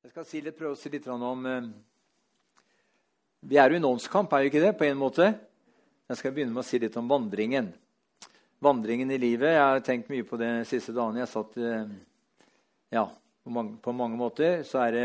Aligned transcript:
Jeg 0.00 0.14
skal 0.14 0.24
si 0.24 0.38
litt, 0.40 0.56
prøve 0.56 0.72
å 0.72 0.78
si 0.80 0.88
litt 0.88 1.04
om 1.12 1.42
eh, 1.44 1.66
Vi 3.44 3.58
er 3.60 3.68
jo 3.68 3.76
i 3.76 3.80
en 3.82 3.86
åndskamp, 3.90 4.32
er 4.32 4.46
jo 4.46 4.48
ikke 4.48 4.62
det? 4.62 4.70
på 4.78 4.86
en 4.86 4.96
måte? 4.96 5.26
Jeg 6.08 6.16
skal 6.16 6.32
begynne 6.32 6.54
med 6.54 6.62
å 6.62 6.64
si 6.64 6.80
litt 6.80 6.96
om 6.96 7.10
vandringen. 7.10 7.68
Vandringen 8.64 9.12
i 9.12 9.18
livet. 9.20 9.52
Jeg 9.52 9.60
har 9.60 9.82
tenkt 9.84 10.08
mye 10.08 10.24
på 10.24 10.38
det 10.40 10.48
de 10.56 10.64
siste 10.70 10.94
dagene. 10.96 11.20
Jeg 11.20 11.30
satt 11.34 11.58
eh, 11.60 11.92
ja, 12.96 13.04
på 13.44 13.52
mange, 13.52 13.76
på 13.84 13.92
mange 13.92 14.16
måter 14.16 14.64
så, 14.64 14.80
er 14.86 14.96
det, 14.96 15.04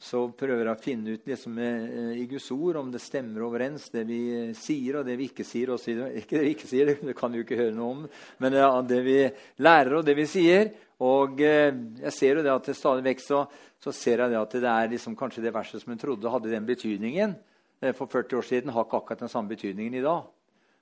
så, 0.00 0.22
prøver 0.32 0.64
jeg 0.64 0.72
å 0.72 0.80
finne 0.80 1.14
ut 1.14 1.26
liksom, 1.28 1.58
eh, 1.60 2.12
i 2.22 2.26
Guds 2.28 2.46
ord 2.54 2.78
om 2.80 2.88
det 2.92 3.02
stemmer 3.04 3.44
overens, 3.44 3.90
det 3.92 4.06
vi 4.08 4.20
sier 4.56 5.00
og 5.00 5.08
det 5.08 5.16
vi 5.20 5.26
ikke 5.28 5.44
sier. 5.44 5.74
Også, 5.74 5.92
ikke 6.16 6.38
det 6.38 6.44
vi 6.46 6.52
ikke 6.54 6.70
sier, 6.70 6.92
det 7.10 7.16
kan 7.18 7.32
vi 7.32 7.42
jo 7.42 7.44
ikke 7.44 7.58
høre 7.60 7.76
noe 7.76 7.90
om, 7.96 8.06
men 8.40 8.56
ja, 8.56 8.70
det 8.80 9.00
vi 9.04 9.18
lærer 9.60 9.98
og 9.98 10.06
det 10.08 10.16
vi 10.16 10.26
sier. 10.30 10.72
Og 11.04 11.44
eh, 11.44 11.68
jeg 12.06 12.16
ser 12.16 12.40
jo 12.40 12.46
det 12.46 12.54
at 12.54 12.72
det 12.72 12.78
stadig 12.78 13.04
vekk 13.10 13.22
så, 13.24 13.44
så, 13.80 13.92
ser 13.92 14.24
jeg 14.24 14.32
det 14.32 14.40
at 14.40 14.56
det 14.64 14.72
er 14.72 14.90
liksom 14.96 15.16
kanskje 15.20 15.44
det 15.44 15.54
verset 15.54 15.84
som 15.84 15.92
en 15.92 16.00
trodde 16.00 16.32
hadde 16.32 16.52
den 16.52 16.68
betydningen 16.68 17.36
eh, 17.84 17.92
for 17.96 18.08
40 18.08 18.40
år 18.40 18.48
siden, 18.48 18.72
har 18.72 18.88
ikke 18.88 19.02
akkurat 19.02 19.24
den 19.26 19.32
samme 19.32 19.52
betydningen 19.52 20.00
i 20.00 20.04
dag. 20.04 20.28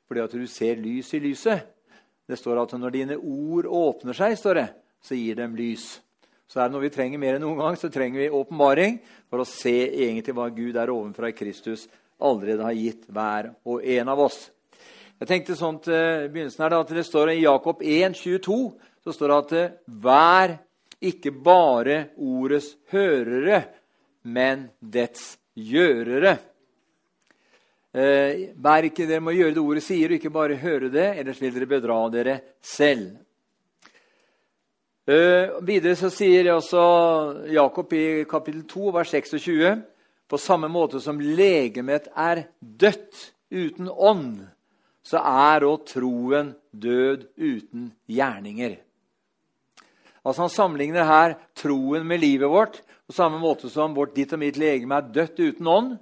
Fordi 0.09 0.25
at 0.25 0.35
du 0.39 0.47
ser 0.47 0.79
lys 0.79 1.11
i 1.19 1.23
lyset. 1.27 1.67
Det 2.29 2.39
står 2.39 2.63
at 2.63 2.79
når 2.79 2.95
dine 2.95 3.19
ord 3.19 3.67
åpner 3.67 4.15
seg, 4.15 4.39
står 4.39 4.63
det, 4.63 4.69
så 5.03 5.19
gir 5.19 5.39
dem 5.39 5.59
lys. 5.59 5.97
Så 6.49 6.63
er 6.63 6.69
det 6.69 6.75
noe 6.75 6.87
vi 6.87 6.93
trenger 6.93 7.21
mer 7.21 7.37
enn 7.37 7.43
noen 7.45 7.59
gang, 7.61 7.77
så 7.77 7.91
trenger 7.93 8.23
vi 8.23 8.31
åpenbaring 8.33 8.99
for 9.29 9.43
å 9.43 9.49
se 9.49 9.75
egentlig 9.85 10.33
hva 10.37 10.49
Gud 10.49 10.79
er 10.81 10.93
ovenfra 10.93 11.29
i 11.29 11.37
Kristus 11.37 11.85
allerede 12.19 12.65
har 12.65 12.77
gitt 12.77 13.05
hver 13.13 13.51
og 13.69 13.85
en 13.85 14.09
av 14.09 14.23
oss. 14.25 14.39
Jeg 15.19 15.29
tenkte 15.29 15.59
sånn 15.59 15.81
til 15.83 16.29
begynnelsen 16.33 16.65
her, 16.65 16.79
at 16.79 16.95
Det 16.95 17.05
står 17.07 17.33
i 17.35 17.43
Jakob 17.43 17.83
1, 17.83 18.17
22, 18.17 18.59
så 19.05 19.13
står 19.13 19.29
det 19.29 19.39
at 19.39 19.53
eh, 19.59 19.77
vær 20.03 20.57
ikke 20.99 21.33
bare 21.33 21.99
ordets 22.17 22.73
hørere, 22.93 23.63
men 24.23 24.69
dets 24.81 25.37
gjørere. 25.55 26.37
Eh, 27.93 28.55
vær 28.57 28.87
ikke 28.89 29.07
Dere 29.09 29.25
må 29.25 29.35
gjøre 29.35 29.57
det 29.57 29.63
ordet 29.63 29.85
sier, 29.85 30.09
og 30.09 30.19
ikke 30.19 30.35
bare 30.35 30.59
høre 30.63 30.91
det, 30.93 31.09
ellers 31.21 31.43
vil 31.43 31.55
dere 31.55 31.71
bedra 31.71 32.01
dere 32.15 32.41
selv. 32.63 33.17
Eh, 35.09 35.55
videre 35.65 35.97
så 35.97 36.11
sier 36.13 36.51
også 36.53 36.81
Jakob 37.49 37.95
i 37.97 38.27
kapittel 38.29 38.67
2, 38.69 38.91
vers 38.93 39.15
26.: 39.15 39.71
På 40.29 40.37
samme 40.37 40.69
måte 40.69 41.01
som 41.01 41.17
legemet 41.17 42.11
er 42.13 42.43
dødt 42.61 43.23
uten 43.49 43.89
ånd, 43.89 44.43
så 45.01 45.23
er 45.25 45.65
òg 45.65 45.87
troen 45.89 46.53
død 46.77 47.25
uten 47.41 47.89
gjerninger. 48.05 48.77
Altså 50.21 50.45
Han 50.45 50.53
sammenligner 50.53 51.09
her 51.09 51.39
troen 51.57 52.05
med 52.05 52.21
livet 52.21 52.51
vårt 52.53 52.83
på 53.07 53.17
samme 53.17 53.41
måte 53.41 53.73
som 53.73 53.97
vårt 53.97 54.13
ditt 54.13 54.35
og 54.37 54.45
mitt 54.45 54.61
legeme 54.61 54.99
er 55.01 55.09
dødt 55.09 55.41
uten 55.41 55.67
ånd. 55.67 55.99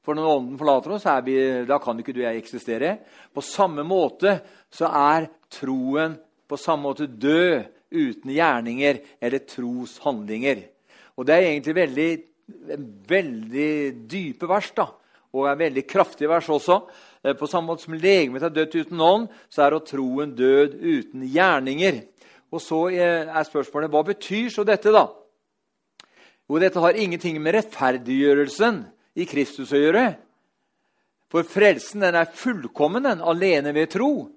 For 0.00 0.16
når 0.16 0.36
ånden 0.38 0.56
forlater 0.56 0.94
oss, 0.96 1.04
vi, 1.26 1.66
da 1.68 1.76
kan 1.76 1.98
ikke 2.00 2.14
du 2.16 2.22
og 2.22 2.30
jeg 2.30 2.40
eksistere. 2.40 2.98
På 3.28 3.44
samme 3.44 3.84
måte 3.84 4.38
så 4.72 4.88
er 4.88 5.28
troen 5.52 6.16
på 6.48 6.56
samme 6.56 6.88
måte 6.88 7.04
død 7.04 7.76
uten 7.90 8.32
gjerninger 8.32 9.00
eller 9.20 9.44
troshandlinger. 9.48 10.62
Og 11.16 11.26
Det 11.26 11.34
er 11.34 11.46
egentlig 11.48 11.74
veldig, 11.74 12.10
veldig 13.08 13.72
dype 14.10 14.48
vers, 14.48 14.70
da, 14.76 14.86
og 15.34 15.48
er 15.48 15.62
veldig 15.64 15.86
kraftige 15.86 16.28
vers 16.30 16.48
også. 16.48 16.82
Eh, 17.24 17.34
på 17.34 17.46
samme 17.46 17.72
måte 17.72 17.84
som 17.84 17.94
legemet 17.94 18.42
er 18.42 18.54
dødt 18.54 18.76
uten 18.76 19.00
ånd, 19.00 19.28
så 19.50 19.66
er 19.66 19.78
troen 19.80 20.34
død 20.36 20.78
uten 20.78 21.26
gjerninger. 21.26 22.04
Og 22.52 22.62
så 22.64 22.86
er 22.88 23.44
spørsmålet 23.44 23.90
hva 23.92 24.04
betyr 24.06 24.48
så 24.48 24.64
dette, 24.64 24.92
da? 24.94 25.08
Jo, 26.48 26.56
dette 26.56 26.80
har 26.80 26.96
ingenting 26.96 27.36
med 27.42 27.58
rettferdiggjørelsen 27.58 28.80
i 29.20 29.26
Kristus 29.28 29.74
å 29.76 29.82
gjøre. 29.82 30.06
For 31.28 31.44
frelsen 31.44 32.06
den 32.06 32.16
er 32.16 32.30
fullkommen 32.32 33.04
den, 33.04 33.20
alene 33.20 33.74
ved 33.76 33.90
tro. 33.92 34.30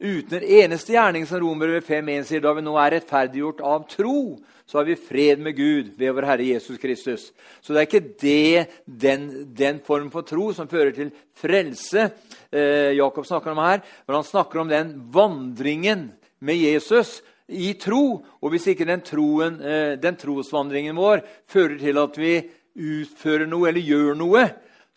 Uten 0.00 0.38
en 0.38 0.44
eneste 0.48 0.94
gjerning, 0.94 1.26
som 1.28 1.42
Romer 1.42 1.74
5.1 1.84 2.22
sier, 2.24 2.40
da 2.40 2.54
vi 2.56 2.62
nå 2.64 2.72
er 2.80 2.94
rettferdiggjort 2.94 3.58
av 3.68 3.82
tro, 3.90 4.38
så 4.64 4.78
har 4.78 4.86
vi 4.88 4.94
fred 4.96 5.42
med 5.44 5.52
Gud 5.58 5.90
ved 6.00 6.14
vår 6.16 6.24
Herre 6.24 6.46
Jesus 6.46 6.78
Kristus. 6.80 7.26
Så 7.60 7.74
det 7.74 7.82
er 7.82 7.88
ikke 7.88 8.14
det, 8.22 8.78
den, 8.86 9.26
den 9.52 9.82
form 9.84 10.08
for 10.14 10.24
tro 10.24 10.46
som 10.56 10.70
fører 10.70 10.94
til 10.96 11.10
frelse 11.36 12.06
eh, 12.06 12.96
Jakob 12.96 13.28
snakker 13.28 13.52
om 13.52 13.60
her, 13.60 13.82
men 14.06 14.16
han 14.16 14.24
snakker 14.24 14.62
om 14.62 14.72
den 14.72 14.94
vandringen 15.12 16.08
med 16.40 16.62
Jesus 16.62 17.18
i 17.52 17.74
tro. 17.76 18.22
Og 18.40 18.54
hvis 18.54 18.70
ikke 18.72 18.88
den, 18.88 19.04
troen, 19.04 19.60
eh, 19.60 19.98
den 20.00 20.16
trosvandringen 20.16 20.96
vår 20.96 21.26
fører 21.50 21.76
til 21.82 22.00
at 22.00 22.16
vi 22.16 22.34
utfører 22.72 23.44
noe 23.50 23.68
eller 23.68 23.84
gjør 23.84 24.16
noe, 24.16 24.48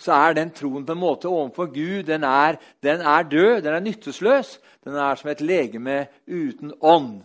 så 0.04 0.14
er 0.18 0.36
den 0.36 0.52
troen 0.52 0.84
på 0.86 0.96
en 0.96 1.00
måte 1.00 1.30
overfor 1.32 1.70
Gud 1.72 2.10
den 2.10 2.26
er, 2.28 2.60
den 2.84 3.02
er 3.02 3.24
død, 3.24 3.62
den 3.64 3.74
er 3.74 3.84
nyttesløs. 3.84 4.58
Den 4.84 4.98
er 5.00 5.16
som 5.16 5.30
et 5.32 5.42
legeme 5.42 6.08
uten 6.28 6.74
ånd. 6.82 7.22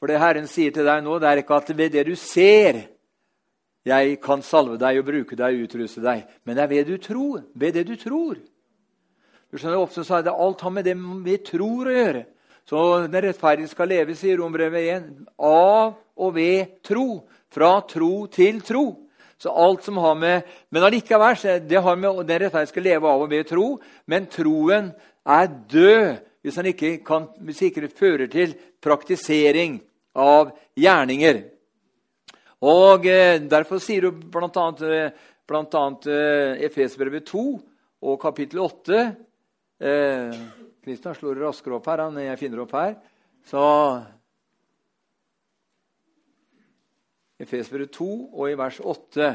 For 0.00 0.10
det 0.10 0.18
Herren 0.18 0.48
sier 0.50 0.74
til 0.74 0.88
deg 0.88 1.04
nå, 1.04 1.20
det 1.20 1.28
er 1.28 1.42
ikke 1.42 1.60
at 1.60 1.70
ved 1.76 1.94
det 1.94 2.06
du 2.08 2.16
ser 2.18 2.80
jeg 3.86 4.18
kan 4.20 4.42
salve 4.44 4.76
deg 4.80 4.98
og 5.00 5.06
bruke 5.06 5.36
deg 5.38 5.56
og 5.56 5.64
utruste 5.64 6.02
deg, 6.04 6.26
men 6.44 6.56
det 6.56 6.62
er 6.62 6.68
ved, 6.68 6.90
du 6.90 6.98
tror, 7.00 7.44
ved 7.54 7.78
det 7.78 7.86
du 7.88 7.94
tror. 7.96 8.36
Du 9.50 9.58
skjønner, 9.58 9.80
Ofte 9.80 10.04
så 10.04 10.18
er 10.18 10.26
det 10.26 10.34
alt 10.36 10.60
har 10.60 10.74
med 10.74 10.84
det 10.84 10.94
vi 11.24 11.36
tror 11.42 11.88
å 11.88 11.94
gjøre. 11.94 12.24
Så 12.68 12.82
den 13.08 13.24
rettferdige 13.24 13.70
skal 13.72 13.88
leve, 13.90 14.14
sier 14.14 14.38
Rombrevet 14.38 14.90
1, 14.92 15.06
av 15.42 15.96
og 16.20 16.34
ved 16.36 16.76
tro. 16.86 17.24
Fra 17.50 17.80
tro 17.88 18.26
til 18.30 18.60
tro. 18.62 18.84
Så 19.40 19.52
alt 19.56 19.84
som 19.84 19.96
har 19.96 20.14
med, 20.14 20.42
Men 20.68 20.84
allikevel, 20.84 21.36
det 21.68 21.80
har 21.80 21.96
med, 21.96 22.26
den 22.26 22.42
rettferdige 22.42 22.72
skal 22.74 22.82
leve 22.84 23.08
av 23.08 23.22
og 23.22 23.30
ved 23.30 23.46
tro. 23.48 23.80
Men 24.06 24.26
troen 24.28 24.92
er 25.24 25.46
død 25.48 26.18
hvis, 26.42 26.56
han 26.56 26.66
ikke, 26.66 26.98
kan, 27.04 27.28
hvis 27.40 27.62
ikke 27.62 27.84
det 27.84 27.96
fører 27.96 28.28
til 28.32 28.54
praktisering 28.80 29.80
av 30.16 30.52
gjerninger. 30.76 31.42
Og 32.60 33.06
eh, 33.08 33.40
Derfor 33.40 33.80
sier 33.80 34.08
du 34.08 34.12
bl.a. 34.12 34.48
Annet, 34.48 36.06
eh, 36.06 36.64
Efesbrevet 36.68 37.26
2 37.28 37.44
og 38.00 38.16
kapittel 38.20 38.60
8 38.64 39.00
eh, 39.80 40.36
Kristian 40.84 41.16
slår 41.16 41.40
raskere 41.44 41.76
opp 41.76 41.88
her 41.90 42.04
enn 42.06 42.20
jeg 42.22 42.40
finner 42.40 42.62
opp 42.64 42.72
her. 42.76 42.94
Så 43.48 43.60
Efesbrevet 47.40 47.92
2 47.96 48.10
og 48.36 48.50
i 48.50 48.56
vers 48.58 48.80
8. 48.84 49.30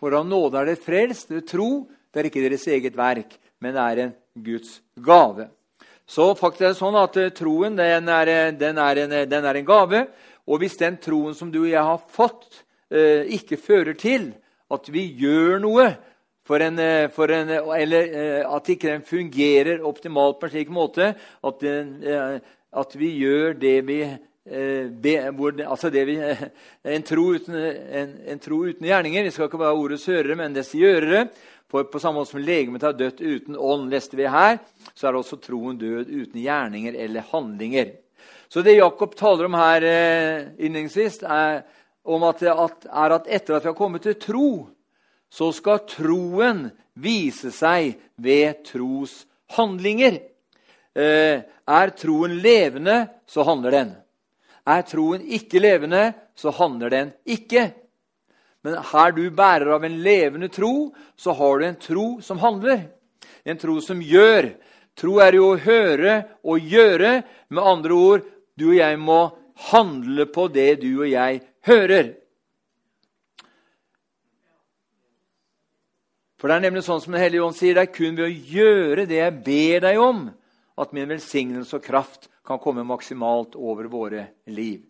For 0.00 0.16
av 0.16 0.24
nåde 0.26 0.60
er 0.60 0.72
det 0.72 0.82
frelst 0.82 1.30
ved 1.30 1.44
tro. 1.48 1.70
Det 2.12 2.20
er 2.20 2.28
ikke 2.28 2.44
deres 2.44 2.64
eget 2.68 2.96
verk, 2.96 3.36
men 3.60 3.74
det 3.76 3.82
er 3.82 4.00
en 4.06 4.14
Guds 4.44 4.80
gave. 4.96 5.50
Så 6.08 6.32
faktisk 6.36 6.64
er 6.64 6.72
det 6.72 6.80
sånn 6.80 6.98
at 6.98 7.16
eh, 7.20 7.32
troen 7.36 7.76
den 7.78 8.08
er, 8.10 8.28
eh, 8.28 8.52
den 8.58 8.80
er, 8.80 9.00
en, 9.04 9.14
eh, 9.16 9.28
den 9.28 9.46
er 9.48 9.58
en, 9.58 9.66
gave. 9.68 10.04
Og 10.48 10.58
hvis 10.60 10.78
den 10.80 10.98
troen 11.00 11.36
som 11.38 11.52
du 11.52 11.62
og 11.62 11.70
jeg 11.70 11.88
har 11.90 12.00
fått, 12.12 12.64
ikke 12.92 13.56
fører 13.56 13.94
til 13.96 14.26
at 14.68 14.88
vi 14.92 15.06
gjør 15.16 15.62
noe 15.62 15.86
for 16.44 16.60
en, 16.60 16.76
for 17.14 17.32
en, 17.32 17.48
eller 17.72 18.10
at 18.44 18.68
ikke 18.68 18.90
den 18.90 19.06
fungerer 19.08 19.80
optimalt 19.88 20.36
på 20.36 20.50
en 20.50 20.52
slik 20.52 20.74
måte 20.76 21.06
at, 21.14 21.62
den, 21.62 21.94
at 22.68 22.98
vi 23.00 23.08
gjør 23.22 23.56
det 23.62 23.72
vi, 23.88 23.96
be, 24.44 25.14
hvor, 25.38 25.54
altså 25.62 25.90
det 25.94 26.02
vi 26.08 26.16
en, 26.18 27.02
tro 27.06 27.28
uten, 27.36 27.54
en, 27.54 28.14
en, 28.26 28.40
tro 28.42 28.58
uten, 28.66 28.86
gjerninger. 28.88 29.22
Vi 29.22 29.30
skal 29.30 29.46
ikke 29.46 29.60
bare 29.60 29.78
ordets 29.78 30.06
hørere, 30.10 30.36
men 30.38 30.56
dets 30.56 30.74
gjørere. 30.74 31.28
For 31.70 31.86
på 31.88 32.00
samme 32.02 32.20
måte 32.20 32.34
som 32.34 32.42
legemet 32.42 32.82
har 32.84 32.96
dødt 32.98 33.22
uten 33.22 33.56
ånd, 33.56 33.86
leste 33.92 34.18
vi 34.18 34.26
her, 34.28 34.58
så 34.92 35.08
er 35.08 35.16
også 35.16 35.38
troen 35.40 35.78
død 35.80 36.10
uten 36.10 36.42
gjerninger 36.42 36.98
eller 37.00 37.28
handlinger. 37.30 37.94
Så 38.52 38.60
det 38.60 38.74
Jakob 38.76 39.14
taler 39.16 39.48
om 39.48 39.56
her 39.56 39.86
innledningsvis, 40.58 41.22
er, 41.22 41.62
er 42.04 43.16
at 43.16 43.30
etter 43.30 43.56
at 43.56 43.64
vi 43.64 43.70
har 43.70 43.78
kommet 43.78 44.04
til 44.04 44.18
tro, 44.20 44.50
så 45.32 45.48
skal 45.56 45.86
troen 45.88 46.66
vise 47.00 47.54
seg 47.56 47.94
ved 48.20 48.66
tros 48.68 49.22
handlinger. 49.56 50.20
er 50.92 51.96
troen 51.96 52.36
levende, 52.44 53.06
så 53.24 53.46
handler 53.48 53.78
den. 53.78 53.94
Er 54.68 54.84
troen 54.86 55.24
ikke 55.26 55.62
levende, 55.62 56.12
så 56.38 56.52
handler 56.54 56.92
den 56.92 57.12
ikke. 57.26 57.72
Men 58.62 58.78
her 58.92 59.14
du 59.14 59.24
bærer 59.34 59.72
av 59.74 59.84
en 59.84 59.98
levende 60.04 60.48
tro, 60.52 60.92
så 61.18 61.34
har 61.34 61.58
du 61.58 61.66
en 61.66 61.80
tro 61.82 62.06
som 62.22 62.38
handler. 62.38 62.84
En 63.44 63.58
tro 63.58 63.80
som 63.82 63.98
gjør. 63.98 64.52
Tro 64.94 65.18
er 65.24 65.34
jo 65.34 65.50
å 65.50 65.60
høre 65.64 66.18
og 66.46 66.72
gjøre. 66.72 67.22
Med 67.50 67.66
andre 67.66 67.94
ord, 67.96 68.26
du 68.54 68.68
og 68.70 68.78
jeg 68.78 68.98
må 69.02 69.20
handle 69.72 70.26
på 70.30 70.46
det 70.52 70.76
du 70.82 70.90
og 71.00 71.08
jeg 71.10 71.42
hører. 71.66 72.12
For 76.38 76.50
det 76.50 76.56
er 76.56 76.64
nemlig 76.64 76.82
sånn 76.82 77.02
som 77.02 77.14
Den 77.14 77.22
hellige 77.22 77.44
ånd 77.46 77.54
sier, 77.54 77.74
det 77.74 77.84
er 77.86 77.94
kun 77.94 78.16
ved 78.18 78.26
å 78.26 78.46
gjøre 78.54 79.06
det 79.06 79.18
jeg 79.20 79.42
ber 79.46 79.84
deg 79.84 79.98
om, 80.02 80.24
at 80.78 80.94
min 80.96 81.10
velsignelse 81.10 81.76
og 81.76 81.84
kraft 81.84 82.30
kan 82.46 82.60
komme 82.62 82.84
maksimalt 82.86 83.56
over 83.58 83.90
våre 83.92 84.26
liv. 84.46 84.80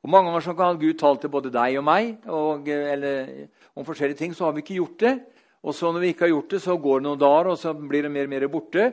Og 0.00 0.08
Mange 0.08 0.30
ganger 0.30 0.44
så 0.46 0.54
kan 0.56 0.78
Gud 0.80 0.96
tale 0.98 1.20
til 1.20 1.32
både 1.32 1.52
deg 1.52 1.76
og 1.76 1.84
meg 1.84 2.24
og, 2.32 2.68
eller, 2.68 3.28
om 3.76 3.84
forskjellige 3.84 4.22
ting. 4.22 4.32
Så 4.34 4.46
har 4.46 4.54
vi 4.56 4.64
ikke 4.64 4.78
gjort 4.78 5.02
det. 5.02 5.14
Og 5.60 5.76
så 5.76 5.90
når 5.92 6.00
vi 6.00 6.12
ikke 6.14 6.24
har 6.24 6.32
gjort 6.32 6.54
det, 6.54 6.62
så 6.64 6.76
går 6.80 7.00
det 7.00 7.04
noen 7.04 7.20
dager, 7.20 7.50
og 7.52 7.58
så 7.60 7.74
blir 7.76 8.06
det 8.06 8.12
mer 8.14 8.24
og 8.24 8.32
mer 8.32 8.48
borte. 8.48 8.86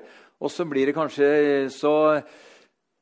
Og 0.43 0.51
så 0.51 0.67
blir 0.67 0.89
det 0.89 0.97
kanskje 0.97 1.29
så, 1.71 1.93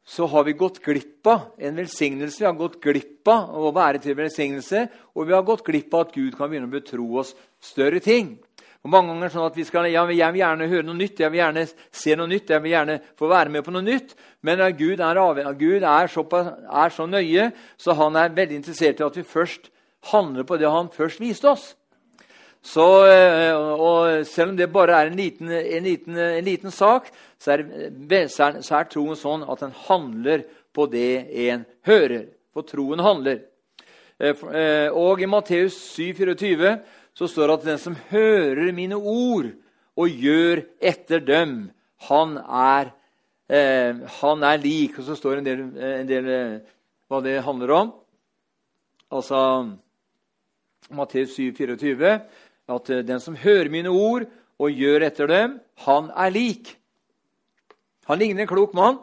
så 0.05 0.27
har 0.29 0.45
vi 0.45 0.53
gått 0.59 0.77
glipp 0.85 1.25
av 1.33 1.55
en 1.57 1.81
velsignelse. 1.81 2.43
Vi 2.43 2.45
har 2.45 2.59
gått 2.59 2.77
glipp 2.83 3.27
av 3.33 3.57
å 3.57 3.73
være 3.73 4.03
til 4.03 4.17
velsignelse, 4.19 4.85
og 5.17 5.25
vi 5.25 5.33
har 5.33 5.47
gått 5.47 5.65
glipp 5.65 5.97
av 5.97 6.05
at 6.05 6.13
Gud 6.13 6.37
kan 6.37 6.51
begynne 6.51 6.69
å 6.69 6.75
betro 6.77 7.09
oss 7.23 7.33
større 7.57 8.03
ting. 8.05 8.35
Og 8.85 8.91
mange 8.93 9.09
ganger 9.09 9.31
sånn 9.33 9.47
at 9.47 9.55
vi 9.57 9.63
skal, 9.65 9.87
ja, 9.89 10.03
Jeg 10.05 10.33
vil 10.35 10.43
gjerne 10.43 10.67
høre 10.69 10.85
noe 10.85 10.97
nytt, 10.99 11.19
jeg 11.19 11.33
vil 11.33 11.41
gjerne 11.41 11.63
se 11.89 12.15
noe 12.15 12.29
nytt, 12.29 12.51
jeg 12.53 12.61
vil 12.61 12.75
gjerne 12.75 12.99
få 13.17 13.29
være 13.31 13.49
med 13.49 13.63
på 13.65 13.71
noe 13.73 13.81
nytt. 13.81 14.13
Men 14.45 14.61
Gud 14.77 14.99
er, 15.01 15.53
Gud 15.57 15.81
er, 15.81 16.07
så, 16.13 16.25
er 16.69 16.93
så 16.93 17.07
nøye, 17.09 17.47
så 17.81 17.95
han 17.97 18.15
er 18.21 18.35
veldig 18.35 18.59
interessert 18.61 19.01
i 19.01 19.07
at 19.07 19.17
vi 19.17 19.23
først 19.25 19.71
handler 20.11 20.45
på 20.45 20.59
det 20.61 20.69
han 20.69 20.91
først 20.93 21.19
viste 21.19 21.49
oss. 21.49 21.71
Så, 22.65 22.85
eh, 23.09 23.55
og 23.55 24.25
Selv 24.25 24.51
om 24.51 24.57
det 24.57 24.71
bare 24.73 25.01
er 25.01 25.09
en 25.09 25.17
liten, 25.17 25.49
en 25.49 25.83
liten, 25.83 26.17
en 26.17 26.45
liten 26.45 26.71
sak, 26.71 27.09
så 27.39 27.51
er, 27.51 27.65
så, 28.27 28.43
er, 28.43 28.61
så 28.61 28.77
er, 28.79 28.89
troen 28.89 29.17
sånn 29.17 29.45
at 29.49 29.61
en 29.65 29.73
handler 29.87 30.45
på 30.73 30.85
det 30.89 31.25
en 31.49 31.65
hører. 31.85 32.25
For 32.53 32.65
troen 32.65 33.01
handler. 33.01 33.41
Eh, 34.19 34.33
eh, 34.53 34.89
og 34.93 35.21
i 35.21 35.29
Matteus 35.29 35.77
7, 35.93 36.13
24, 36.17 36.77
så 37.15 37.27
står 37.31 37.47
det 37.47 37.55
at 37.55 37.67
den 37.69 37.81
som 37.81 37.95
hører 38.09 38.73
mine 38.75 38.97
ord 38.99 39.53
og 39.95 40.11
gjør 40.11 40.65
etter 40.83 41.23
dem, 41.23 41.71
han 42.09 42.35
er, 42.37 42.91
eh, 43.47 43.95
han 44.19 44.43
er 44.43 44.59
lik. 44.59 44.99
Og 44.99 45.07
så 45.07 45.15
står 45.15 45.37
det 45.37 45.39
en 45.39 45.47
del, 45.47 45.61
en 46.01 46.09
del 46.09 46.27
eh, 46.29 46.57
hva 47.07 47.21
det 47.23 47.37
handler 47.45 47.71
om. 47.71 47.93
Altså 49.15 49.39
Matteus 50.91 51.37
7, 51.37 51.53
24, 51.55 52.19
at 52.67 52.89
eh, 52.89 53.05
den 53.07 53.23
som 53.23 53.37
hører 53.39 53.71
mine 53.71 53.89
ord 53.89 54.27
og 54.59 54.71
gjør 54.71 55.07
etter 55.07 55.31
dem, 55.31 55.59
han 55.87 56.11
er 56.11 56.35
lik. 56.35 56.75
Han 58.05 58.19
ligner 58.19 58.43
en 58.43 58.51
klok 58.51 58.75
mann 58.75 58.99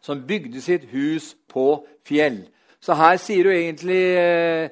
som 0.00 0.22
bygde 0.26 0.62
sitt 0.62 0.86
hus 0.94 1.34
på 1.50 1.82
fjell. 2.06 2.46
Så 2.80 2.96
her 2.96 3.18
sier 3.20 3.44
du 3.44 3.52
egentlig 3.52 4.00
eh, 4.16 4.70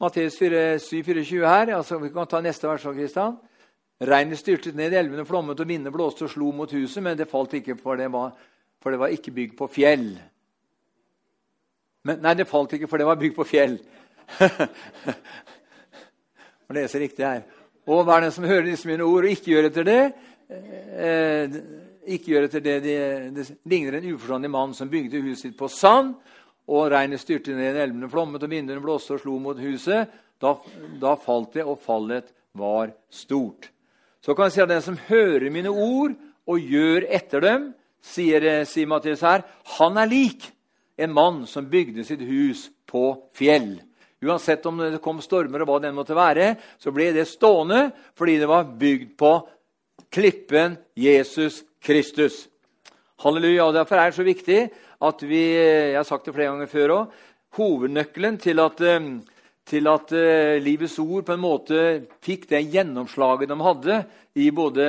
Matteus 0.00 0.40
7,24 0.40 1.44
her. 1.44 1.76
altså 1.76 1.98
Vi 1.98 2.08
kan 2.08 2.26
ta 2.26 2.40
neste 2.40 2.68
vers. 2.68 2.82
Kristian. 2.82 3.36
Regnet 4.00 4.38
styrtet 4.38 4.74
ned, 4.74 4.92
i 4.92 4.96
elvene 4.96 5.26
flommet 5.28 5.60
og 5.60 5.68
vindene 5.68 5.92
blåste 5.92 6.24
og 6.24 6.30
slo 6.32 6.46
mot 6.56 6.70
huset, 6.72 7.02
men 7.04 7.18
det 7.18 7.28
falt 7.28 7.52
ikke, 7.58 7.76
for 7.76 8.00
det 8.00 8.06
var, 8.12 8.30
for 8.80 8.90
det 8.90 9.00
var 9.02 9.12
ikke 9.12 9.34
bygd 9.36 9.58
på 9.58 9.66
fjell. 9.68 10.06
Men, 12.08 12.22
nei, 12.24 12.32
det 12.38 12.48
falt 12.48 12.72
ikke, 12.72 12.88
for 12.88 12.96
det 12.96 13.08
var 13.10 13.18
bygd 13.20 13.36
på 13.36 13.44
fjell. 13.44 13.76
Må 16.64 16.78
lese 16.78 17.02
riktig 17.02 17.26
her. 17.26 17.44
Og 17.92 18.06
hver 18.08 18.24
den 18.24 18.32
som 18.32 18.46
hører 18.48 18.70
disse 18.70 18.88
mine 18.88 19.04
ord 19.04 19.28
og 19.28 19.34
ikke 19.34 19.52
gjør 19.52 19.68
etter 19.68 19.88
det? 19.90 20.00
Eh, 20.48 21.60
ikke 22.16 22.32
gjør 22.32 22.48
etter 22.48 22.64
det, 22.64 22.78
det, 22.86 22.98
det 23.36 23.46
ligner 23.68 23.98
en 23.98 24.08
uforstandig 24.14 24.52
mann 24.54 24.72
som 24.78 24.88
bygde 24.88 25.20
huset 25.26 25.50
sitt 25.50 25.60
på 25.60 25.68
sand 25.68 26.16
og 26.70 26.90
regnet 26.92 27.22
styrte 27.22 27.56
ned, 27.56 27.76
elvene 27.76 28.08
flommet, 28.10 28.44
og 28.46 28.52
vinduene 28.52 28.82
blåste 28.82 29.16
og 29.16 29.24
slo 29.24 29.36
mot 29.42 29.58
huset. 29.58 30.10
Da, 30.40 30.54
da, 31.02 31.16
falt 31.20 31.56
det, 31.58 31.66
og 31.66 31.80
fallet 31.82 32.30
var 32.56 32.94
stort. 33.12 33.68
Så 34.22 34.36
kan 34.36 34.48
jeg 34.48 34.54
si 34.54 34.62
at 34.64 34.70
den 34.70 34.84
som 34.84 34.98
hører 35.08 35.50
mine 35.52 35.72
ord 35.72 36.14
og 36.48 36.72
gjør 36.72 37.08
etter 37.10 37.44
dem, 37.44 37.68
sier, 38.00 38.64
sier 38.68 38.88
Mathias 38.88 39.24
her, 39.24 39.44
han 39.76 39.98
er 40.00 40.08
lik 40.08 40.48
en 41.00 41.12
mann 41.16 41.44
som 41.48 41.68
bygde 41.68 42.04
sitt 42.06 42.22
hus 42.24 42.68
på 42.88 43.04
fjell. 43.36 43.78
Uansett 44.20 44.66
om 44.68 44.80
det 44.80 45.00
kom 45.04 45.20
stormer 45.24 45.64
og 45.64 45.70
hva 45.70 45.78
det 45.80 45.94
måtte 45.96 46.16
være, 46.16 46.52
så 46.80 46.92
ble 46.92 47.08
det 47.16 47.28
stående 47.28 47.88
fordi 48.18 48.36
det 48.40 48.48
var 48.50 48.68
bygd 48.80 49.14
på 49.20 49.32
klippen 50.12 50.76
Jesus 50.96 51.62
Kristus. 51.80 52.46
Halleluja. 53.20 53.66
og 53.66 53.74
Derfor 53.74 53.96
er 53.96 54.10
det 54.10 54.18
så 54.18 54.26
viktig 54.26 54.60
at 55.00 55.22
vi 55.24 55.42
Jeg 55.56 55.96
har 55.96 56.08
sagt 56.08 56.28
det 56.28 56.34
flere 56.36 56.52
ganger 56.52 56.70
før 56.70 56.94
òg. 56.94 57.18
Hovednøkkelen 57.56 58.38
til 58.38 58.60
at, 58.62 58.80
eh, 58.80 59.00
til 59.66 59.86
at 59.90 60.12
uh, 60.12 60.58
Livets 60.62 60.98
Ord 60.98 61.24
på 61.26 61.34
en 61.34 61.42
måte 61.42 61.80
fikk 62.22 62.48
det 62.50 62.62
gjennomslaget 62.70 63.50
de 63.50 63.56
hadde 63.60 63.96
i 64.34 64.50
både 64.54 64.86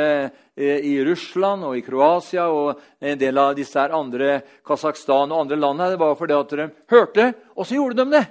i 0.62 0.94
Russland 1.02 1.66
og 1.66 1.74
i 1.78 1.82
Kroatia 1.82 2.44
og 2.54 2.78
en 3.02 3.18
del 3.18 3.38
av 3.42 3.56
disse 3.58 3.80
her 3.80 3.94
andre 3.98 4.36
Kasakhstan 4.68 5.32
og 5.32 5.40
andre 5.42 5.58
land, 5.58 5.82
her, 5.82 5.94
det 5.96 6.00
var 6.02 6.18
fordi 6.20 6.36
at 6.38 6.54
de 6.54 6.68
hørte, 6.92 7.26
og 7.58 7.66
så 7.66 7.78
gjorde 7.80 8.04
de 8.04 8.14
det. 8.14 8.24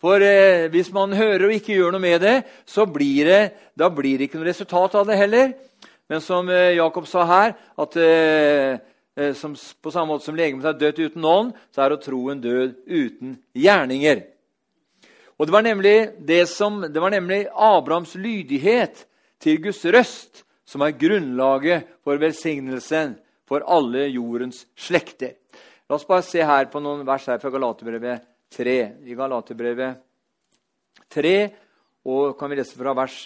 For 0.00 0.24
eh, 0.24 0.68
hvis 0.72 0.88
man 0.92 1.12
hører 1.12 1.48
og 1.48 1.56
ikke 1.56 1.76
gjør 1.76 1.92
noe 1.92 2.04
med 2.04 2.24
det, 2.24 2.36
så 2.64 2.86
blir 2.88 3.28
det, 3.28 3.42
da 3.76 3.90
blir 3.92 4.16
det 4.16 4.30
ikke 4.30 4.40
noe 4.40 4.48
resultat 4.48 4.96
av 4.96 5.08
det 5.08 5.20
heller. 5.20 5.52
Men 6.08 6.24
som 6.24 6.48
Jakob 6.48 7.08
sa 7.10 7.24
her, 7.28 7.56
at 7.76 7.96
Eh, 8.00 8.95
som, 9.36 9.54
på 9.56 9.90
samme 9.92 10.12
måte 10.12 10.26
som 10.26 10.36
legemet 10.36 10.66
er 10.68 10.78
dødt 10.80 10.98
uten 11.00 11.24
ånd, 11.24 11.52
så 11.72 11.84
er 11.84 11.94
jo 11.94 12.00
troen 12.04 12.40
død 12.42 12.74
uten 12.84 13.36
gjerninger. 13.56 14.24
Og 15.36 15.46
Det 15.46 15.52
var 15.52 15.62
nemlig, 15.62 15.96
det 16.20 16.46
som, 16.48 16.80
det 16.80 17.00
var 17.00 17.12
nemlig 17.12 17.46
Abrahams 17.52 18.14
lydighet 18.14 19.04
til 19.40 19.60
Guds 19.62 19.84
røst 19.84 20.44
som 20.66 20.82
er 20.82 20.96
grunnlaget 20.98 21.86
for 22.04 22.18
velsignelsen 22.20 23.14
for 23.46 23.62
alle 23.62 24.08
jordens 24.10 24.64
slekter. 24.74 25.36
La 25.86 25.96
oss 25.96 26.08
bare 26.08 26.24
se 26.26 26.42
her 26.42 26.66
på 26.72 26.80
noen 26.82 27.04
vers 27.06 27.28
her 27.30 27.38
fra 27.38 27.52
Galaterbrevet 27.54 28.24
3. 28.56 28.78
I 29.06 29.14
Galaterbrevet 29.14 30.00
3 31.14 31.36
og 32.06 32.34
kan 32.38 32.50
vi 32.50 32.58
lese 32.58 32.78
fra 32.78 32.94
vers 32.96 33.20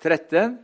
13 0.00 0.56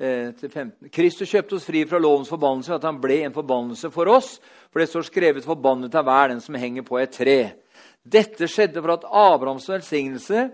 eh, 0.00 0.32
til 0.36 0.50
15. 0.50 0.90
Kristus 0.92 1.30
kjøpte 1.30 1.56
oss 1.58 1.66
fri 1.68 1.84
fra 1.88 2.00
lovens 2.02 2.30
forbannelse 2.32 2.72
ved 2.72 2.80
at 2.80 2.88
han 2.88 3.00
ble 3.00 3.20
en 3.24 3.36
forbannelse 3.36 3.90
for 3.94 4.10
oss. 4.12 4.36
For 4.70 4.80
det 4.80 4.88
står 4.90 5.08
skrevet 5.08 5.44
'forbannet 5.44 5.94
av 5.94 6.04
hver 6.04 6.28
den 6.28 6.40
som 6.40 6.54
henger 6.54 6.82
på 6.82 6.98
et 6.98 7.12
tre'. 7.12 7.54
Dette 8.04 8.48
skjedde 8.48 8.82
for 8.82 8.92
at 8.92 9.04
Abrahams 9.04 9.68
velsignelse 9.68 10.50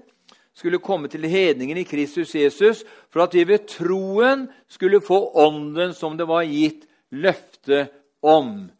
skulle 0.54 0.78
komme 0.78 1.08
til 1.08 1.24
hedningen 1.28 1.76
i 1.76 1.88
Kristus 1.88 2.34
Jesus, 2.34 2.84
for 3.10 3.22
at 3.22 3.34
vi 3.34 3.44
ved 3.44 3.66
troen 3.68 4.48
skulle 4.68 5.00
få 5.00 5.32
ånden 5.34 5.94
som 5.94 6.16
det 6.16 6.28
var 6.28 6.44
gitt 6.44 6.86
løfte 7.10 7.88
om. 8.22 8.70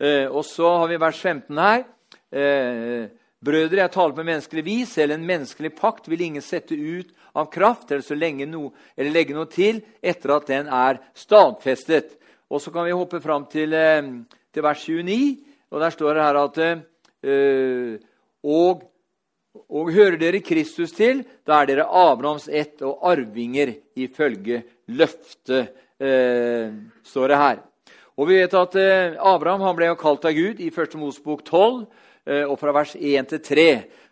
Eh, 0.00 0.26
og 0.26 0.44
så 0.44 0.76
har 0.78 0.88
vi 0.88 1.00
vers 1.00 1.20
15 1.20 1.58
her. 1.58 1.84
Eh, 2.32 3.08
Brødre, 3.44 3.76
jeg 3.76 3.90
taler 3.94 4.14
på 4.14 4.22
menneskelig 4.26 4.64
vis. 4.64 4.88
Selv 4.88 5.14
en 5.14 5.26
menneskelig 5.26 5.72
pakt 5.78 6.08
vil 6.10 6.20
ingen 6.20 6.42
sette 6.42 6.74
ut 6.74 7.12
av 7.38 7.50
kraft 7.52 7.90
eller, 7.92 8.02
så 8.02 8.14
no, 8.46 8.72
eller 8.96 9.14
legge 9.14 9.36
noe 9.36 9.48
til 9.50 9.80
etter 10.02 10.34
at 10.34 10.46
den 10.50 10.66
er 10.66 11.00
stadfestet. 11.14 12.16
Og 12.50 12.60
Så 12.60 12.70
kan 12.72 12.84
vi 12.84 12.96
hoppe 12.96 13.20
fram 13.20 13.46
til, 13.46 13.72
eh, 13.72 14.02
til 14.52 14.62
vers 14.62 14.84
29. 14.88 15.38
og 15.70 15.80
Der 15.80 15.90
står 15.90 16.14
det 16.14 16.22
her 16.22 16.36
at 16.44 16.58
øh, 17.22 17.98
og, 18.44 18.82
og 19.68 19.92
hører 19.92 20.16
dere 20.16 20.40
Kristus 20.40 20.92
til, 20.92 21.24
da 21.46 21.60
er 21.60 21.66
dere 21.66 21.86
Abrahams 21.86 22.48
ett 22.48 22.82
og 22.82 22.98
arvinger 23.02 23.74
ifølge 23.96 24.62
løftet, 24.88 25.68
øh, 26.00 26.72
står 27.04 27.28
det 27.28 27.36
her. 27.36 27.58
Og 28.16 28.28
vi 28.28 28.40
vet 28.40 28.54
at 28.54 28.76
øh, 28.76 29.16
Abraham 29.20 29.76
ble 29.76 29.86
jo 29.92 29.98
kalt 29.98 30.24
av 30.24 30.32
Gud 30.34 30.60
i 30.60 30.70
1. 30.70 30.94
Mosebok 30.98 31.44
12. 31.44 31.86
Eh, 32.28 32.44
og 32.44 32.58
fra 32.60 32.72
vers 32.76 32.96
1 32.98 33.28
til 33.30 33.40
3 33.40 33.68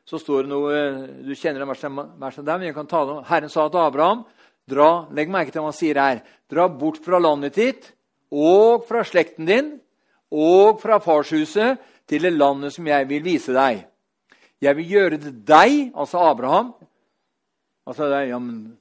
så 0.06 0.20
står 0.22 0.46
det 0.46 0.52
noe 0.52 0.80
Du 1.26 1.34
kjenner 1.34 1.62
det 1.62 1.68
verset 1.68 2.44
der, 2.46 2.58
men 2.58 2.68
jeg 2.68 2.76
kan 2.76 2.86
ta 2.86 3.02
det. 3.08 3.18
Herren 3.26 3.50
sa 3.50 3.66
til 3.68 3.82
Abraham 3.82 4.22
dra, 4.66 5.06
Legg 5.14 5.30
merke 5.30 5.52
til 5.54 5.62
hva 5.62 5.72
han 5.72 5.76
sier 5.76 5.98
her. 5.98 6.22
Dra 6.50 6.68
bort 6.70 7.02
fra 7.02 7.18
landet 7.22 7.58
ditt 7.58 7.90
og 8.34 8.86
fra 8.86 9.04
slekten 9.06 9.46
din 9.46 9.75
og 10.34 10.80
fra 10.82 10.98
farshuset 11.02 11.82
til 12.06 12.26
det 12.26 12.34
landet 12.34 12.75
som 12.75 12.86
jeg 12.86 13.06
vil 13.10 13.22
vise 13.26 13.54
deg. 13.54 13.84
Jeg 14.62 14.78
vil 14.78 14.92
gjøre 14.94 15.20
det 15.20 15.34
deg, 15.46 15.92
altså 15.94 16.22
Abraham 16.30 16.72
altså 17.86 18.08
deg, 18.10 18.30
ja, 18.32 18.38
men, 18.42 18.78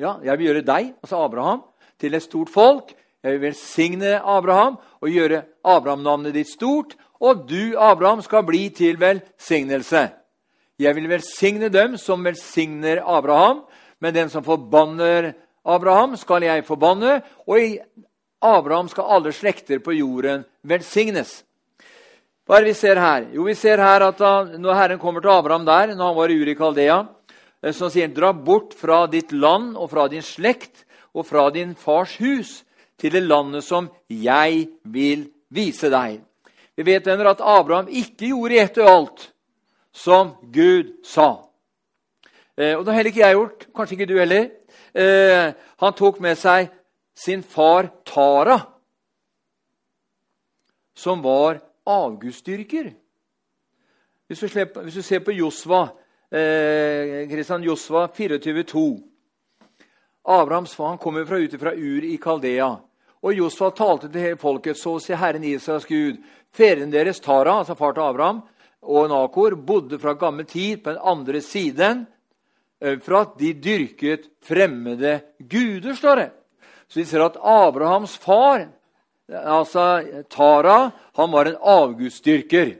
ja, 0.00 0.14
Jeg 0.24 0.38
vil 0.38 0.46
gjøre 0.46 0.64
deg, 0.64 0.94
altså 1.02 1.24
Abraham, 1.24 1.64
til 2.00 2.14
et 2.14 2.24
stort 2.24 2.48
folk. 2.48 2.94
Jeg 3.22 3.36
vil 3.36 3.50
velsigne 3.50 4.20
Abraham 4.20 4.78
og 5.00 5.08
gjøre 5.08 5.42
Abraham-navnet 5.64 6.34
ditt 6.34 6.48
stort 6.48 6.96
og 7.20 7.44
du, 7.48 7.76
Abraham, 7.76 8.22
skal 8.24 8.46
bli 8.48 8.68
til 8.72 9.00
velsignelse. 9.00 10.08
Jeg 10.80 10.96
vil 10.96 11.10
velsigne 11.10 11.68
dem 11.68 11.98
som 12.00 12.22
velsigner 12.24 13.02
Abraham, 13.04 13.64
men 14.00 14.14
den 14.16 14.30
som 14.32 14.44
forbanner 14.44 15.34
Abraham, 15.64 16.16
skal 16.16 16.46
jeg 16.46 16.64
forbanne, 16.64 17.18
og 17.44 17.60
i 17.60 17.74
Abraham 18.40 18.88
skal 18.88 19.10
alle 19.12 19.32
slekter 19.36 19.82
på 19.84 19.92
jorden 19.98 20.46
velsignes. 20.64 21.42
Hva 22.48 22.56
er 22.56 22.64
det 22.64 22.72
vi 22.72 22.78
ser 22.80 22.98
her? 22.98 23.26
Jo, 23.34 23.44
vi 23.46 23.54
ser 23.54 23.78
her 23.78 24.02
at 24.08 24.20
Når 24.58 24.74
Herren 24.74 24.98
kommer 24.98 25.20
til 25.20 25.30
Abraham 25.30 25.66
der, 25.68 25.94
når 25.94 26.06
han 26.06 26.16
var 26.16 26.30
i 26.30 26.38
Uri 26.40 26.54
Kaldea, 26.56 27.04
eh, 27.62 27.72
så 27.72 27.90
sier 27.90 28.08
han, 28.08 28.16
dra 28.16 28.32
bort 28.32 28.72
fra 28.74 29.06
ditt 29.06 29.32
land 29.32 29.76
og 29.76 29.90
fra 29.90 30.08
din 30.08 30.24
slekt 30.24 30.86
og 31.14 31.26
fra 31.26 31.50
din 31.50 31.74
fars 31.74 32.16
hus 32.16 32.64
til 32.98 33.12
det 33.12 33.22
landet 33.22 33.64
som 33.64 33.90
jeg 34.08 34.66
vil 34.84 35.28
vise 35.52 35.92
deg. 35.92 36.24
Vi 36.74 36.82
vet 36.88 37.06
venner, 37.06 37.34
at 37.34 37.44
Abraham 37.44 37.92
ikke 37.92 38.32
gjorde 38.32 38.58
ett 38.64 38.80
og 38.80 38.88
alt 38.88 39.28
som 39.92 40.34
Gud 40.52 41.04
sa. 41.04 41.50
Eh, 42.56 42.78
og 42.78 42.84
Det 42.84 42.92
har 42.92 42.98
heller 42.98 43.10
ikke 43.10 43.26
jeg 43.26 43.34
gjort. 43.34 43.66
Kanskje 43.76 43.94
ikke 43.94 44.12
du 44.12 44.18
heller. 44.18 44.50
Eh, 44.94 45.52
han 45.80 45.92
tok 45.92 46.20
med 46.20 46.36
seg 46.36 46.68
sin 47.14 47.42
far 47.42 47.90
Tara, 48.06 48.58
som 50.94 51.22
var 51.22 51.60
avgudsdyrker. 51.86 52.90
Hvis, 54.26 54.40
hvis 54.40 54.94
du, 54.94 55.02
ser 55.02 55.18
på 55.18 55.32
Josva, 55.32 55.88
eh, 56.32 57.28
Kristian 57.28 57.62
Josva 57.62 58.06
24,2 58.06 59.10
Abrahams 60.24 60.74
far 60.74 60.96
kommer 60.96 61.24
fra 61.24 61.36
ute 61.36 61.58
fra 61.58 61.72
Ur 61.74 62.04
i 62.04 62.16
Kaldea. 62.16 62.76
Og 63.22 63.34
Josfa 63.34 63.70
talte 63.70 64.08
til 64.08 64.20
hele 64.20 64.36
folket, 64.36 64.76
så 64.76 64.98
sier 64.98 65.18
Herren 65.20 65.44
Israels 65.44 65.86
Gud. 65.86 66.20
Fedrene 66.52 66.92
deres, 66.92 67.20
Tara, 67.20 67.58
altså 67.58 67.74
far 67.74 67.92
til 67.92 68.00
Abraham, 68.00 68.42
og 68.82 69.08
Nakor, 69.10 69.54
bodde 69.54 69.98
fra 70.00 70.14
gammel 70.18 70.46
tid 70.48 70.82
på 70.82 70.94
den 70.94 71.02
andre 71.04 71.40
siden 71.44 72.04
eh, 72.80 72.98
for 72.98 73.20
at 73.20 73.38
de 73.40 73.52
dyrket 73.54 74.30
fremmede 74.44 75.20
guder, 75.38 75.94
står 75.94 76.22
det. 76.22 76.30
Så 76.88 77.00
vi 77.00 77.06
ser 77.06 77.24
at 77.24 77.38
Abrahams 77.38 78.16
far, 78.18 78.66
altså 79.30 80.24
Tara, 80.30 80.90
han 81.14 81.30
var 81.32 81.46
en 81.46 81.60
avgudsdyrker 81.60 82.74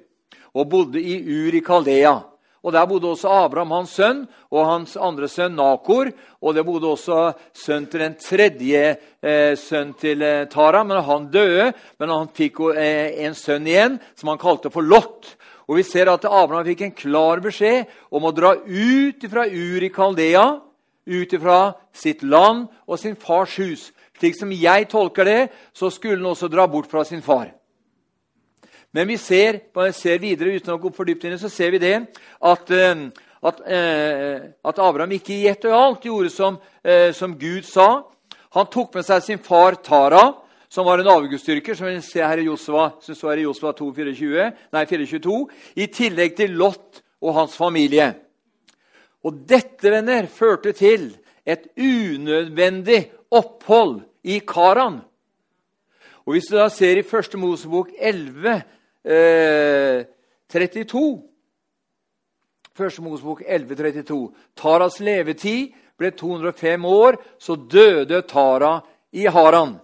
og 0.54 0.66
bodde 0.71 1.02
i 1.02 1.21
Ur 1.23 1.54
i 1.54 1.62
Kaldea. 1.62 2.19
Og 2.62 2.73
Der 2.73 2.87
bodde 2.87 3.09
også 3.09 3.28
Abraham, 3.28 3.71
hans 3.71 3.95
sønn, 3.97 4.26
og 4.52 4.66
hans 4.69 4.97
andre 5.00 5.28
sønn 5.28 5.54
Nakor. 5.57 6.11
Og 6.45 6.54
det 6.54 6.64
bodde 6.66 6.90
også 6.92 7.33
sønn 7.57 7.87
til 7.88 8.02
den 8.04 8.16
tredje 8.21 8.83
eh, 9.23 9.57
sønn 9.57 9.95
til 9.97 10.23
eh, 10.23 10.45
Tara. 10.50 10.83
Men 10.85 11.00
han 11.07 11.30
døde, 11.33 11.71
men 11.99 12.12
han 12.12 12.28
fikk 12.37 12.61
eh, 12.75 13.16
en 13.25 13.35
sønn 13.35 13.69
igjen, 13.69 13.97
som 14.14 14.35
han 14.35 14.42
kalte 14.42 14.73
for 14.73 14.85
Lot. 14.85 15.37
Og 15.70 15.76
Vi 15.78 15.84
ser 15.86 16.10
at 16.10 16.24
Abraham 16.26 16.66
fikk 16.66 16.80
en 16.82 16.96
klar 16.98 17.38
beskjed 17.44 17.86
om 18.10 18.24
å 18.26 18.34
dra 18.34 18.56
ut 18.58 19.22
fra 19.30 19.44
Ur 19.46 19.84
i 19.86 19.92
Kaldea, 19.94 20.42
ut 21.06 21.34
fra 21.42 21.58
sitt 21.94 22.24
land 22.26 22.66
og 22.90 22.98
sin 22.98 23.14
fars 23.14 23.54
hus. 23.62 23.92
Slik 24.18 24.34
som 24.34 24.50
jeg 24.50 24.88
tolker 24.90 25.24
det, 25.24 25.48
så 25.72 25.86
skulle 25.94 26.18
han 26.18 26.32
også 26.32 26.50
dra 26.50 26.66
bort 26.66 26.90
fra 26.90 27.04
sin 27.06 27.22
far. 27.22 27.52
Men 28.90 29.06
vi 29.06 29.16
ser, 29.16 29.60
ser 29.94 30.18
videre 30.18 30.56
uten 30.58 30.74
å 30.74 30.80
gå 30.82 30.90
for 30.90 31.06
dypt 31.06 31.28
inn, 31.28 31.38
så 31.38 31.48
ser 31.48 31.70
vi 31.70 31.78
det 31.78 31.94
at, 32.42 32.70
eh, 32.74 33.06
at, 33.46 33.60
eh, 33.70 34.50
at 34.66 34.82
Abraham 34.82 35.14
ikke 35.14 35.36
i 35.36 35.46
ett 35.48 35.64
og 35.70 35.76
alt 35.78 36.04
gjorde 36.10 36.30
som, 36.34 36.58
eh, 36.84 37.12
som, 37.12 37.38
Gud 37.38 37.64
sa. 37.64 38.02
Han 38.58 38.66
tok 38.66 38.94
med 38.94 39.06
seg 39.06 39.22
sin 39.22 39.38
far 39.38 39.78
Tara, 39.78 40.34
som 40.70 40.86
var 40.86 41.02
en 41.02 41.10
avgudsdyrker, 41.10 41.74
som 41.74 41.88
vi 41.90 41.98
ser 42.04 42.28
her 42.30 42.38
i 42.38 42.46
Josva, 42.46 42.92
som 43.02 43.16
står 43.18 43.40
i 43.40 43.46
Josva 43.48 43.72
2, 43.74 43.88
24, 43.96 44.50
nei, 44.70 44.84
422, 44.86 45.38
i 45.82 45.86
tillegg 45.90 46.36
til 46.38 46.54
Lot 46.60 47.00
og 47.20 47.34
hans 47.40 47.56
familie. 47.58 48.12
Og 49.26 49.42
dette 49.50 49.90
venner, 49.90 50.30
førte 50.30 50.72
til 50.72 51.10
et 51.44 51.66
unødvendig 51.74 53.02
opphold 53.34 54.00
i 54.22 54.38
Karan. 54.46 55.00
Og 56.26 56.36
Hvis 56.36 56.46
du 56.50 56.56
da 56.56 56.68
ser 56.68 57.00
i 57.00 57.02
Første 57.02 57.38
Mosebok 57.38 57.90
11, 57.98 58.62
eh, 59.04 60.04
32. 60.48 61.22
Første 62.74 63.02
Mosebok 63.02 63.42
11.32. 63.42 64.30
Taras 64.56 65.00
levetid 65.00 65.74
ble 65.98 66.10
205 66.10 66.84
år, 66.84 67.18
så 67.38 67.56
døde 67.56 68.22
Tara 68.22 68.80
i 69.12 69.26
Haran. 69.26 69.80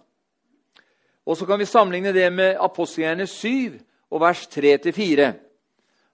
Og 1.26 1.36
Så 1.36 1.46
kan 1.46 1.58
vi 1.58 1.66
sammenligne 1.66 2.12
det 2.12 2.32
med 2.32 2.56
apostelgjerne 2.60 3.26
7 3.26 3.78
og 4.10 4.20
vers 4.20 4.46
3-4. 4.46 5.32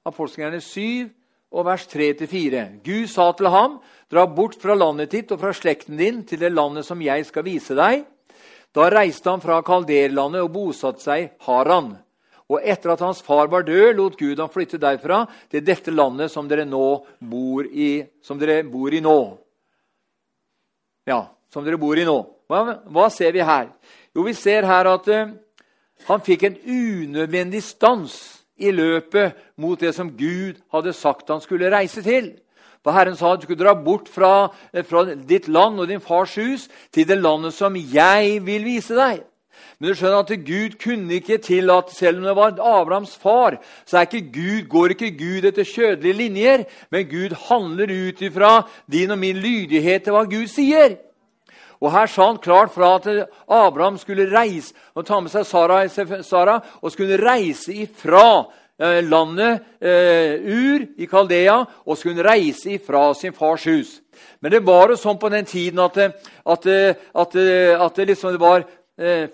Apostelgjerne 0.08 0.60
7 0.60 1.10
og 1.52 1.66
vers 1.66 1.84
3-4. 1.86 2.62
Gud 2.84 3.10
sa 3.12 3.32
til 3.36 3.50
ham, 3.52 3.76
dra 4.10 4.24
bort 4.26 4.56
fra 4.62 4.74
landet 4.74 5.12
ditt 5.12 5.32
og 5.32 5.42
fra 5.42 5.52
slekten 5.52 6.00
din 6.00 6.22
til 6.24 6.40
det 6.40 6.52
landet 6.52 6.88
som 6.88 7.02
jeg 7.04 7.26
skal 7.28 7.44
vise 7.44 7.76
deg. 7.76 8.06
Da 8.72 8.88
reiste 8.88 9.28
han 9.28 9.44
fra 9.44 9.60
Kalderlandet 9.60 10.46
og 10.46 10.54
bosatte 10.54 11.04
seg 11.04 11.34
Haran. 11.44 11.92
Og 12.48 12.64
etter 12.64 12.92
at 12.92 13.04
hans 13.04 13.20
far 13.24 13.48
var 13.52 13.64
død, 13.68 13.94
lot 13.96 14.16
Gud 14.18 14.40
ham 14.40 14.50
flytte 14.52 14.80
derfra 14.80 15.26
til 15.52 15.64
dette 15.64 15.92
landet 15.92 16.32
som 16.32 16.48
dere 16.48 16.66
bor 16.66 17.64
i, 17.68 18.02
som 18.24 18.38
dere 18.40 18.62
bor 18.64 18.92
i 18.92 19.00
nå. 19.00 19.18
Ja, 21.06 21.26
som 21.52 21.64
dere 21.64 21.76
bor 21.76 21.98
i 21.98 22.04
nå. 22.04 22.18
Hva, 22.48 22.80
hva 22.92 23.08
ser 23.12 23.32
vi 23.32 23.40
her? 23.44 23.68
Jo, 24.16 24.22
vi 24.22 24.34
ser 24.36 24.66
her 24.68 24.88
at 24.90 25.08
uh, 25.08 25.32
han 26.08 26.24
fikk 26.24 26.44
en 26.44 26.56
unødvendig 26.66 27.62
stans 27.64 28.16
i 28.60 28.70
løpet 28.70 29.38
mot 29.56 29.80
det 29.80 29.94
som 29.96 30.10
Gud 30.16 30.60
hadde 30.74 30.92
sagt 30.92 31.30
han 31.32 31.40
skulle 31.40 31.72
reise 31.72 32.02
til. 32.04 32.34
For 32.82 32.94
Herren 32.94 33.16
sa 33.16 33.32
at 33.32 33.42
du 33.42 33.46
skulle 33.46 33.62
dra 33.62 33.74
bort 33.78 34.08
fra, 34.10 34.52
eh, 34.74 34.82
fra 34.82 35.04
ditt 35.14 35.48
land 35.48 35.80
og 35.80 35.88
din 35.88 36.02
fars 36.02 36.34
hus 36.34 36.68
til 36.92 37.06
det 37.06 37.18
landet 37.18 37.54
som 37.54 37.76
jeg 37.76 38.40
vil 38.42 38.64
vise 38.66 38.96
deg. 38.98 39.22
Men 39.78 39.90
du 39.90 39.94
skjønner 39.94 40.22
at 40.22 40.44
Gud 40.46 40.74
kunne 40.82 41.14
ikke 41.14 41.38
tillate, 41.42 41.94
selv 41.94 42.18
om 42.18 42.24
det 42.24 42.34
var 42.36 42.58
Abrahams 42.58 43.16
far, 43.16 43.58
så 43.86 44.02
ikke 44.02 44.32
Gud, 44.34 44.68
går 44.68 44.94
ikke 44.94 45.14
Gud 45.18 45.46
etter 45.46 45.64
kjødelige 45.64 46.18
linjer, 46.18 46.64
men 46.90 47.08
Gud 47.08 47.34
handler 47.48 47.90
ut 47.90 48.22
ifra 48.22 48.68
din 48.90 49.10
og 49.10 49.18
min 49.18 49.36
lydighet 49.36 50.04
til 50.04 50.12
hva 50.12 50.24
Gud 50.24 50.46
sier. 50.50 50.98
Og 51.82 51.90
Her 51.90 52.06
sa 52.06 52.28
han 52.30 52.38
klart 52.38 52.70
fra 52.74 52.94
at 53.00 53.08
Abraham 53.50 53.98
skulle 53.98 54.30
reise 54.30 54.74
og 54.94 55.06
ta 55.06 55.18
med 55.20 55.32
seg 55.32 55.46
Sara, 55.48 55.82
Sara 56.22 56.60
og 56.80 56.92
skulle 56.94 57.18
reise 57.18 57.74
ifra 57.74 58.44
eh, 58.78 59.00
landet 59.02 59.82
eh, 59.82 60.38
Ur 60.38 60.86
i 60.96 61.08
Kaldea 61.10 61.58
og 61.82 61.98
skulle 61.98 62.22
reise 62.22 62.76
ifra 62.76 63.08
sin 63.18 63.34
fars 63.34 63.66
hus. 63.66 63.98
Men 64.38 64.54
det 64.54 64.62
var 64.66 64.92
jo 64.92 65.00
sånn 65.00 65.18
på 65.18 65.30
den 65.32 65.48
tiden 65.48 65.82
at, 65.82 65.98
at, 65.98 66.70
at, 66.70 67.34
at 67.34 67.98
det, 67.98 68.06
liksom, 68.12 68.36
det 68.36 68.42
var 68.42 68.62
Eh, 68.62 68.81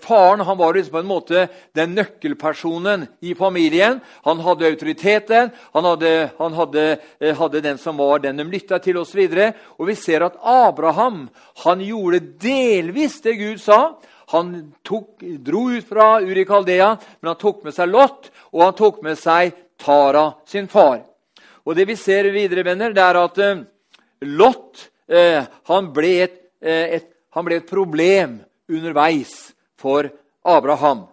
faren 0.01 0.39
han 0.39 0.57
var 0.57 0.73
liksom 0.73 0.91
på 0.91 0.99
en 0.99 1.09
måte 1.09 1.47
den 1.75 1.95
nøkkelpersonen 1.95 3.07
i 3.19 3.35
familien. 3.35 3.99
Han 4.23 4.39
hadde 4.39 4.69
autoriteten, 4.69 5.51
han 5.73 5.85
hadde, 5.85 6.29
han 6.37 6.53
hadde, 6.53 6.85
eh, 7.19 7.35
hadde 7.35 7.61
den 7.61 7.77
som 7.77 7.97
var 7.97 8.19
den 8.23 8.37
de 8.37 8.43
lytta 8.47 8.79
til 8.79 8.97
osv. 8.97 9.19
Og, 9.19 9.59
og 9.79 9.87
vi 9.91 9.95
ser 9.95 10.23
at 10.25 10.39
Abraham 10.39 11.27
han 11.65 11.83
gjorde 11.83 12.23
delvis 12.39 13.19
det 13.21 13.35
Gud 13.35 13.59
sa. 13.61 13.99
Han 14.31 14.73
tok, 14.85 15.19
dro 15.43 15.69
ut 15.73 15.87
fra 15.89 16.21
Uri 16.21 16.45
Kaldea, 16.45 16.95
men 17.19 17.33
han 17.33 17.39
tok 17.39 17.63
med 17.65 17.73
seg 17.73 17.89
Lot, 17.89 18.29
og 18.53 18.63
han 18.63 18.75
tok 18.77 19.01
med 19.03 19.17
seg 19.17 19.55
Tara, 19.79 20.33
sin 20.45 20.67
far. 20.67 21.01
Og 21.65 21.75
Det 21.75 21.85
vi 21.85 21.95
ser 21.95 22.29
videre, 22.33 22.63
venner, 22.63 22.93
det 22.93 23.03
er 23.03 23.17
at 23.19 23.37
eh, 23.43 23.63
Lot 24.21 24.89
eh, 25.07 25.43
han, 25.69 25.89
ble 25.93 26.13
et, 26.23 26.37
eh, 26.61 26.95
et, 26.99 27.09
han 27.35 27.45
ble 27.45 27.59
et 27.59 27.69
problem 27.69 28.39
underveis 28.69 29.51
for 29.79 30.09
Abraham. 30.45 31.07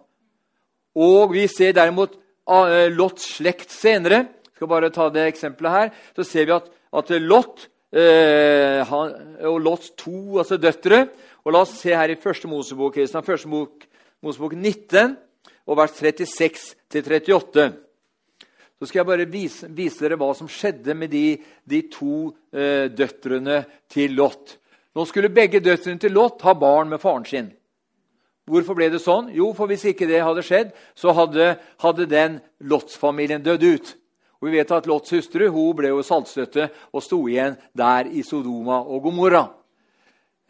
Og 0.97 1.33
vi 1.35 1.45
ser 1.51 1.75
derimot 1.77 2.15
eh, 2.15 2.89
Lots 2.93 3.37
slekt 3.37 3.73
senere. 3.73 4.25
Skal 4.55 4.69
bare 4.71 4.93
ta 4.93 5.09
det 5.13 5.27
eksempelet 5.29 5.75
her. 5.75 5.95
Så 6.17 6.25
ser 6.25 6.47
vi 6.47 6.55
at, 6.55 6.69
at 6.69 7.13
Lot 7.21 7.67
eh, 7.91 8.81
han, 8.87 9.15
og 9.45 9.61
Lots 9.65 9.93
to 9.99 10.39
altså 10.41 10.57
døtre 10.61 11.07
og 11.47 11.53
La 11.55 11.61
oss 11.63 11.77
se 11.79 11.93
her 11.95 12.11
i 12.11 12.19
første 12.19 12.49
Mosebok, 12.51 12.97
første 13.23 13.47
Mosebok 13.47 14.51
19, 14.51 15.13
og 15.63 15.77
vers 15.79 15.93
36-38. 15.95 17.67
Så 18.77 18.89
skal 18.89 18.99
jeg 18.99 19.07
bare 19.07 19.27
vise, 19.31 19.69
vise, 19.71 20.01
dere 20.03 20.17
hva 20.19 20.33
som 20.35 20.49
skjedde 20.51 20.91
med 20.93 21.13
de, 21.15 21.37
de 21.63 21.79
to 21.87 22.33
eh, 22.51 22.91
døtrene 22.91 23.61
til 23.87 24.17
Lot. 24.19 24.57
Nå 24.97 25.05
skulle 25.05 25.29
begge 25.29 25.61
døtrene 25.61 26.01
til 26.01 26.15
Lot 26.17 26.41
ha 26.41 26.55
barn 26.57 26.89
med 26.89 27.01
faren 27.03 27.25
sin. 27.29 27.51
Hvorfor 28.49 28.77
ble 28.79 28.87
det 28.89 29.03
sånn? 29.03 29.27
Jo, 29.35 29.51
for 29.53 29.69
hvis 29.69 29.83
ikke 29.91 30.07
det 30.09 30.23
hadde 30.25 30.41
skjedd, 30.45 30.71
så 30.97 31.13
hadde, 31.13 31.51
hadde 31.83 32.07
den 32.09 32.39
Lots-familien 32.65 33.43
dødd 33.45 33.65
ut. 33.67 33.91
Og 34.39 34.47
vi 34.47 34.55
vet 34.55 34.73
at 34.73 34.87
Lots 34.89 35.13
hustru 35.13 35.49
hun 35.51 35.75
ble 35.77 35.91
jo 35.91 36.01
saltstøtte 36.05 36.69
og 36.89 37.03
sto 37.05 37.19
igjen 37.29 37.59
der 37.77 38.09
i 38.09 38.23
Sodoma 38.25 38.79
og 38.81 39.03
Gomorra. 39.05 39.43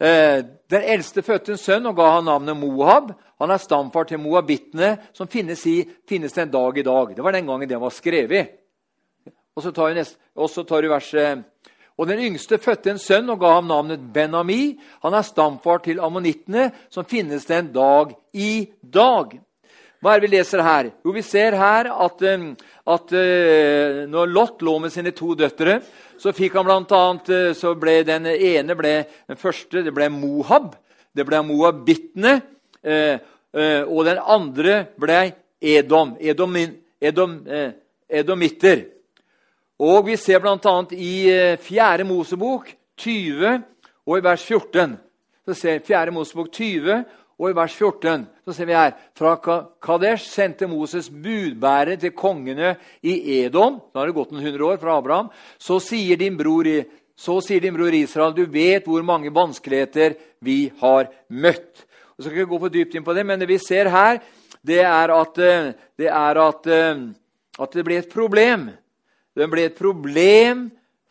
Eh, 0.00 0.40
den 0.70 0.86
eldste 0.94 1.24
fødte 1.26 1.52
en 1.52 1.60
sønn 1.60 1.90
og 1.90 1.98
ga 1.98 2.06
han 2.14 2.28
navnet 2.30 2.56
Mohab. 2.56 3.10
Han 3.42 3.52
er 3.52 3.60
stamfar 3.60 4.08
til 4.08 4.22
moabittene, 4.22 4.94
som 5.12 5.28
finnes, 5.28 5.66
i, 5.66 5.82
finnes 6.08 6.32
den 6.32 6.54
dag 6.54 6.78
i 6.78 6.86
dag. 6.86 7.16
Det 7.16 7.24
var 7.24 7.36
den 7.36 7.50
gangen 7.50 7.68
det 7.68 7.80
var 7.82 7.92
skrevet. 7.92 8.54
Og 9.58 9.64
så 9.64 9.74
tar 9.74 9.90
vi, 9.90 9.98
neste, 9.98 10.64
tar 10.64 10.86
vi 10.86 10.92
verset 10.94 11.44
og 11.98 12.06
Den 12.06 12.20
yngste 12.22 12.60
fødte 12.62 12.92
en 12.92 13.00
sønn 13.02 13.30
og 13.32 13.40
ga 13.42 13.56
ham 13.56 13.66
navnet 13.66 14.02
Ben-Ami. 14.14 14.78
Han 15.02 15.14
er 15.18 15.26
stamfar 15.26 15.82
til 15.82 15.98
ammonittene, 15.98 16.70
som 16.90 17.04
finnes 17.04 17.46
den 17.48 17.72
dag 17.74 18.14
i 18.32 18.68
dag. 18.82 19.34
Hva 19.98 20.12
er 20.14 20.20
det 20.20 20.28
vi 20.28 20.36
leser 20.36 20.62
her? 20.62 20.92
Jo, 21.04 21.10
Vi 21.10 21.22
ser 21.26 21.56
her 21.58 21.90
at, 21.90 22.22
um, 22.22 22.52
at 22.86 23.12
uh, 23.12 24.04
når 24.06 24.30
Lot 24.30 24.62
lå 24.62 24.76
med 24.78 24.94
sine 24.94 25.10
to 25.10 25.34
døtre, 25.34 25.80
så 26.18 26.30
fikk 26.32 26.54
han 26.54 26.68
blant 26.68 26.94
annet, 26.94 27.30
uh, 27.34 27.50
så 27.52 27.74
ble 27.74 28.04
den 28.06 28.26
ene 28.30 28.76
ble, 28.78 28.92
den 29.26 29.40
første 29.40 29.82
det 29.82 29.94
ble 29.94 30.06
Mohab. 30.08 30.76
Det 31.10 31.26
ble 31.26 31.42
moabittene. 31.42 32.36
Uh, 32.86 33.18
og 33.88 34.04
den 34.06 34.20
andre 34.22 34.84
ble 35.00 35.32
Edom. 35.58 36.14
Edom, 36.20 36.54
Edom 37.00 37.40
edomitter. 38.08 38.84
Og 39.78 40.06
vi 40.06 40.16
ser 40.18 40.42
bl.a. 40.42 40.74
i 40.90 41.56
4. 41.62 42.04
Mosebok 42.08 42.72
20 42.98 43.62
og 44.08 44.18
i 44.18 44.24
vers 44.24 44.42
14. 44.42 44.96
Så 45.46 45.54
ser 45.54 45.84
4. 45.86 46.14
Mosebok 46.14 46.50
20 46.52 47.04
og 47.38 47.52
i 47.52 47.54
vers 47.54 47.74
14 47.78 48.24
så 48.48 48.54
ser 48.56 48.66
vi 48.66 48.74
her 48.74 48.94
fra 49.16 49.34
Kadesh 49.84 50.26
sendte 50.26 50.66
Moses 50.66 51.10
budbærer 51.12 51.98
til 52.00 52.14
kongene 52.16 52.74
i 53.04 53.42
Edom. 53.42 53.78
Da 53.92 54.00
har 54.00 54.10
det 54.10 54.16
gått 54.16 54.32
noen 54.32 54.48
hundre 54.48 54.70
år 54.72 54.80
fra 54.82 54.96
Abraham. 54.98 55.28
Så 55.60 55.78
sier 55.84 56.18
din 56.18 56.38
bror, 56.38 56.66
så 57.14 57.38
sier 57.44 57.62
din 57.62 57.76
bror 57.76 57.94
Israel, 57.94 58.34
du 58.34 58.46
vet 58.50 58.88
hvor 58.88 59.04
mange 59.06 59.30
vanskeligheter 59.34 60.16
vi 60.42 60.72
har 60.80 61.12
møtt. 61.28 61.84
Og 62.16 62.24
skal 62.24 62.34
ikke 62.34 62.50
gå 62.50 62.60
for 62.64 62.74
dypt 62.74 62.98
inn 62.98 63.06
på 63.06 63.14
det, 63.14 63.26
men 63.28 63.38
det 63.38 63.50
vi 63.50 63.60
ser 63.62 63.92
her, 63.92 64.18
det 64.66 64.80
er 64.82 65.14
at 65.14 65.38
eh, 65.38 65.70
det, 66.00 66.08
er 66.10 66.40
at, 66.42 66.66
eh, 66.66 67.04
at 67.62 67.76
det 67.76 67.84
ble 67.86 68.00
et 68.00 68.10
problem. 68.10 68.66
Det 69.38 69.46
ble 69.50 69.68
et 69.68 69.78
problem 69.78 70.66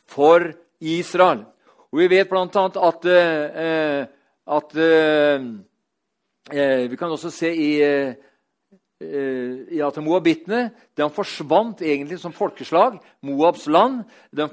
for 0.08 0.44
Israel. 0.84 1.46
Og 1.88 2.04
vi 2.04 2.10
vet 2.12 2.28
bl.a. 2.28 2.44
at, 2.90 3.08
eh, 3.08 4.02
at 4.58 4.78
Eh, 6.48 6.88
vi 6.88 6.96
kan 6.96 7.12
også 7.12 7.32
se 7.32 7.50
i, 7.52 7.72
eh, 7.84 8.14
eh, 9.02 9.56
i 9.76 9.82
at 9.84 9.98
moabittene 10.00 10.72
forsvant 11.12 11.82
egentlig 11.82 12.20
som 12.20 12.32
folkeslag. 12.32 13.00
Moabs 13.22 13.68
land 13.68 14.06
de 14.32 14.48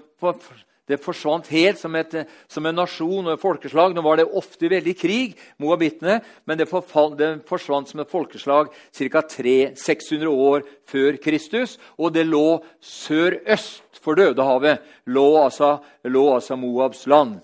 det 0.88 1.00
forsvant 1.00 1.48
helt 1.52 1.80
som, 1.80 1.94
et, 1.96 2.16
som, 2.50 2.66
en 2.66 2.76
nasjon 2.76 3.24
og 3.24 3.32
et 3.34 3.42
folkeslag. 3.42 3.94
Nå 3.94 4.04
var 4.04 4.20
det 4.20 4.26
ofte 4.28 4.68
veldig 4.68 4.94
krig, 4.98 5.38
moabittene, 5.62 6.18
men 6.44 6.60
det, 6.60 6.68
forfall, 6.68 7.14
det 7.16 7.30
forsvant 7.48 7.88
som 7.88 8.02
et 8.04 8.12
folkeslag 8.12 8.68
ca. 8.92 9.24
600 9.24 10.28
år 10.28 10.68
før 10.90 11.18
Kristus. 11.24 11.78
Og 11.96 12.12
det 12.16 12.26
lå 12.28 12.60
sørøst 12.84 14.02
for 14.04 14.20
Dødehavet, 14.20 14.84
lå 15.08 15.26
altså, 15.40 15.78
lå 16.04 16.28
altså 16.36 16.60
Moabs 16.60 17.06
land. 17.08 17.40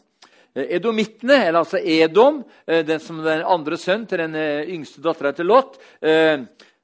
Eh, 0.54 0.66
edomittene, 0.76 1.44
eller 1.47 1.62
altså 1.62 1.78
Edom, 1.78 2.42
eh, 2.66 2.85
den 2.87 3.00
som 3.00 3.23
den 3.25 3.44
andre 3.47 3.78
sønnen 3.78 4.09
til 4.11 4.18
den 4.18 4.35
eh, 4.35 4.66
yngste 4.75 5.02
dattera 5.04 5.32
til 5.32 5.47
Lot, 5.47 5.78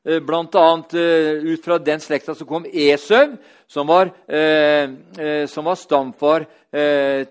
bl.a. 0.07 0.67
ut 1.43 1.65
fra 1.65 1.79
den 1.83 2.01
slekta 2.01 2.35
som 2.35 2.47
kom 2.47 2.67
Esau, 2.71 3.37
som 3.67 3.89
var, 3.91 4.13
som 5.51 5.67
var 5.67 5.79
stamfar 5.81 6.47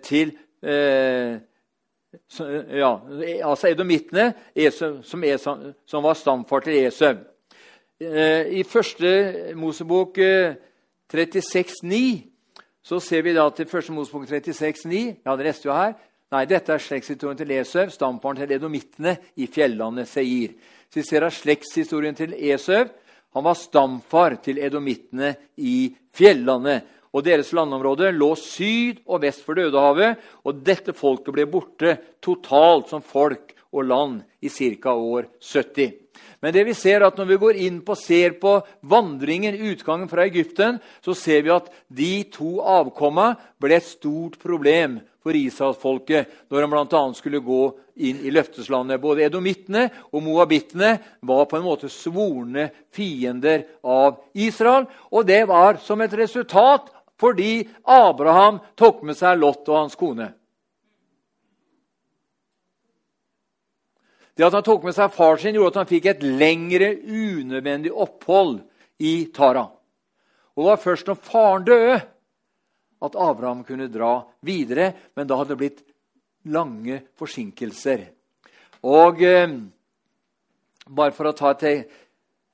til 0.03 0.33
ja, 2.75 2.91
altså 3.47 3.71
edomittene, 3.71 4.33
som, 4.75 5.23
som, 5.87 6.03
var 6.03 6.19
stamfar 6.19 6.65
til 6.67 6.81
Esau. 6.83 7.15
I 8.03 8.63
første 8.67 9.53
Mosebok 9.55 10.19
36,9 10.19 12.01
så 12.85 12.99
ser 12.99 13.23
vi 13.25 13.33
da 13.33 13.47
til 13.49 13.69
første 13.71 13.95
Mosebok 13.95 14.27
36,9 14.27 15.23
Ja, 15.25 15.35
det 15.35 15.47
leste 15.47 15.69
jo 15.69 15.73
her. 15.73 15.95
Nei, 16.33 16.45
dette 16.49 16.73
er 16.73 16.81
slektshistorien 16.81 17.37
til 17.37 17.53
Esau, 17.55 17.85
stamfaren 17.93 18.41
til 18.41 18.55
edomittene 18.57 19.15
i 19.39 19.47
fjellandet 19.47 20.09
Seir. 20.09 20.55
Vi 20.95 21.03
ser 21.03 21.25
av 21.27 21.33
slektshistorien 21.35 22.15
til 22.15 22.33
Esau. 22.33 22.85
Han 23.35 23.43
var 23.43 23.57
stamfar 23.59 24.37
til 24.43 24.61
edomittene 24.63 25.33
i 25.59 25.89
fjellandet. 26.15 26.85
Og 27.15 27.23
Deres 27.23 27.51
landområde 27.55 28.13
lå 28.15 28.33
syd 28.39 29.01
og 29.07 29.21
vest 29.23 29.43
for 29.43 29.55
Dødehavet, 29.55 30.19
og 30.43 30.63
dette 30.63 30.95
folket 30.95 31.35
ble 31.35 31.45
borte 31.47 31.93
totalt 32.23 32.91
som 32.91 33.03
folk 33.03 33.53
og 33.75 33.87
land 33.87 34.17
i 34.43 34.49
ca. 34.51 34.91
år 34.95 35.27
70. 35.39 35.93
Men 36.43 36.53
det 36.53 36.63
vi 36.67 36.75
ser 36.77 37.03
at 37.03 37.17
når 37.17 37.27
vi 37.29 37.39
går 37.39 37.59
inn 37.65 37.81
på, 37.83 37.95
ser 37.95 38.35
på 38.39 38.57
vandringen, 38.87 39.55
utgangen 39.55 40.11
fra 40.11 40.27
Egypten, 40.27 40.79
så 41.03 41.15
ser 41.15 41.43
vi 41.43 41.51
at 41.55 41.71
de 41.87 42.23
to 42.31 42.59
avkomma 42.61 43.33
ble 43.59 43.79
et 43.79 43.87
stort 43.87 44.39
problem 44.39 44.99
for 45.25 45.33
Israelsfolket 45.33 46.51
når 46.53 46.61
de 46.61 46.69
bl.a. 46.69 47.01
skulle 47.17 47.41
gå 47.41 47.61
inn 48.05 48.19
i 48.21 48.33
løfteslandet. 48.33 49.01
Både 49.01 49.25
edomittene 49.25 49.87
og 50.11 50.21
moabittene 50.21 50.91
var 51.25 51.47
på 51.49 51.57
en 51.57 51.65
måte 51.65 51.89
svorne 51.89 52.67
fiender 52.93 53.65
av 53.81 54.19
Israel. 54.37 54.85
Og 55.09 55.25
det 55.25 55.41
var 55.49 55.81
som 55.81 56.03
et 56.05 56.13
resultat 56.13 56.91
fordi 57.17 57.63
Abraham 57.89 58.59
tok 58.77 59.01
med 59.07 59.17
seg 59.17 59.39
Lot 59.41 59.65
og 59.71 59.79
hans 59.79 59.97
kone. 59.97 60.29
Det 64.35 64.43
at 64.45 64.53
han 64.53 64.65
tok 64.67 64.83
med 64.83 64.93
seg 64.93 65.13
far 65.15 65.39
sin, 65.39 65.55
gjorde 65.55 65.73
at 65.73 65.85
han 65.85 65.89
fikk 65.89 66.09
et 66.11 66.25
lengre 66.27 66.91
unødvendig 67.01 67.93
opphold 67.95 68.59
i 68.99 69.31
Tara. 69.33 69.63
Og 70.55 70.61
det 70.61 70.69
var 70.69 70.83
først 70.83 71.07
når 71.09 71.23
faren 71.23 71.65
døde, 71.65 72.01
at 73.03 73.15
Abraham 73.19 73.63
kunne 73.67 73.89
dra 73.91 74.19
videre, 74.45 74.93
men 75.15 75.27
da 75.27 75.37
hadde 75.39 75.55
det 75.55 75.61
blitt 75.61 75.83
lange 76.51 77.01
forsinkelser. 77.17 78.05
Og 78.85 79.21
eh, 79.25 79.55
bare 80.85 81.15
for 81.15 81.29
å 81.29 81.35
ta 81.37 81.55
et, 81.55 81.89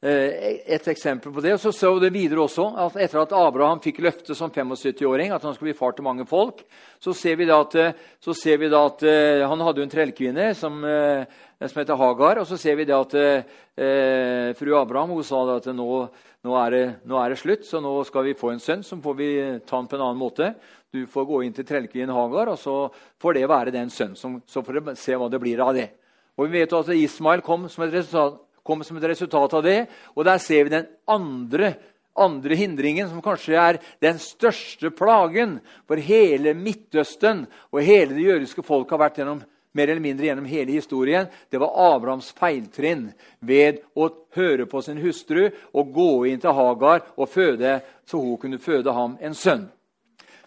et, 0.01 0.87
eksempel 0.89 1.29
på 1.33 1.43
det, 1.45 1.59
så 1.61 1.69
så 1.71 1.91
det 2.01 2.09
videre 2.09 2.41
også 2.41 2.63
at 2.81 2.95
etter 3.03 3.19
at 3.21 3.35
Abraham 3.37 3.77
fikk 3.83 3.99
løftet 4.01 4.33
som 4.37 4.49
75-åring 4.49 5.29
at 5.29 5.43
han 5.45 5.53
skulle 5.53 5.69
bli 5.69 5.77
far 5.77 5.93
til 5.93 6.07
mange 6.07 6.25
folk, 6.25 6.63
så 6.97 7.13
ser 7.13 7.37
vi 7.37 7.45
da 7.45 7.59
at, 7.61 7.77
vi 7.77 8.71
da 8.71 8.81
at 8.87 9.05
eh, 9.05 9.45
han 9.45 9.61
hadde 9.61 9.85
en 9.85 9.93
trellkvinne 9.93 10.47
som, 10.57 10.81
eh, 10.83 11.21
som 11.61 11.83
heter 11.83 12.01
Hagar. 12.01 12.41
Og 12.41 12.49
så 12.49 12.57
ser 12.57 12.79
vi 12.79 12.87
det 12.89 12.97
at 12.97 13.13
eh, 13.13 14.51
fru 14.57 14.73
Abraham 14.79 15.13
hun 15.13 15.23
sa 15.23 15.45
at 15.55 15.69
nå 15.69 16.09
nå 16.41 16.55
er, 16.57 16.73
det, 16.73 16.85
nå 17.05 17.17
er, 17.21 17.33
det, 17.33 17.37
slutt, 17.37 17.65
så 17.69 17.77
nå 17.83 17.91
skal 18.07 18.23
vi 18.25 18.37
få 18.37 18.49
en 18.49 18.61
sønn. 18.61 18.81
Så 18.81 18.97
får 18.97 19.17
vi 19.19 19.31
ta 19.61 19.77
han 19.77 19.85
på 19.89 19.93
en 19.97 20.07
annen 20.07 20.17
måte. 20.17 20.47
Du 20.89 21.03
får 21.05 21.27
gå 21.29 21.41
inn 21.45 21.53
til 21.53 21.67
trellkvinnen 21.69 22.15
Hagar, 22.15 22.49
og 22.49 22.57
så 22.57 22.87
får 23.21 23.37
det 23.37 23.49
være 23.49 23.73
den 23.75 23.91
sønnen. 23.93 24.41
Så 24.49 24.63
får 24.65 24.79
vi 24.79 24.95
se 24.97 25.19
hva 25.21 25.29
det 25.29 25.39
blir 25.43 25.61
av 25.61 25.75
det. 25.77 25.91
Og 26.39 26.47
Vi 26.47 26.57
vet 26.57 26.73
at 26.73 26.89
Ismail 26.95 27.43
kom 27.45 27.69
som 27.69 27.85
et 27.85 27.93
resultat, 27.93 28.41
kom 28.63 28.83
som 28.83 28.97
et 28.97 29.07
resultat 29.11 29.53
av 29.57 29.63
det. 29.65 29.79
Og 30.15 30.25
der 30.27 30.41
ser 30.41 30.65
vi 30.65 30.75
den 30.75 30.89
andre, 31.09 31.73
andre 32.17 32.57
hindringen, 32.59 33.09
som 33.09 33.23
kanskje 33.23 33.57
er 33.57 33.81
den 34.03 34.19
største 34.21 34.91
plagen 34.95 35.59
for 35.89 36.01
hele 36.01 36.53
Midtøsten 36.57 37.45
og 37.71 37.83
hele 37.85 38.17
det 38.17 38.27
jødiske 38.27 38.65
folk 38.65 38.91
har 38.91 39.01
vært 39.05 39.21
gjennom 39.21 39.43
mer 39.71 39.87
eller 39.87 40.03
mindre 40.03 40.25
gjennom 40.27 40.47
hele 40.51 40.71
historien, 40.75 41.27
det 41.49 41.59
var 41.61 41.95
Abrahams 41.95 42.31
feiltrinn 42.35 43.05
ved 43.39 43.79
å 43.95 44.09
høre 44.35 44.67
på 44.67 44.81
sin 44.83 44.99
hustru 44.99 45.45
og 45.47 45.93
gå 45.95 46.09
inn 46.31 46.41
til 46.43 46.55
Hagar 46.55 47.05
og 47.15 47.29
føde, 47.31 47.77
så 48.03 48.19
hun 48.19 48.39
kunne 48.41 48.59
føde 48.59 48.91
ham 48.91 49.15
en 49.23 49.37
sønn. 49.37 49.69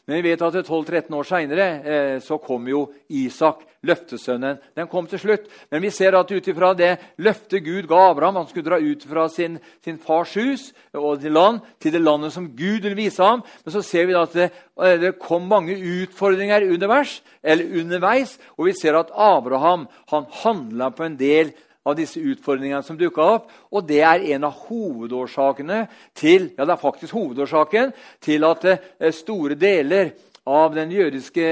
Men 0.05 0.21
vi 0.21 0.31
vet 0.31 0.43
at 0.45 0.57
12-13 0.67 1.15
år 1.17 1.25
seinere 1.25 1.67
eh, 1.81 2.17
så 2.21 2.37
kom 2.43 2.67
jo 2.69 2.83
Isak, 3.09 3.63
løftesønnen. 3.85 4.59
Den 4.77 4.89
kom 4.89 5.07
til 5.09 5.21
slutt. 5.21 5.47
Men 5.73 5.83
vi 5.85 5.91
ser 5.93 6.17
at 6.17 6.31
ut 6.33 6.49
ifra 6.49 6.73
det 6.77 6.91
løftet 7.25 7.65
Gud 7.65 7.89
ga 7.89 8.11
Abraham 8.11 8.39
Han 8.43 8.47
skulle 8.49 8.69
dra 8.69 8.79
ut 8.81 9.05
fra 9.09 9.27
sin, 9.33 9.59
sin 9.85 9.99
fars 10.01 10.35
hus 10.37 10.71
og 10.93 11.21
til 11.21 11.33
land, 11.37 11.61
til 11.81 11.93
det 11.93 12.03
landet 12.05 12.33
som 12.33 12.51
Gud 12.57 12.85
vil 12.85 12.97
vise 12.97 13.25
ham. 13.25 13.45
Men 13.65 13.77
så 13.77 13.85
ser 13.85 14.09
vi 14.09 14.17
at 14.21 14.37
det, 14.37 14.51
eh, 14.77 14.97
det 15.01 15.17
kom 15.21 15.49
mange 15.49 15.77
utfordringer 15.77 16.69
underveis, 16.69 17.23
underveis, 17.45 18.39
og 18.59 18.69
vi 18.69 18.77
ser 18.77 19.01
at 19.01 19.13
Abraham 19.13 19.89
han 20.13 20.29
handla 20.45 20.91
på 20.93 21.09
en 21.09 21.17
del 21.21 21.55
av 21.85 21.97
disse 21.99 22.21
utfordringene 22.21 22.83
som 22.83 22.99
dukka 22.99 23.31
opp. 23.37 23.51
Og 23.73 23.87
det 23.89 24.03
er 24.05 24.27
en 24.35 24.49
av 24.49 24.61
hovedårsakene 24.67 25.85
til 26.17 26.51
ja 26.57 26.65
det 26.65 26.77
er 26.77 26.85
faktisk 26.85 27.17
hovedårsaken 27.17 27.93
til 28.25 28.47
at 28.49 28.69
eh, 28.73 29.11
store 29.13 29.59
deler 29.59 30.15
av 30.45 30.75
den 30.77 30.93
jødiske 30.93 31.49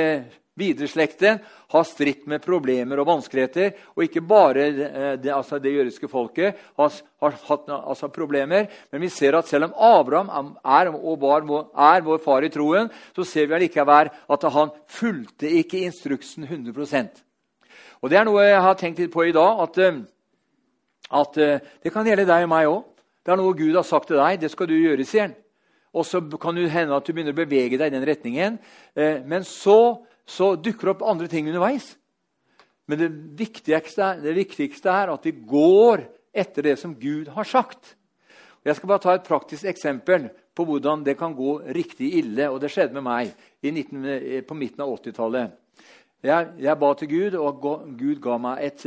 videreslekten 0.59 1.39
har 1.73 1.85
stritt 1.89 2.27
med 2.29 2.43
problemer 2.45 3.01
og 3.01 3.09
vanskeligheter. 3.09 3.73
Og 3.97 4.05
ikke 4.05 4.23
bare 4.25 4.67
eh, 4.69 5.15
det, 5.21 5.33
altså 5.33 5.59
det 5.63 5.73
jødiske 5.73 6.09
folket 6.13 6.61
har, 6.77 6.93
har 7.23 7.37
hatt 7.49 7.73
altså 7.79 8.11
problemer. 8.13 8.69
Men 8.93 9.05
vi 9.05 9.11
ser 9.13 9.39
at 9.39 9.49
selv 9.49 9.71
om 9.71 9.77
Abraham 9.77 10.55
er, 10.65 10.93
og 10.93 11.21
var, 11.21 11.47
er 11.73 12.05
vår 12.05 12.21
far 12.25 12.45
i 12.45 12.53
troen, 12.53 12.91
så 13.17 13.25
ser 13.25 13.49
vi 13.49 13.57
allikevel 13.57 14.13
at 14.13 14.49
han 14.57 14.73
fulgte 14.89 15.51
ikke 15.61 15.85
instruksen 15.87 16.45
100 16.45 17.09
Og 18.03 18.11
Det 18.11 18.19
er 18.19 18.29
noe 18.29 18.45
jeg 18.45 18.63
har 18.63 18.75
tenkt 18.75 18.99
litt 19.01 19.13
på 19.13 19.25
i 19.25 19.33
dag. 19.37 19.61
at 19.63 19.79
eh, 19.79 20.03
at 21.13 21.39
uh, 21.39 21.73
det 21.83 21.93
kan 21.93 22.07
gjelde 22.09 22.29
deg 22.29 22.47
og 22.47 22.53
meg 22.53 22.71
òg. 22.71 22.83
Det 23.23 23.33
er 23.33 23.39
noe 23.39 23.57
Gud 23.57 23.77
har 23.79 23.87
sagt 23.87 24.11
til 24.11 24.19
deg. 24.19 24.41
Det 24.43 24.51
skal 24.51 24.69
du 24.71 24.75
gjøre, 24.77 25.07
sier 25.07 25.29
han. 25.29 25.37
Og 25.93 26.07
så 26.09 26.23
kan 26.41 26.57
det 26.57 26.71
hende 26.73 26.97
at 26.97 27.07
du 27.07 27.13
begynner 27.13 27.35
å 27.37 27.43
bevege 27.43 27.79
deg 27.79 27.93
i 27.93 27.95
den 27.95 28.07
retningen. 28.09 28.59
Uh, 28.97 29.21
men 29.29 29.47
så, 29.49 30.03
så, 30.27 30.55
dukker 30.57 30.89
det 30.89 30.95
opp 30.97 31.07
andre 31.13 31.31
ting 31.31 31.51
underveis. 31.51 31.93
Men 32.91 32.99
det 32.99 33.11
viktigste, 33.39 34.17
det 34.25 34.35
viktigste, 34.37 34.91
er 34.91 35.13
at 35.13 35.27
vi 35.29 35.37
går 35.37 36.07
etter 36.33 36.67
det 36.67 36.79
som 36.81 36.97
Gud 36.99 37.31
har 37.37 37.47
sagt. 37.49 37.95
Jeg 38.65 38.79
skal 38.79 38.91
bare 38.91 39.03
ta 39.03 39.15
et 39.17 39.27
praktisk 39.27 39.67
eksempel 39.67 40.29
på 40.55 40.65
hvordan 40.67 41.03
det 41.07 41.17
kan 41.19 41.35
gå 41.35 41.59
riktig 41.75 42.13
ille. 42.21 42.49
og 42.51 42.61
Det 42.61 42.71
skjedde 42.71 42.95
med 42.95 43.05
meg 43.07 43.33
19, 43.63 44.05
eh, 44.05 44.43
på 44.47 44.55
midten 44.55 44.85
av 44.85 44.93
80-tallet. 44.97 45.59
Jeg, 46.23 46.49
jeg, 46.59 46.79
ba 46.79 46.93
til 46.95 47.09
Gud, 47.11 47.35
og 47.35 47.63
Gud 47.99 48.21
ga 48.23 48.37
meg 48.39 48.63
et 48.63 48.85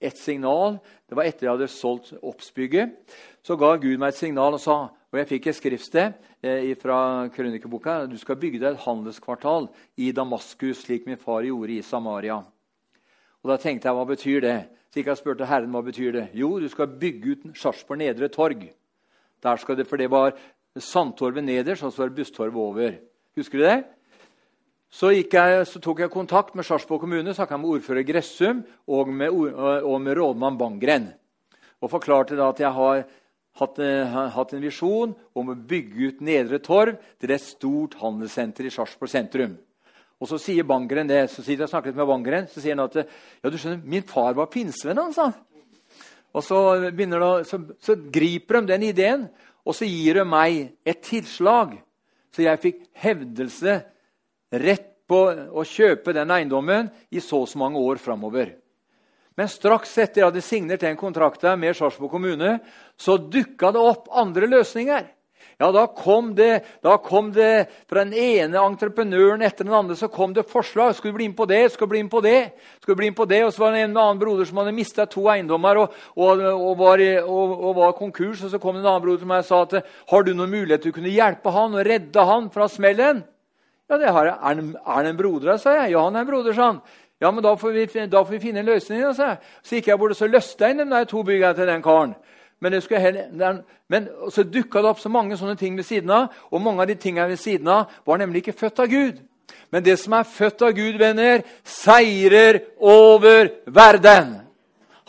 et 0.00 0.16
signal. 0.16 0.78
Det 1.08 1.16
var 1.18 1.28
etter 1.28 1.46
jeg 1.46 1.52
hadde 1.52 1.68
solgt 1.70 2.14
Obs-bygget. 2.22 2.96
Så 3.44 3.56
ga 3.60 3.74
Gud 3.80 4.00
meg 4.00 4.14
et 4.14 4.20
signal 4.20 4.56
og 4.56 4.62
sa, 4.62 4.78
og 5.10 5.18
jeg 5.18 5.28
fikk 5.28 5.48
et 5.50 5.58
skriftsted 5.58 6.18
eh, 6.46 6.72
fra 6.80 7.28
krønikeboka 7.34 8.04
du 8.10 8.16
skal 8.20 8.38
bygge 8.40 8.60
deg 8.62 8.74
et 8.74 8.84
handelskvartal 8.84 9.68
i 10.00 10.12
Damaskus, 10.16 10.84
slik 10.84 11.08
min 11.08 11.20
far 11.20 11.44
gjorde 11.46 11.76
i 11.76 11.84
Samaria. 11.84 12.40
Og 13.40 13.50
Da 13.50 13.56
tenkte 13.56 13.88
jeg, 13.88 13.96
hva 13.96 14.06
betyr 14.08 14.44
det? 14.44 14.58
Så 14.90 15.00
gikk 15.00 15.12
jeg 15.12 15.20
spurte 15.20 15.48
Herren 15.48 15.72
hva 15.72 15.82
betyr 15.86 16.12
det. 16.16 16.26
Jo, 16.36 16.58
du 16.60 16.68
skal 16.68 16.90
bygge 17.00 17.34
ut 17.34 17.44
Sarpsborg 17.56 18.02
Nedre 18.02 18.28
Torg. 18.28 18.66
Der 19.40 19.56
skal 19.56 19.78
det, 19.78 19.86
For 19.88 19.96
det 19.96 20.10
var 20.10 20.34
Sandtorvet 20.76 21.44
nederst, 21.44 21.82
og 21.82 21.92
så 21.92 22.02
var 22.02 22.10
det 22.10 22.20
Busstorvet 22.20 22.60
over. 22.60 22.92
Husker 23.36 23.58
du 23.58 23.64
det? 23.64 23.78
Så, 24.90 25.12
jeg, 25.14 25.66
så, 25.70 25.78
tok 25.78 26.02
jeg 26.02 26.10
kontakt 26.10 26.56
med 26.58 26.66
Sarpsborg 26.66 27.04
kommune, 27.04 27.34
snakka 27.34 27.60
med 27.60 27.76
ordfører 27.76 28.02
Gressum 28.06 28.64
og 28.90 29.08
med, 29.14 29.30
og 29.30 30.00
med 30.02 30.18
rådmann 30.18 30.58
Bangren. 30.58 31.12
Og 31.78 31.92
forklarte 31.92 32.34
da 32.38 32.48
at 32.50 32.60
jeg 32.60 32.74
har 32.74 33.04
hatt, 33.60 33.78
uh, 33.78 34.16
hatt 34.34 34.54
en 34.56 34.64
visjon 34.64 35.12
om 35.38 35.52
å 35.52 35.54
bygge 35.54 36.08
ut 36.08 36.24
Nedre 36.26 36.58
Torv 36.64 36.98
til 37.22 37.34
et 37.34 37.44
stort 37.44 37.94
handelssenter 38.00 38.66
i 38.66 38.72
Sarpsborg 38.74 39.12
sentrum. 39.12 39.54
Og 40.20 40.28
Så 40.28 40.40
sier 40.42 40.66
Bangren 40.68 41.08
det, 41.08 41.22
så 41.32 41.40
sier 41.40 41.62
jeg 41.62 41.70
snakket 41.70 41.96
med 41.96 42.10
Bangren, 42.10 42.50
så 42.50 42.60
sier 42.60 42.74
han 42.74 42.82
at 42.84 42.98
ja, 42.98 43.46
du 43.46 43.56
skjønner, 43.56 43.80
min 43.86 44.04
far 44.04 44.34
var 44.36 44.50
pinsevenn. 44.52 44.98
Altså. 45.06 45.30
Og 46.34 46.44
så, 46.44 46.58
det, 46.90 47.06
så, 47.48 47.62
så 47.80 47.96
griper 48.12 48.60
de 48.60 48.74
den 48.74 48.90
ideen, 48.90 49.24
og 49.64 49.78
så 49.78 49.86
gir 49.88 50.20
de 50.20 50.26
meg 50.28 50.74
et 50.84 51.00
tilslag. 51.06 51.78
Så 52.34 52.44
jeg 52.44 52.62
fikk 52.62 52.84
hevdelse 53.00 53.78
rett 54.50 54.88
på 55.10 55.20
å 55.30 55.66
kjøpe 55.66 56.14
den 56.14 56.30
eiendommen 56.30 56.90
i 57.10 57.22
så 57.22 57.42
og 57.44 57.50
så 57.50 57.58
mange 57.58 57.80
år 57.82 57.98
framover. 58.02 58.54
Men 59.38 59.48
straks 59.50 59.94
etter 59.98 60.20
jeg 60.20 60.28
hadde 60.28 60.44
signert 60.44 60.84
den 60.84 60.98
kontrakten 61.00 61.58
med 61.58 61.76
Sarpsborg 61.78 62.12
kommune, 62.12 62.58
så 62.98 63.16
dukka 63.18 63.72
det 63.74 63.82
opp 63.82 64.10
andre 64.12 64.50
løsninger. 64.50 65.08
Ja, 65.60 65.68
da 65.72 65.82
kom, 65.92 66.30
det, 66.36 66.62
da 66.80 66.94
kom 67.04 67.26
det 67.36 67.66
fra 67.88 68.00
den 68.00 68.14
ene 68.16 68.62
entreprenøren 68.62 69.42
etter 69.44 69.66
den 69.66 69.74
andre 69.76 69.96
så 69.96 70.08
kom 70.08 70.32
det 70.32 70.46
forslag. 70.48 70.94
Skulle 70.96 71.18
bli 71.18 71.26
med 71.28 71.36
på 71.36 71.44
det, 71.48 71.58
skulle 71.74 71.92
bli 71.92 72.00
med 72.06 72.12
på 72.12 72.22
det. 72.24 72.38
skulle 72.80 72.96
bli 72.96 73.10
med 73.10 73.16
på 73.18 73.26
det, 73.28 73.42
Og 73.44 73.52
så 73.52 73.66
var 73.66 73.72
det 73.76 73.82
en 73.84 73.96
annen 73.96 74.22
broder 74.22 74.48
som 74.48 74.56
hadde 74.62 74.72
mista 74.72 75.04
to 75.04 75.26
eiendommer 75.28 75.82
og, 75.82 75.98
og, 76.16 76.40
og, 76.40 76.72
var, 76.80 77.02
og, 77.26 77.74
var, 77.76 77.92
konkurs. 77.98 78.40
Og 78.44 78.54
så 78.54 78.58
kom 78.58 78.78
det 78.78 78.80
en 78.80 78.88
annen 78.88 79.04
broder 79.04 79.20
til 79.20 79.28
meg 79.28 79.44
og 79.44 79.50
sa 79.50 79.60
at 79.66 79.92
har 80.12 80.24
du 80.24 80.32
noen 80.32 80.54
mulighet 80.54 80.86
til 80.86 80.94
å 80.94 80.96
kunne 80.96 81.12
hjelpe 81.12 81.52
han 81.52 81.76
og 81.76 81.84
redde 81.84 82.24
han 82.32 82.48
fra 82.54 82.68
smellen. 82.68 83.20
Ja, 83.90 83.98
det 83.98 84.10
har 84.14 84.24
jeg. 84.24 84.34
Er 84.38 84.92
han 84.94 85.06
en 85.06 85.16
broder, 85.16 85.56
sa 85.56 85.70
jeg. 85.70 85.92
Ja, 85.92 86.04
han 86.04 86.16
er 86.16 86.20
en 86.20 86.26
broder, 86.26 86.52
sa 86.54 86.66
han. 86.70 86.80
Ja, 87.20 87.30
men 87.30 87.44
da 87.44 87.54
får 87.58 87.70
vi, 87.74 87.86
da 88.06 88.22
får 88.22 88.30
vi 88.30 88.40
finne 88.40 88.60
en 88.60 88.66
løsning. 88.66 89.02
sa 89.14 89.32
jeg. 89.32 89.38
Så 89.62 89.74
gikk 89.74 89.88
jeg 89.88 89.98
bort 89.98 90.10
og 90.10 90.16
så 90.16 90.26
løste 90.26 90.64
jeg 90.64 90.78
inn 90.78 90.90
de 90.90 91.04
to 91.04 91.22
byggene 91.22 91.54
til 91.54 91.66
den 91.66 91.82
karen. 91.82 92.14
Men, 92.60 92.72
heller, 92.90 93.62
men 93.88 94.08
så 94.30 94.42
dukka 94.42 94.82
det 94.82 94.88
opp 94.88 95.00
så 95.00 95.08
mange 95.08 95.36
sånne 95.36 95.56
ting 95.56 95.76
ved 95.76 95.84
siden 95.84 96.10
av, 96.10 96.28
og 96.52 96.60
mange 96.60 96.82
av 96.82 96.88
de 96.88 96.94
tingene 96.94 97.28
ved 97.28 97.40
siden 97.40 97.68
av 97.68 97.88
var 98.06 98.20
nemlig 98.20 98.42
ikke 98.42 98.58
født 98.58 98.82
av 98.84 98.86
Gud. 98.86 99.22
Men 99.72 99.84
det 99.84 99.96
som 99.98 100.12
er 100.12 100.28
født 100.28 100.62
av 100.62 100.74
Gud, 100.76 100.98
venner, 101.00 101.42
seirer 101.64 102.60
over 102.78 103.48
verden. 103.66 104.36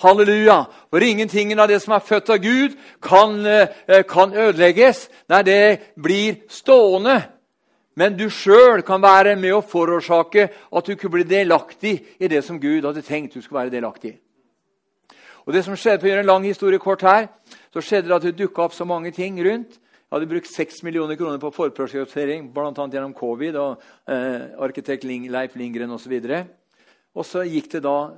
Halleluja! 0.02 0.64
For 0.90 1.04
ingenting 1.04 1.52
av 1.60 1.68
det 1.70 1.82
som 1.84 1.94
er 1.94 2.08
født 2.08 2.30
av 2.30 2.40
Gud, 2.42 2.80
kan, 3.04 3.46
eh, 3.46 4.04
kan 4.08 4.34
ødelegges. 4.34 5.10
Nei, 5.30 5.42
det 5.44 5.80
blir 6.02 6.36
stående. 6.50 7.41
Men 7.96 8.16
du 8.16 8.30
sjøl 8.32 8.84
kan 8.88 9.02
være 9.04 9.36
med 9.36 9.54
å 9.56 9.64
forårsake 9.66 10.48
at 10.48 10.88
du 10.88 10.94
ikke 10.94 11.12
blir 11.12 11.28
delaktig 11.28 11.98
i 12.20 12.30
det 12.32 12.44
som 12.46 12.60
Gud 12.60 12.86
hadde 12.88 13.04
tenkt 13.04 13.36
du 13.36 13.42
skulle 13.42 13.66
være 13.66 13.74
delaktig 13.74 14.14
i. 14.14 14.20
Og 15.46 15.54
det 15.54 15.64
som 15.66 15.76
skjedde, 15.76 16.00
For 16.00 16.08
å 16.08 16.12
gjøre 16.12 16.24
en 16.24 16.30
lang 16.30 16.44
historie 16.46 16.80
kort 16.80 17.02
her, 17.02 17.28
så 17.74 17.82
skjedde 17.82 18.08
det 18.08 18.16
at 18.16 18.26
det 18.28 18.38
dukka 18.38 18.68
opp 18.68 18.74
så 18.74 18.86
mange 18.86 19.12
ting 19.12 19.40
rundt. 19.44 19.80
Jeg 20.12 20.18
hadde 20.18 20.28
brukt 20.28 20.48
6 20.52 20.84
millioner 20.84 21.16
kroner 21.16 21.40
på 21.40 21.54
forprosjektering, 21.56 22.50
bl.a. 22.54 22.72
gjennom 22.76 23.14
covid 23.16 23.56
og 23.56 23.82
eh, 24.12 24.52
arkitekt 24.60 25.06
Leif 25.08 25.56
Lindgren 25.56 25.92
osv. 25.92 26.14
Og, 26.14 26.50
og 27.16 27.26
så 27.26 27.46
gikk 27.48 27.72
det 27.72 27.84
da, 27.86 28.12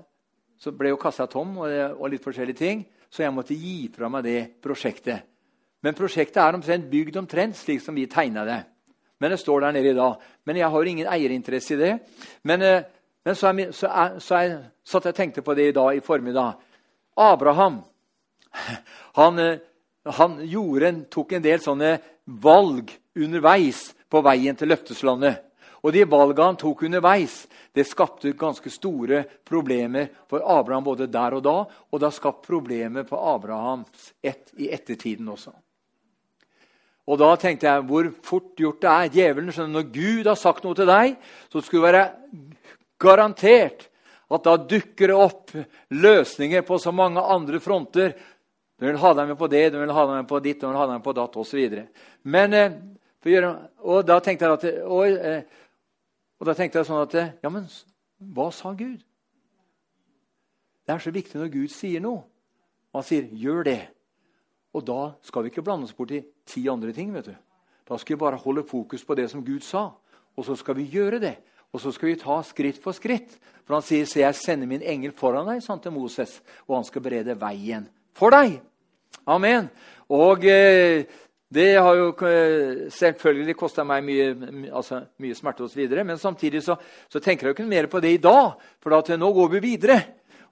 så 0.57 0.73
ble 0.73 0.89
jo 0.89 0.97
kassa 0.97 1.27
tom 1.27 1.57
og, 1.61 1.69
og, 1.69 2.07
litt 2.09 2.23
forskjellige 2.23 2.57
ting, 2.57 2.83
så 3.13 3.23
jeg 3.23 3.33
måtte 3.33 3.53
gi 3.53 3.91
fra 3.93 4.09
meg 4.09 4.25
det 4.25 4.39
prosjektet. 4.61 5.21
Men 5.85 5.93
prosjektet 5.93 6.41
er 6.41 6.57
omtrent 6.57 6.89
bygd 6.89 7.19
omtrent 7.21 7.59
slik 7.59 7.81
som 7.83 7.95
vi 7.95 8.07
tegna 8.09 8.45
det. 8.47 8.61
Men 9.23 9.31
det 9.31 9.39
står 9.39 9.63
der 9.63 9.71
nede 9.71 9.93
i 9.93 9.95
dag. 9.95 10.15
Men 10.43 10.57
jeg 10.59 10.67
har 10.67 10.89
ingen 10.91 11.07
eierinteresse 11.07 11.77
i 11.77 11.79
det. 11.79 11.91
Men, 12.43 12.61
eh, 12.61 12.81
men 13.23 13.35
så, 13.39 13.53
er, 13.53 13.71
så, 13.71 13.87
er, 13.87 14.17
så 14.19 14.35
er, 14.35 14.55
satt 14.83 15.07
jeg 15.07 15.15
tenkte 15.15 15.43
på 15.45 15.55
det 15.55 15.69
i 15.69 15.75
dag 15.75 15.95
i 15.95 16.03
formiddag. 16.03 16.57
Abraham 17.15 17.79
han, 19.15 19.39
eh, 19.39 19.63
han 20.19 20.35
gjorde, 20.43 20.91
tok 21.07 21.31
en 21.37 21.47
del 21.47 21.63
sånne 21.63 21.93
valg 22.43 22.91
underveis 23.15 23.93
på 24.11 24.25
veien 24.27 24.59
til 24.59 24.73
løfteslandet. 24.73 25.39
Og 25.87 25.95
de 25.95 26.03
valgene 26.03 26.51
han 26.51 26.59
tok 26.59 26.83
underveis, 26.83 27.45
det 27.71 27.87
skapte 27.87 28.35
ganske 28.35 28.71
store 28.75 29.23
problemer 29.47 30.11
for 30.27 30.43
Abraham 30.43 30.83
både 30.83 31.07
der 31.07 31.39
og 31.39 31.47
da, 31.47 31.57
og 31.63 31.99
det 31.99 32.11
har 32.11 32.19
skapt 32.19 32.43
problemer 32.43 33.07
for 33.07 33.23
Abrahams 33.37 34.11
ett 34.19 34.51
i 34.59 34.67
ettertiden 34.67 35.31
også. 35.31 35.55
Og 37.03 37.19
da 37.19 37.33
tenkte 37.35 37.67
jeg 37.67 37.85
hvor 37.87 38.09
fort 38.23 38.53
gjort 38.59 38.81
det 38.83 38.91
er. 38.91 39.09
Djevelen 39.11 39.51
skjønner, 39.51 39.73
Når 39.81 39.89
Gud 39.91 40.29
har 40.29 40.39
sagt 40.39 40.63
noe 40.63 40.77
til 40.77 40.87
deg, 40.87 41.17
så 41.51 41.61
skulle 41.61 41.87
det 41.87 41.93
være 41.93 42.05
garantert 43.03 43.89
at 44.33 44.45
da 44.47 44.55
dukker 44.57 45.11
det 45.11 45.17
opp 45.17 45.51
løsninger 45.93 46.63
på 46.65 46.79
så 46.79 46.93
mange 46.95 47.21
andre 47.21 47.59
fronter. 47.59 48.15
Du 48.79 48.87
vil 48.87 48.97
ha 48.97 49.13
deg 49.13 49.29
med 49.29 49.37
på 49.37 49.49
det, 49.51 49.65
du 49.73 49.79
vil 49.81 49.93
ha 49.93 50.05
deg 50.07 50.21
med 50.21 50.29
på 50.29 50.39
ditt, 50.43 50.61
du 50.61 50.67
vil 50.67 50.79
ha 50.79 50.87
deg 50.87 50.97
med 50.97 51.05
på 51.05 51.15
datt 51.17 51.37
osv. 51.39 51.75
Men 52.23 52.53
eh, 52.57 52.71
og 53.83 54.03
da 54.07 54.19
tenkte 54.19 54.47
jeg 54.47 54.57
at, 54.57 54.65
og, 54.83 55.03
eh, 55.07 55.43
og 56.39 56.47
da 56.49 56.55
tenkte 56.57 56.81
jeg 56.81 56.89
sånn 56.89 57.03
at 57.05 57.13
Ja, 57.43 57.51
men 57.51 57.67
hva 58.33 58.49
sa 58.51 58.73
Gud? 58.75 59.03
Det 60.83 60.91
er 60.91 60.99
så 60.99 61.13
viktig 61.15 61.39
når 61.39 61.51
Gud 61.53 61.71
sier 61.71 62.03
noe. 62.03 62.25
Han 62.93 63.03
sier 63.03 63.23
'gjør 63.23 63.63
det'. 63.63 63.87
Og 64.73 64.85
da 64.85 65.13
skal 65.21 65.43
vi 65.43 65.51
ikke 65.53 65.63
blande 65.65 65.85
oss 65.85 65.95
bort 65.95 66.11
i 66.11 66.23
ti 66.45 66.67
andre 66.69 66.93
ting. 66.93 67.13
vet 67.13 67.25
du. 67.25 67.35
Da 67.89 67.97
skal 67.97 68.15
vi 68.15 68.19
bare 68.19 68.41
holde 68.41 68.63
fokus 68.63 69.03
på 69.05 69.15
det 69.15 69.29
som 69.31 69.45
Gud 69.45 69.61
sa, 69.61 69.91
og 70.35 70.45
så 70.45 70.55
skal 70.55 70.75
vi 70.75 70.89
gjøre 70.89 71.19
det. 71.19 71.37
Og 71.73 71.81
så 71.81 71.91
skal 71.91 72.09
vi 72.09 72.15
ta 72.21 72.41
skritt 72.45 72.77
for 72.81 72.91
skritt. 72.91 73.39
For 73.65 73.73
han 73.73 73.81
sier, 73.81 74.05
'Se, 74.05 74.19
jeg 74.19 74.35
sender 74.35 74.67
min 74.67 74.81
engel 74.81 75.11
foran 75.11 75.47
deg', 75.47 75.61
sånn 75.61 75.81
til 75.81 75.91
Moses, 75.91 76.41
'og 76.67 76.75
han 76.75 76.83
skal 76.83 77.01
berede 77.01 77.39
veien 77.39 77.89
for 78.13 78.29
deg'. 78.29 78.61
Amen. 79.25 79.69
Og 80.09 80.45
eh, 80.45 81.05
det 81.53 81.75
har 81.77 81.95
jo 81.95 82.07
eh, 82.25 82.89
selvfølgelig 82.89 83.55
kosta 83.55 83.83
meg 83.83 84.03
mye, 84.03 84.29
altså, 84.73 85.03
mye 85.19 85.35
smerte 85.35 85.63
osv. 85.63 85.87
Men 86.03 86.17
samtidig 86.17 86.63
så, 86.63 86.75
så, 87.09 87.19
tenker 87.19 87.47
jeg 87.47 87.53
jo 87.53 87.57
ikke 87.57 87.69
mer 87.69 87.87
på 87.87 87.99
det 87.99 88.13
i 88.13 88.21
dag, 88.21 88.53
for 88.81 88.89
da, 88.89 89.01
til 89.01 89.19
nå 89.19 89.31
går 89.33 89.49
vi 89.49 89.59
videre. 89.59 89.99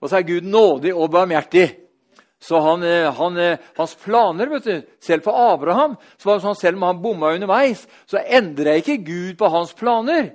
Og 0.02 0.10
så 0.10 0.18
er 0.18 0.28
Gud 0.28 0.42
nådig 0.42 0.94
og 0.96 1.12
barmhjertig. 1.12 1.68
Så 2.42 2.60
han, 2.60 2.84
eh, 2.84 3.14
han, 3.14 3.38
eh, 3.38 3.58
hans 3.78 3.96
planer 3.96 4.50
vet 4.50 4.64
du, 4.66 4.82
Selv 5.00 5.24
for 5.24 5.38
Abraham 5.54 5.96
så 6.18 6.30
var 6.30 6.40
det 6.40 6.46
sånn, 6.48 6.58
selv 6.58 6.80
om 6.80 6.88
han 6.88 7.02
bomma 7.02 7.36
underveis, 7.36 7.86
så 8.10 8.18
endra 8.18 8.80
ikke 8.80 8.98
Gud 9.06 9.38
på 9.38 9.50
hans 9.54 9.74
planer 9.78 10.32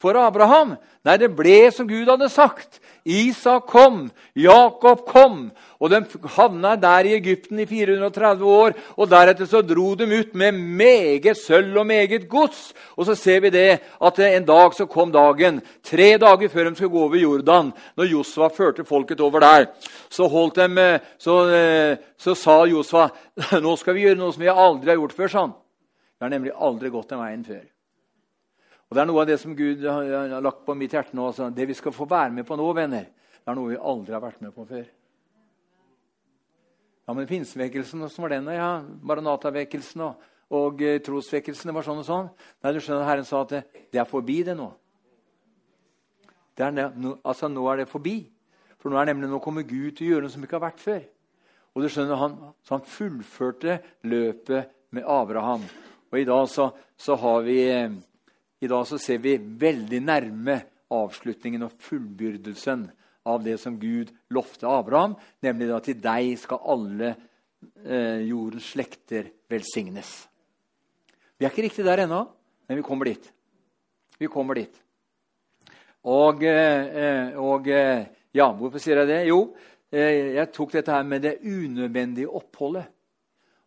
for 0.00 0.16
Abraham. 0.18 0.76
Nei, 1.06 1.16
det 1.18 1.30
ble 1.34 1.70
som 1.74 1.88
Gud 1.88 2.08
hadde 2.10 2.28
sagt. 2.30 2.78
Isak 3.08 3.66
kom, 3.70 4.08
Jakob 4.36 5.04
kom, 5.08 5.36
og 5.80 5.90
de 5.92 6.00
havna 6.34 6.74
der 6.76 7.06
i 7.08 7.14
Egypten 7.16 7.62
i 7.62 7.66
430 7.66 8.44
år. 8.44 8.74
og 8.96 9.08
Deretter 9.08 9.48
så 9.48 9.62
dro 9.62 9.94
de 9.96 10.04
ut 10.04 10.34
med 10.34 10.52
meget 10.52 11.38
sølv 11.38 11.78
og 11.80 11.86
meget 11.86 12.28
gods. 12.28 12.74
Og 12.96 13.06
så 13.08 13.14
ser 13.14 13.40
vi 13.40 13.50
det 13.54 13.80
at 13.80 14.18
en 14.18 14.44
dag 14.44 14.74
så 14.74 14.86
kom 14.86 15.12
dagen, 15.14 15.62
tre 15.82 16.18
dager 16.18 16.52
før 16.52 16.68
de 16.68 16.74
skulle 16.76 16.92
gå 16.92 17.06
over 17.06 17.16
Jordan, 17.16 17.72
når 17.96 18.12
Josva 18.12 18.50
førte 18.52 18.84
folket 18.84 19.20
over 19.20 19.40
der. 19.40 19.66
Så, 20.10 20.28
holdt 20.28 20.60
de, 20.60 20.98
så, 21.18 21.40
så 22.18 22.34
sa 22.34 22.60
Josva 22.66 23.08
nå 23.64 23.76
skal 23.80 23.96
vi 23.96 24.06
gjøre 24.06 24.20
noe 24.20 24.34
som 24.34 24.44
vi 24.44 24.52
aldri 24.52 24.92
har 24.92 25.00
gjort 25.00 25.16
før. 25.16 25.32
sånn. 25.32 25.58
Vi 26.18 26.26
har 26.26 26.34
nemlig 26.34 26.52
aldri 26.54 26.90
gått 26.90 27.14
den 27.14 27.22
veien 27.22 27.44
før. 27.46 27.66
Og 28.88 28.96
Det 28.96 29.02
er 29.02 29.08
noe 29.10 29.20
av 29.20 29.28
det 29.28 29.36
som 29.40 29.56
Gud 29.56 29.82
har 29.84 30.40
lagt 30.40 30.62
på 30.64 30.74
mitt 30.78 30.94
hjerte 30.96 31.16
nå. 31.16 31.26
Altså. 31.28 31.50
Det 31.52 31.66
vi 31.68 31.76
skal 31.76 31.92
få 31.92 32.06
være 32.08 32.32
med 32.38 32.46
på 32.48 32.56
nå, 32.56 32.68
venner, 32.76 33.10
det 33.36 33.52
er 33.52 33.58
noe 33.58 33.74
vi 33.74 33.80
aldri 33.90 34.16
har 34.16 34.24
vært 34.24 34.40
med 34.44 34.54
på 34.56 34.64
før. 34.68 34.86
Ja, 37.08 37.14
men 37.16 37.28
Pinsevekkelsen, 37.28 38.02
åssen 38.04 38.24
var 38.24 38.32
den? 38.32 38.48
Ja, 38.52 38.82
Maranatavekkelsen 38.84 40.02
og, 40.04 40.24
og 40.52 40.82
eh, 40.84 40.98
trosvekkelsen, 41.04 41.72
var 41.72 41.84
sånn 41.86 42.02
og 42.02 42.08
sånn. 42.08 42.26
Nei, 42.64 42.72
du 42.76 42.80
skjønner, 42.84 43.06
Herren 43.08 43.28
sa 43.28 43.40
at 43.44 43.54
det, 43.54 43.62
det 43.92 44.02
er 44.02 44.08
forbi, 44.08 44.42
det 44.44 44.56
nå. 44.56 44.66
Det 46.58 46.66
er, 46.66 46.92
no, 47.00 47.14
altså, 47.22 47.48
Nå 47.48 47.64
er 47.72 47.80
det 47.80 47.88
forbi. 47.88 48.18
For 48.80 48.92
nå 48.92 49.00
er 49.00 49.08
nemlig, 49.08 49.30
nå 49.32 49.40
kommer 49.40 49.64
Gud 49.68 49.96
til 49.96 50.08
å 50.08 50.10
gjøre 50.12 50.26
noe 50.26 50.34
som 50.34 50.44
ikke 50.44 50.58
har 50.58 50.66
vært 50.66 50.84
før. 50.84 51.00
Og 51.72 51.84
du 51.84 51.88
skjønner, 51.92 52.20
Han, 52.20 52.36
han 52.72 52.84
fullførte 52.88 53.78
løpet 54.04 54.72
med 54.96 55.08
Abraham. 55.08 55.64
Og 56.12 56.20
i 56.20 56.28
dag 56.28 56.44
så, 56.48 56.70
så 56.96 57.16
har 57.20 57.44
vi 57.46 57.58
eh, 57.68 57.96
i 58.60 58.70
dag 58.70 58.86
så 58.88 58.98
ser 59.00 59.20
vi 59.22 59.36
veldig 59.38 60.00
nærme 60.02 60.56
avslutningen 60.94 61.66
og 61.66 61.76
fullbyrdelsen 61.84 62.86
av 63.28 63.42
det 63.44 63.58
som 63.60 63.76
Gud 63.80 64.10
lovte 64.34 64.68
Abraham, 64.70 65.16
nemlig 65.44 65.68
at 65.74 65.88
til 65.88 65.98
deg 66.02 66.32
skal 66.40 66.64
alle 66.74 67.12
eh, 67.84 68.24
jordens 68.28 68.70
slekter 68.72 69.28
velsignes. 69.50 70.12
Vi 71.38 71.46
er 71.46 71.52
ikke 71.52 71.66
riktig 71.68 71.86
der 71.86 72.04
ennå, 72.06 72.22
men 72.68 72.80
vi 72.80 72.86
kommer 72.86 73.10
dit. 73.10 73.26
Vi 74.18 74.30
kommer 74.32 74.58
dit. 74.58 74.80
Og, 76.08 76.42
eh, 76.42 77.36
og 77.38 77.68
eh, 77.70 78.06
ja, 78.34 78.48
hvorfor 78.54 78.82
sier 78.82 79.02
jeg 79.02 79.10
det? 79.10 79.20
Jo, 79.28 79.42
eh, 79.92 80.38
jeg 80.38 80.52
tok 80.54 80.78
dette 80.78 80.94
her 80.94 81.04
med 81.06 81.26
det 81.26 81.38
unødvendige 81.44 82.32
oppholdet. 82.32 82.88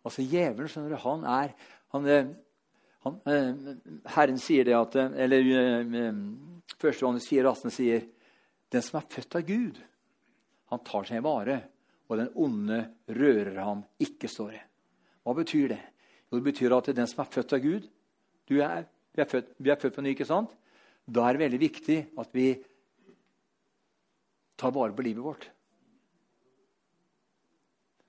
Altså 0.01 0.25
Djevelen, 0.25 0.71
skjønner 0.71 0.95
du, 0.95 1.01
han 1.03 1.27
er 1.29 1.53
han, 1.91 2.07
eh, 2.07 2.25
han, 3.05 3.19
eh, 3.25 3.75
Herren 4.15 4.39
sier 4.41 4.67
det 4.67 4.75
at 4.77 4.95
Eller 4.95 5.47
Første 6.77 7.03
Johannes 7.03 7.27
4,18 7.27 7.73
sier 7.73 8.03
den 8.71 8.83
som 8.85 8.99
er 9.01 9.07
født 9.11 9.35
av 9.35 9.45
Gud, 9.45 9.79
han 10.71 10.83
tar 10.87 11.07
seg 11.07 11.19
i 11.19 11.25
vare, 11.25 11.57
og 12.07 12.19
den 12.21 12.29
onde 12.39 12.77
rører 13.11 13.57
ham 13.59 13.81
ikke, 13.99 14.29
står 14.31 14.53
det. 14.55 14.61
Hva 15.25 15.35
betyr 15.35 15.73
det? 15.73 15.81
Jo, 16.29 16.37
det 16.37 16.45
betyr 16.45 16.75
at 16.77 16.89
den 16.95 17.09
som 17.09 17.23
er 17.23 17.33
født 17.33 17.57
av 17.57 17.63
Gud 17.65 17.89
er, 18.59 18.83
vi, 19.15 19.21
er 19.21 19.29
født, 19.29 19.53
vi 19.59 19.71
er 19.71 19.79
født 19.79 19.95
på 19.95 20.03
ny, 20.03 20.11
ikke 20.15 20.27
sant? 20.27 20.51
Da 21.07 21.27
er 21.27 21.35
det 21.35 21.43
veldig 21.45 21.59
viktig 21.61 21.97
at 22.19 22.33
vi 22.35 22.47
tar 24.59 24.73
vare 24.75 24.95
på 24.95 25.05
livet 25.05 25.23
vårt. 25.23 25.47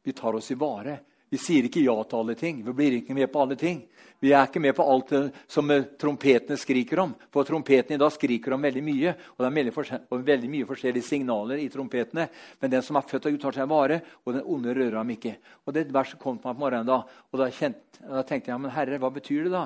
Vi 0.02 0.14
tar 0.18 0.34
oss 0.34 0.50
i 0.50 0.58
vare. 0.58 0.98
Vi 1.32 1.38
sier 1.40 1.64
ikke 1.64 1.80
ja 1.80 1.94
til 2.04 2.18
alle 2.18 2.34
ting. 2.36 2.58
Vi 2.60 2.72
blir 2.76 2.98
ikke 2.98 3.14
med 3.16 3.30
på 3.32 3.40
alle 3.40 3.56
ting. 3.56 3.78
Vi 4.20 4.34
er 4.36 4.44
ikke 4.44 4.60
med 4.60 4.74
på 4.76 4.84
alt 4.84 5.12
som 5.48 5.70
trompetene 5.98 6.58
skriker 6.60 7.00
om. 7.00 7.14
For 7.32 7.46
trompetene 7.48 7.96
i 7.96 8.00
dag 8.02 8.10
skriker 8.12 8.52
om 8.52 8.66
veldig 8.66 8.82
mye. 8.84 9.14
Og 9.32 9.40
det 9.40 9.46
er 9.48 9.54
veldig, 9.56 9.72
og 10.12 10.26
veldig 10.26 10.50
mye 10.52 10.66
forskjellige 10.68 11.06
signaler 11.06 11.62
i 11.62 11.70
trompetene. 11.72 12.26
Men 12.60 12.74
den 12.74 12.84
som 12.84 12.98
er 13.00 13.06
født 13.08 13.30
av 13.30 13.32
Gud, 13.32 13.40
tar 13.40 13.56
seg 13.56 13.70
vare, 13.70 13.96
og 14.26 14.36
den 14.36 14.44
onde 14.44 14.74
rører 14.76 14.98
ham 15.00 15.12
ikke. 15.14 15.32
Og 15.64 15.72
Det 15.72 15.86
verset 15.96 16.20
kom 16.20 16.36
til 16.36 16.50
meg 16.50 16.58
på 16.58 16.64
morgenen 16.66 16.90
da, 16.90 16.98
og 17.32 17.40
da, 17.40 17.46
kjent, 17.48 17.80
da 18.02 18.24
tenkte 18.28 18.52
jeg 18.52 18.60
men 18.60 18.74
herre, 18.76 18.98
hva 19.00 19.10
betyr 19.14 19.46
det 19.46 19.52
da? 19.54 19.62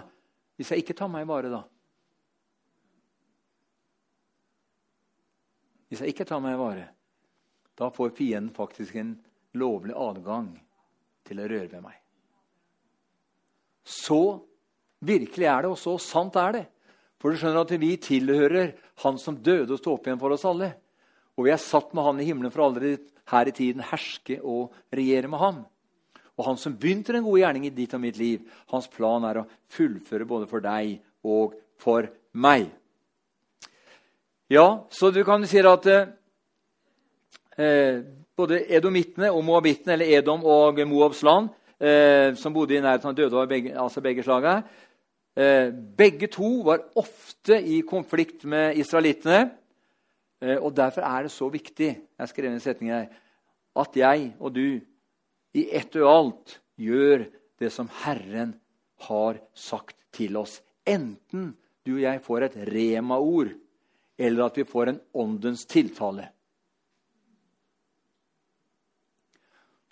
Hvis 0.54 0.70
jeg 0.70 0.84
ikke 0.84 0.94
tar 1.00 1.10
meg 1.10 1.26
vare, 1.26 1.50
da? 1.50 1.64
Hvis 5.90 6.04
jeg 6.04 6.14
ikke 6.14 6.28
tar 6.30 6.46
meg 6.46 6.54
vare, 6.62 6.86
da 7.74 7.90
får 7.90 8.14
fienden 8.14 8.54
faktisk 8.54 8.94
en 9.02 9.16
lovlig 9.58 9.98
adgang 9.98 10.54
til 11.26 11.42
å 11.42 11.48
røre 11.50 11.68
ved 11.70 11.82
meg. 11.84 11.98
Så 13.86 14.20
virkelig 15.06 15.46
er 15.46 15.62
det, 15.62 15.70
og 15.70 15.78
så 15.78 15.94
sant 16.02 16.36
er 16.40 16.56
det. 16.56 16.64
For 17.22 17.32
du 17.32 17.40
skjønner 17.40 17.64
at 17.64 17.72
vi 17.80 17.94
tilhører 18.02 18.74
Han 19.04 19.16
som 19.18 19.38
døde 19.40 19.72
og 19.72 19.80
sto 19.80 19.94
opp 19.94 20.06
igjen 20.06 20.20
for 20.20 20.34
oss 20.34 20.44
alle. 20.48 20.72
Og 21.36 21.46
vi 21.46 21.52
er 21.52 21.60
satt 21.60 21.94
med 21.94 22.04
Han 22.04 22.20
i 22.20 22.26
himmelen 22.28 22.52
for 22.52 22.66
aldri 22.66 22.96
her 23.32 23.48
i 23.48 23.54
tiden 23.56 23.84
herske 23.84 24.38
og 24.42 24.74
regjere 24.94 25.30
med 25.30 25.40
Ham. 25.40 25.62
Og 26.36 26.44
Han 26.44 26.58
som 26.60 26.76
begynte 26.76 27.14
den 27.16 27.24
gode 27.24 27.40
gjerning 27.40 27.66
i 27.68 27.74
ditt 27.74 27.94
og 27.96 28.02
mitt 28.02 28.18
liv, 28.20 28.42
hans 28.68 28.88
plan 28.92 29.24
er 29.24 29.40
å 29.40 29.46
fullføre 29.72 30.28
både 30.28 30.48
for 30.50 30.60
deg 30.64 30.98
og 31.24 31.54
for 31.80 32.10
meg. 32.36 32.68
Ja, 34.52 34.84
så 34.92 35.10
du 35.10 35.24
kan 35.26 35.46
si 35.48 35.58
at 35.64 35.86
eh, 37.56 38.04
både 38.36 38.62
edomittene 38.76 39.30
og 39.32 39.44
moabittene, 39.44 39.96
eller 39.96 40.18
Edom 40.18 40.44
og 40.44 40.80
Moabs 40.88 41.22
land, 41.26 41.48
eh, 41.80 42.34
som 42.36 42.52
bodde 42.52 42.76
i 42.76 42.80
nærheten 42.80 43.10
av 43.10 43.16
døde 43.16 43.38
av 43.40 43.48
begge, 43.48 43.72
altså 43.78 44.00
begge 44.00 44.22
slaga. 44.22 44.62
eh, 45.36 45.70
begge 45.70 46.28
to 46.32 46.62
var 46.64 46.78
ofte 46.96 47.60
i 47.60 47.82
konflikt 47.82 48.44
med 48.44 48.76
israelittene. 48.76 49.50
Eh, 50.40 50.56
og 50.56 50.74
Derfor 50.76 51.02
er 51.02 51.22
det 51.22 51.30
så 51.30 51.48
viktig 51.48 51.96
jeg 52.18 52.28
skrev 52.28 52.52
en 52.52 52.60
setning 52.60 52.90
her, 52.90 53.06
at 53.76 53.96
jeg 53.96 54.34
og 54.40 54.54
du 54.54 54.80
i 55.54 55.68
ett 55.72 55.96
og 55.96 56.08
alt 56.08 56.60
gjør 56.76 57.26
det 57.58 57.72
som 57.72 57.88
Herren 58.04 58.54
har 59.08 59.38
sagt 59.54 59.96
til 60.12 60.36
oss. 60.36 60.62
Enten 60.86 61.56
du 61.84 61.96
og 61.96 62.02
jeg 62.02 62.22
får 62.24 62.42
et 62.42 62.56
rema-ord, 62.72 63.52
eller 64.18 64.44
at 64.44 64.56
vi 64.56 64.64
får 64.64 64.88
en 64.88 65.00
åndens 65.14 65.66
tiltale. 65.66 66.30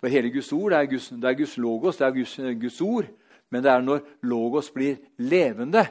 For 0.05 0.13
hele 0.13 0.29
Guds 0.29 0.51
ord 0.53 0.69
det 0.69 0.77
er 0.77 0.89
Guds, 0.91 1.05
det 1.09 1.25
er 1.25 1.37
Guds 1.39 1.53
logos, 1.57 1.97
det 1.97 2.05
er 2.05 2.11
Guds, 2.13 2.33
Guds, 2.61 2.81
ord. 2.85 3.05
Men 3.49 3.63
det 3.65 3.71
er 3.71 3.81
når 3.81 4.03
logos 4.29 4.67
blir 4.69 4.99
levende. 5.17 5.81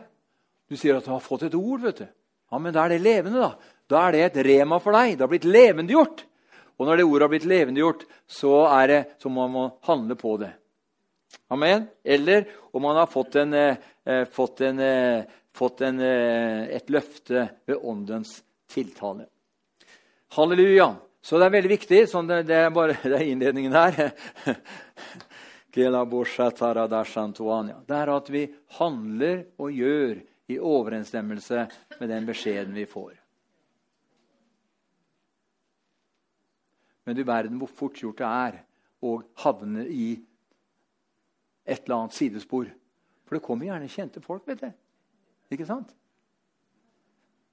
Du 0.71 0.77
sier 0.79 1.01
at 1.01 1.09
du 1.09 1.11
har 1.11 1.23
fått 1.25 1.49
et 1.49 1.57
ord. 1.59 1.81
vet 1.83 1.99
du. 1.99 2.05
Ja, 2.53 2.59
Men 2.63 2.77
da 2.77 2.85
er 2.85 2.93
det 2.95 3.01
levende. 3.03 3.41
Da 3.43 3.51
Da 3.91 4.07
er 4.07 4.13
det 4.13 4.21
et 4.23 4.47
rema 4.47 4.79
for 4.79 4.95
deg. 4.95 5.17
Det 5.19 5.27
har 5.27 5.33
blitt 5.33 5.45
levendegjort. 5.51 6.23
Og 6.79 6.87
når 6.87 6.97
det 6.97 7.05
ordet 7.05 7.23
har 7.23 7.33
blitt 7.33 7.45
levendegjort, 7.45 8.05
så, 8.27 8.53
er 8.71 8.87
det, 8.87 9.01
så 9.19 9.29
må 9.29 9.49
man 9.49 9.73
handle 9.83 10.15
på 10.15 10.37
det. 10.39 10.53
Amen. 11.51 11.89
Eller 12.05 12.47
om 12.71 12.83
man 12.83 12.97
har 12.97 13.11
fått, 13.11 13.35
en, 13.35 13.53
eh, 13.53 14.25
fått, 14.31 14.61
en, 14.61 14.79
eh, 14.79 15.25
fått 15.53 15.81
en, 15.81 16.01
eh, 16.01 16.69
et 16.71 16.87
løfte 16.87 17.49
ved 17.67 17.83
åndens 17.83 18.45
tiltale. 18.71 19.27
Halleluja. 20.39 20.95
Så 21.25 21.39
det 21.41 21.47
er 21.47 21.55
veldig 21.55 21.71
viktig. 21.73 22.03
Sånn 22.11 22.27
det, 22.29 22.43
det, 22.51 22.59
er 22.67 22.75
bare 22.75 22.99
det 23.03 23.17
er 23.17 23.31
innledningen 23.33 23.77
her. 23.77 24.13
Det 25.75 25.83
er 27.97 28.11
at 28.15 28.29
vi 28.31 28.45
handler 28.77 29.41
og 29.59 29.73
gjør 29.75 30.21
i 30.55 30.59
overensstemmelse 30.61 31.65
med 31.99 32.13
den 32.13 32.29
beskjeden 32.29 32.77
vi 32.77 32.85
får. 32.87 33.17
Men 37.03 37.19
du 37.19 37.25
verden 37.27 37.59
hvor 37.59 37.73
fort 37.75 37.99
gjort 37.99 38.23
det 38.23 38.29
er 38.29 38.61
å 39.03 39.17
havne 39.43 39.83
i 39.91 40.13
et 41.67 41.83
eller 41.83 42.05
annet 42.05 42.21
sidespor. 42.21 42.71
For 43.27 43.35
det 43.35 43.43
kommer 43.43 43.67
gjerne 43.67 43.91
kjente 43.91 44.23
folk, 44.23 44.47
vet 44.47 44.63
du. 44.63 44.71
Ikke 45.59 45.67
sant? 45.67 45.91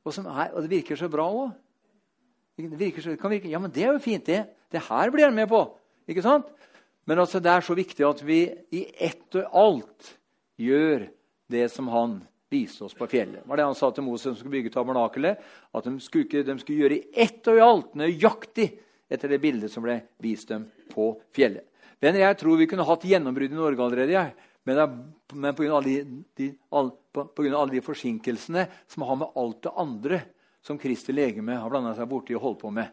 Og, 0.05 0.13
er, 0.13 0.53
og 0.53 0.62
det 0.62 0.75
virker 0.77 0.93
så 0.99 1.10
bra 1.10 1.25
òg. 1.25 1.57
Det 2.57 3.17
kan 3.19 3.31
virke, 3.31 3.49
ja, 3.49 3.59
men 3.59 3.71
det 3.73 3.85
er 3.85 3.93
jo 3.95 4.03
fint, 4.03 4.25
det. 4.27 4.43
Det 4.71 4.83
her 4.87 5.11
blir 5.13 5.27
han 5.27 5.35
med 5.35 5.49
på. 5.51 5.63
Ikke 6.09 6.23
sant? 6.25 6.49
Men 7.09 7.21
altså, 7.23 7.41
det 7.43 7.51
er 7.51 7.65
så 7.65 7.75
viktig 7.77 8.05
at 8.05 8.21
vi 8.25 8.43
i 8.75 8.83
ett 9.01 9.39
og 9.39 9.55
alt 9.57 10.11
gjør 10.61 11.07
det 11.51 11.65
som 11.73 11.89
han 11.91 12.19
viste 12.51 12.85
oss 12.85 12.95
på 12.97 13.07
fjellet. 13.09 13.41
Det 13.41 13.49
var 13.49 13.59
det 13.59 13.67
han 13.69 13.77
sa 13.77 13.89
til 13.95 14.05
Moses 14.05 14.27
som 14.29 14.37
skulle 14.37 14.57
bygge 14.57 14.73
tabernakelet. 14.73 15.41
At 15.73 15.87
de 15.87 15.95
skulle, 16.03 16.27
ikke, 16.27 16.43
de 16.47 16.57
skulle 16.59 16.83
gjøre 16.83 16.99
i 16.99 17.23
ett 17.25 17.47
og 17.51 17.61
alt, 17.65 17.93
nøyaktig 17.99 18.67
etter 19.11 19.31
det 19.31 19.41
bildet 19.43 19.71
som 19.71 19.83
ble 19.85 19.97
vist 20.23 20.51
dem 20.51 20.67
på 20.91 21.13
fjellet. 21.35 21.65
Venner, 22.01 22.23
Jeg 22.25 22.37
tror 22.41 22.57
vi 22.57 22.67
kunne 22.69 22.87
hatt 22.87 23.05
gjennombrudd 23.05 23.53
i 23.53 23.59
Norge 23.59 23.85
allerede. 23.85 24.15
Jeg. 24.15 24.51
Men, 24.65 24.77
det, 24.77 24.85
men 25.37 25.57
pga. 25.57 25.79
Alle, 25.79 26.93
alle 27.51 27.73
de 27.73 27.83
forsinkelsene 27.85 28.67
som 28.89 29.05
har 29.05 29.19
med 29.21 29.37
alt 29.37 29.61
det 29.65 29.75
andre 29.83 30.21
som 30.62 30.78
Kristi 30.78 31.13
legeme 31.13 31.58
har 31.58 31.69
blanda 31.71 31.93
seg 31.97 32.10
borti 32.10 32.36
og 32.38 32.43
holdt 32.45 32.62
på 32.62 32.71
med, 32.74 32.89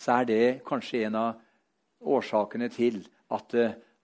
så 0.00 0.20
er 0.20 0.28
det 0.28 0.44
kanskje 0.66 1.06
en 1.06 1.18
av 1.20 1.42
årsakene 2.00 2.68
til 2.72 3.00
at, 3.32 3.54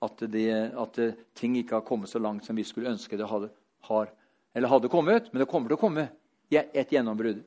at, 0.02 0.24
det, 0.32 0.48
at 0.72 1.00
ting 1.38 1.56
ikke 1.60 1.78
har 1.78 1.86
kommet 1.86 2.10
så 2.10 2.20
langt 2.22 2.46
som 2.46 2.56
vi 2.56 2.64
skulle 2.66 2.92
ønske 2.92 3.18
det 3.20 3.28
hadde, 3.28 3.50
har, 3.88 4.12
hadde 4.54 4.92
kommet. 4.92 5.28
Men 5.32 5.44
det 5.44 5.48
kommer 5.50 5.72
til 5.72 5.78
å 5.78 5.82
komme 5.82 6.06
et 6.52 6.92
gjennombrudd. 6.92 7.42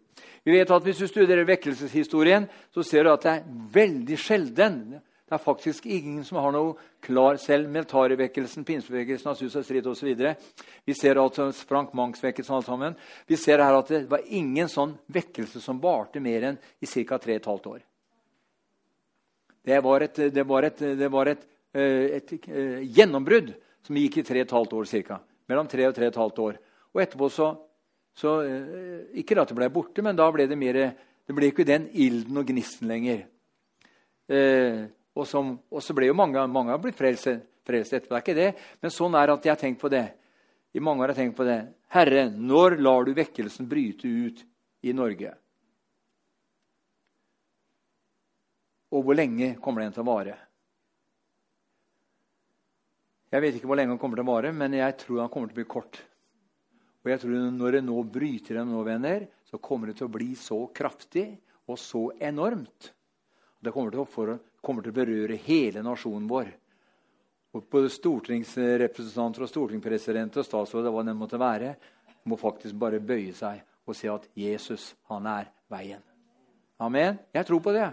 Vi 0.45 0.54
vet 0.54 0.71
at 0.71 0.86
Hvis 0.86 1.01
du 1.01 1.08
studerer 1.08 1.45
vekkelseshistorien, 1.45 2.47
så 2.73 2.84
ser 2.86 3.06
du 3.06 3.12
at 3.12 3.25
det 3.25 3.34
er 3.34 3.49
veldig 3.73 4.17
sjelden 4.17 4.80
det 5.25 5.33
er 5.33 5.41
faktisk 5.41 5.88
ingen 5.89 6.21
som 6.25 6.38
har 6.38 6.51
noe 6.53 6.75
klar 7.01 7.39
selv. 7.41 7.65
Militærvekkelsen, 7.73 8.65
pinsevekkelsen, 8.65 9.31
Asus 9.31 9.55
og 9.57 9.63
Strid 9.65 9.88
osv. 9.89 10.11
Vi 10.85 10.93
ser 10.93 11.17
altså 11.17 11.47
Frank 11.65 11.95
Mangs-vekkelsen. 11.97 12.53
alt 12.53 12.65
sammen. 12.65 12.95
Vi 13.25 13.35
ser 13.35 13.57
her 13.57 13.73
at 13.73 13.88
det 13.89 14.03
var 14.09 14.21
ingen 14.27 14.69
sånn 14.69 14.93
vekkelse 15.07 15.61
som 15.61 15.79
varte 15.81 16.19
mer 16.21 16.43
enn 16.43 16.59
i 16.79 16.85
ca. 16.85 17.17
3 17.17 17.39
15 17.39 17.71
år. 17.71 17.79
Det 19.65 19.79
var 19.81 20.01
et, 20.01 20.15
det 20.15 20.43
var 20.45 20.63
et, 20.63 20.77
det 20.77 21.09
var 21.09 21.25
et, 21.25 21.41
eh, 21.73 22.21
et, 22.21 22.33
eh, 22.47 22.83
gjennombrudd 22.85 23.55
som 23.81 23.95
gikk 23.95 24.17
i 24.17 24.23
3 24.23 24.45
15 24.45 24.77
år 24.77 24.85
ca. 25.07 25.19
Mellom 25.47 25.67
3 25.67 25.88
og 25.88 25.95
3 25.95 26.11
15 26.11 26.43
år. 26.43 26.59
Og 26.93 27.01
etterpå 27.01 27.31
så, 27.31 27.49
så 28.13 28.41
eh, 28.45 29.09
Ikke 29.17 29.41
at 29.41 29.49
det 29.49 29.57
ble 29.57 29.69
borte, 29.73 30.03
men 30.03 30.15
da 30.15 30.29
ble 30.31 30.45
det 30.45 30.57
mer 30.57 30.93
Det 31.25 31.33
ble 31.33 31.49
ikke 31.49 31.65
den 31.65 31.89
ilden 31.93 32.38
og 32.38 32.45
gnisten 32.45 32.88
lenger. 32.88 33.25
Eh, 34.29 34.85
og, 35.15 35.23
som, 35.28 35.56
og, 35.71 35.82
så 35.84 35.95
ble 35.95 36.10
jo 36.10 36.17
mange, 36.17 36.41
mange 36.51 36.73
har 36.73 36.82
blitt 36.84 36.97
frelst 36.99 37.30
etterpå. 37.32 38.12
Det 38.12 38.17
er 38.19 38.23
ikke 38.23 38.38
det. 38.38 38.49
Men 38.84 38.93
sånn 38.93 39.15
er 39.15 39.32
at 39.32 39.47
jeg 39.47 39.54
har 39.54 39.62
tenkt 39.62 39.82
på 39.82 39.91
det. 39.91 40.06
I 40.75 40.84
mange 40.84 41.01
år 41.01 41.10
har 41.10 41.15
jeg 41.15 41.30
tenkt 41.30 41.38
på 41.39 41.47
det. 41.47 41.60
Herre, 41.95 42.25
når 42.36 42.78
lar 42.84 43.08
du 43.08 43.13
vekkelsen 43.15 43.69
bryte 43.71 44.10
ut 44.12 44.41
i 44.84 44.93
Norge? 44.95 45.32
Og 48.95 49.06
hvor 49.08 49.15
lenge 49.17 49.56
kommer 49.63 49.86
den 49.86 49.95
til 49.95 50.04
å 50.04 50.10
vare? 50.10 50.36
Jeg 53.32 53.43
vet 53.43 53.58
ikke 53.58 53.67
hvor 53.67 53.80
lenge 53.80 53.95
den 53.95 53.99
kommer 53.99 54.19
til 54.19 54.28
å 54.28 54.34
vare, 54.34 54.51
men 54.56 54.75
jeg 54.78 54.97
tror 55.01 55.23
den 55.23 55.32
kommer 55.32 55.49
til 55.49 55.58
å 55.58 55.62
bli 55.62 55.71
kort. 55.71 56.01
Og 57.04 57.12
jeg 57.12 57.21
tror 57.21 57.49
Når 57.56 57.78
det 57.78 57.84
nå 57.86 58.04
bryter 58.04 58.60
den 58.60 58.71
nå, 58.73 58.84
venner, 58.84 59.28
så 59.45 59.60
kommer 59.62 59.88
det 59.88 59.97
til 59.99 60.08
å 60.08 60.13
bli 60.13 60.34
så 60.39 60.60
kraftig 60.75 61.28
og 61.69 61.80
så 61.80 62.10
enormt. 62.19 62.91
Det 63.62 63.73
kommer 63.73 63.93
til, 63.93 64.04
å, 64.04 64.38
kommer 64.65 64.86
til 64.86 64.93
å 64.93 64.97
berøre 64.97 65.38
hele 65.45 65.84
nasjonen 65.86 66.25
vår. 66.30 66.49
Og 67.56 67.67
både 67.71 67.91
stortingsrepresentanter 67.93 69.45
og 69.45 69.51
stortingspresidenter 69.51 70.41
og 70.41 70.47
statsråder 70.47 70.91
hva 70.91 71.06
det 71.08 71.15
måtte 71.15 71.39
være, 71.39 71.75
må 72.25 72.38
faktisk 72.41 72.75
bare 72.82 72.99
bøye 72.99 73.36
seg 73.38 73.62
og 73.86 73.95
si 73.95 74.10
at 74.10 74.25
Jesus, 74.36 74.95
han 75.12 75.28
er 75.30 75.47
veien. 75.71 76.01
Amen. 76.82 77.19
Jeg 77.34 77.47
tror 77.47 77.62
på 77.63 77.73
det. 77.75 77.88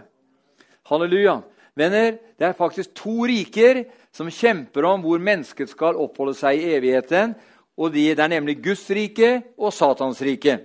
Halleluja. 0.89 1.37
Venner, 1.77 2.17
det 2.37 2.45
er 2.45 2.57
faktisk 2.57 2.91
to 2.97 3.23
riker 3.29 3.83
som 4.13 4.29
kjemper 4.29 4.85
om 4.85 5.05
hvor 5.05 5.21
mennesket 5.21 5.71
skal 5.71 5.97
oppholde 6.01 6.35
seg 6.37 6.59
i 6.59 6.73
evigheten. 6.75 7.33
og 7.77 7.93
Det 7.93 8.19
er 8.19 8.27
nemlig 8.29 8.61
Guds 8.61 8.89
rike 8.89 9.41
og 9.57 9.73
Satans 9.73 10.21
rike. 10.21 10.59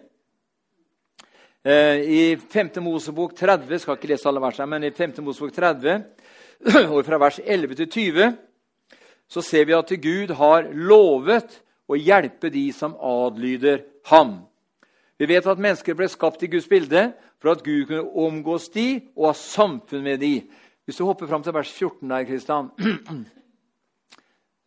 Eh, 1.65 1.97
I 2.01 2.37
5. 2.37 2.81
Mosebok 2.81 3.35
30 3.37 3.83
skal 3.83 3.97
ikke 3.99 4.13
lese 4.13 4.29
alle 4.31 4.43
versene, 4.43 4.69
men 4.71 4.87
i 4.87 4.93
5. 4.95 5.17
Mosebok 5.27 5.55
30, 5.57 6.05
og 6.95 7.01
fra 7.07 7.19
vers 7.19 7.41
11 7.45 7.81
til 7.81 7.91
20, 7.91 8.37
så 9.29 9.43
ser 9.45 9.67
vi 9.69 9.77
at 9.77 9.91
Gud 10.03 10.35
har 10.39 10.71
lovet 10.73 11.59
å 11.89 11.99
hjelpe 11.99 12.51
de 12.53 12.69
som 12.73 12.95
adlyder 12.95 13.83
ham. 14.13 14.39
Vi 15.19 15.27
vet 15.27 15.47
at 15.51 15.59
mennesker 15.59 15.97
ble 15.99 16.07
skapt 16.09 16.45
i 16.47 16.51
Guds 16.53 16.69
bilde 16.71 17.09
for 17.43 17.53
at 17.53 17.65
Gud 17.67 17.89
kunne 17.89 18.07
omgås 18.07 18.69
de 18.71 19.01
og 19.17 19.33
ha 19.33 19.35
samfunn 19.35 20.05
med 20.07 20.23
de. 20.23 20.33
Hvis 20.87 21.01
du 21.01 21.05
hopper 21.05 21.27
fram 21.29 21.43
til 21.43 21.57
vers 21.57 21.73
14 21.75 22.09
der, 22.09 22.25
Kristian 22.29 22.71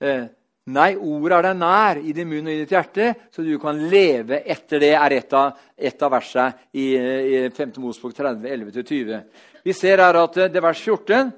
eh, 0.03 0.27
Nei, 0.71 0.95
ordet 0.95 1.37
er 1.37 1.47
deg 1.49 1.59
nær 1.59 1.99
i 1.99 2.13
din 2.15 2.29
munn 2.29 2.47
og 2.47 2.53
i 2.53 2.61
ditt 2.61 2.73
hjerte, 2.73 3.11
så 3.33 3.43
du 3.43 3.53
kan 3.59 3.79
leve 3.91 4.41
etter 4.45 4.81
det, 4.81 4.91
er 4.95 5.15
et 5.17 5.33
av, 5.37 5.57
et 5.75 6.03
av 6.05 6.11
versene 6.13 6.67
i, 6.71 6.87
i 6.95 7.39
5. 7.55 7.73
Mosbok 7.83 8.15
30, 8.15 8.45
11-20. 8.47 9.23
Vi 9.65 9.75
ser 9.77 10.03
her 10.03 10.19
at 10.21 10.39
det 10.53 10.63
vers 10.63 10.81
14 10.81 11.31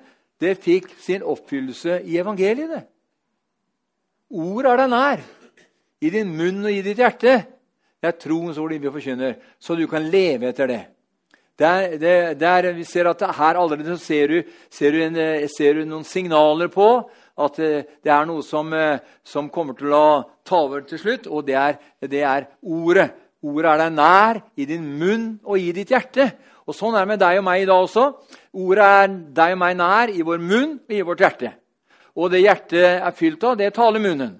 det 0.43 0.57
fikk 0.59 0.89
sin 0.99 1.23
oppfyllelse 1.23 2.01
i 2.09 2.17
evangeliene. 2.19 2.81
Ordet 4.33 4.71
er 4.71 4.81
deg 4.81 4.91
nær 4.91 5.25
i 6.03 6.11
din 6.11 6.31
munn 6.35 6.65
og 6.65 6.73
i 6.73 6.81
ditt 6.83 6.99
hjerte. 6.99 7.37
Det 8.03 8.09
er 8.09 8.19
troens 8.19 8.57
ord 8.59 8.73
vi 8.75 8.91
forkynner, 8.91 9.37
så 9.61 9.77
du 9.79 9.85
kan 9.87 10.03
leve 10.11 10.49
etter 10.49 10.67
det. 10.67 10.81
Der, 11.59 11.97
der, 12.01 12.33
der 12.33 12.71
vi 12.73 12.83
ser 12.83 13.07
at 13.11 13.21
Her 13.21 13.59
allerede 13.61 13.97
ser 13.97 14.27
du, 14.27 14.41
ser, 14.69 14.91
du 14.91 15.03
en, 15.03 15.17
ser 15.47 15.77
du, 15.77 15.83
noen 15.85 16.03
signaler 16.03 16.67
på 16.73 16.87
at 17.37 17.59
eh, 17.59 17.85
det 18.03 18.11
er 18.13 18.25
noe 18.29 18.43
som, 18.45 18.69
eh, 18.73 19.01
som, 19.25 19.49
kommer 19.49 19.77
til 19.77 19.93
å 19.93 20.05
ta 20.45 20.59
over 20.65 20.85
til 20.87 21.01
slutt, 21.01 21.27
og 21.27 21.45
det 21.47 21.57
er, 21.57 21.79
det 22.01 22.21
er 22.21 22.47
ordet. 22.61 23.09
Ordet 23.43 23.71
er 23.71 23.81
deg 23.81 23.95
nær 23.97 24.39
i 24.55 24.67
din 24.69 24.85
munn 24.99 25.25
og 25.43 25.57
i 25.59 25.73
ditt 25.75 25.91
hjerte. 25.91 26.29
Og 26.63 26.75
Sånn 26.77 26.95
er 26.95 27.03
det 27.03 27.11
med 27.11 27.19
deg 27.19 27.41
og 27.41 27.43
meg 27.43 27.63
i 27.63 27.67
dag 27.67 27.81
også. 27.83 28.05
Ordet 28.55 28.85
er 28.85 29.17
deg 29.41 29.55
og 29.55 29.59
meg 29.59 29.75
nær 29.81 30.13
i 30.13 30.23
vår 30.23 30.39
munn 30.39 30.77
og 30.79 30.95
i 30.95 31.01
vårt 31.03 31.25
hjerte. 31.25 31.51
Og 32.15 32.29
det 32.31 32.43
hjertet 32.43 33.01
er 33.01 33.17
fylt 33.17 33.43
av, 33.43 33.57
det 33.59 33.73
taler 33.75 33.99
munnen. 33.99 34.37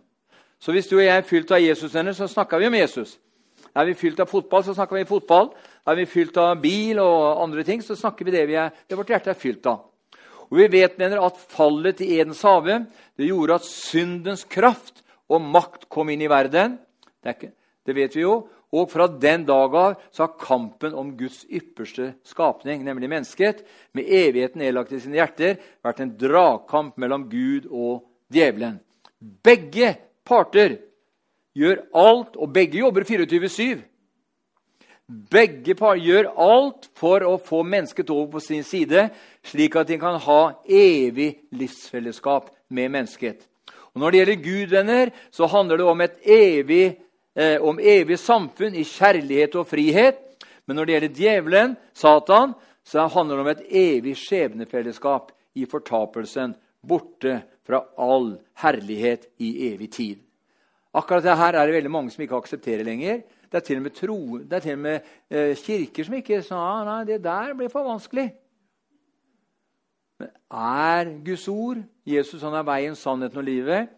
Så 0.61 0.71
hvis 0.71 0.87
du 0.87 0.95
og 0.95 1.03
jeg 1.03 1.17
er 1.17 1.27
fylt 1.27 1.51
av 1.51 1.59
Jesus, 1.59 1.91
så 1.91 2.27
snakker 2.31 2.61
vi 2.61 2.69
om 2.69 2.77
Jesus. 2.77 3.17
Er 3.75 3.89
vi 3.89 3.97
fylt 3.97 4.21
av 4.21 4.29
fotball, 4.29 4.63
så 4.63 4.75
snakker 4.77 5.01
vi 5.01 5.09
fotball. 5.09 5.49
Er 5.89 5.97
vi 5.97 6.05
fylt 6.07 6.37
av 6.39 6.61
bil 6.61 7.01
og 7.01 7.41
andre 7.43 7.65
ting, 7.67 7.81
så 7.83 7.97
snakker 7.99 8.29
vi 8.29 8.35
det, 8.35 8.45
vi 8.47 8.55
er, 8.61 8.69
det 8.87 8.95
vårt 8.95 9.11
hjerte 9.11 9.33
er 9.33 9.39
fylt 9.39 9.67
av. 9.67 9.81
Og 10.53 10.59
Vi 10.61 10.67
vet 10.69 10.99
mener 11.01 11.17
at 11.17 11.39
fallet 11.49 11.97
til 11.97 12.11
Edens 12.13 12.43
hage 12.45 12.83
det 13.17 13.25
gjorde 13.25 13.55
at 13.57 13.65
syndens 13.65 14.43
kraft 14.45 15.01
og 15.25 15.41
makt 15.41 15.87
kom 15.89 16.11
inn 16.13 16.21
i 16.21 16.29
verden. 16.29 16.75
Det, 17.25 17.33
ikke, 17.33 17.49
det 17.89 17.95
vet 17.97 18.13
vi 18.13 18.21
jo. 18.21 18.35
Og 18.73 18.85
fra 18.89 19.07
den 19.07 19.47
dag 19.49 19.73
av 19.77 19.95
så 20.13 20.27
har 20.27 20.37
kampen 20.37 20.93
om 20.97 21.11
Guds 21.17 21.41
ypperste 21.49 22.11
skapning, 22.25 22.83
nemlig 22.85 23.09
mennesket, 23.09 23.63
med 23.97 24.05
evigheten 24.05 24.61
nedlagt 24.61 24.93
i 24.93 25.01
sine 25.01 25.17
hjerter, 25.17 25.57
vært 25.85 26.01
en 26.05 26.13
dragkamp 26.21 27.01
mellom 27.01 27.27
Gud 27.29 27.65
og 27.69 28.03
djevelen. 28.33 28.77
Begge 29.17 29.95
parter 30.25 30.77
gjør 31.57 31.83
alt, 31.97 32.37
og 32.37 32.53
begge 32.53 32.81
jobber 32.81 33.05
24-7. 33.09 33.81
Begge 35.11 35.75
par 35.75 35.97
gjør 35.99 36.29
alt 36.39 36.87
for 36.95 37.25
å 37.27 37.35
få 37.41 37.59
mennesket 37.67 38.09
over 38.13 38.37
på 38.37 38.43
sin 38.43 38.63
side, 38.63 39.09
slik 39.43 39.75
at 39.75 39.89
de 39.89 39.97
kan 39.99 40.15
ha 40.23 40.41
evig 40.63 41.33
livsfellesskap 41.51 42.47
med 42.71 42.93
mennesket. 42.93 43.43
Og 43.93 44.01
Når 44.01 44.11
det 44.11 44.19
gjelder 44.19 44.43
Gud, 44.43 44.69
venner, 44.69 45.11
så 45.29 45.45
handler 45.45 45.77
det 45.77 45.85
om 45.85 46.01
evig, 46.01 46.97
eh, 47.35 47.61
om 47.61 47.79
evig 47.79 48.17
samfunn 48.17 48.75
i 48.75 48.83
kjærlighet 48.83 49.55
og 49.55 49.67
frihet. 49.67 50.17
Men 50.65 50.77
når 50.77 50.85
det 50.85 50.93
gjelder 50.93 51.19
djevelen, 51.19 51.77
Satan, 51.93 52.55
så 52.83 53.07
handler 53.07 53.35
det 53.35 53.41
om 53.41 53.47
et 53.47 53.67
evig 53.69 54.15
skjebnefellesskap 54.17 55.31
i 55.55 55.65
fortapelsen, 55.65 56.55
borte 56.81 57.43
fra 57.67 57.83
all 57.97 58.37
herlighet 58.55 59.27
i 59.39 59.73
evig 59.73 59.91
tid. 59.91 60.19
Akkurat 60.93 61.23
det 61.23 61.37
her 61.37 61.53
er 61.53 61.65
det 61.67 61.75
veldig 61.75 61.91
mange 61.91 62.11
som 62.13 62.23
ikke 62.23 62.37
aksepterer 62.37 62.85
lenger. 62.85 63.23
Det 63.53 63.59
er 63.59 63.65
til 63.67 63.77
og 63.77 63.83
med, 63.85 63.93
tro, 63.93 64.37
til 64.49 64.71
og 64.73 64.79
med 64.81 65.09
eh, 65.29 65.51
kirker 65.53 66.07
som 66.07 66.13
ikke 66.17 66.39
sa 66.41 66.57
ah, 66.57 66.79
nei, 66.87 67.01
det 67.05 67.19
der 67.21 67.51
blir 67.53 67.69
for 67.69 67.85
vanskelig. 67.85 68.31
Men 70.17 70.31
er 70.49 71.11
Guds 71.21 71.43
ord 71.51 71.83
Jesus 72.01 72.41
han 72.41 72.55
er 72.57 72.65
veien, 72.65 72.95
sannheten 72.97 73.37
og 73.37 73.45
livet? 73.45 73.91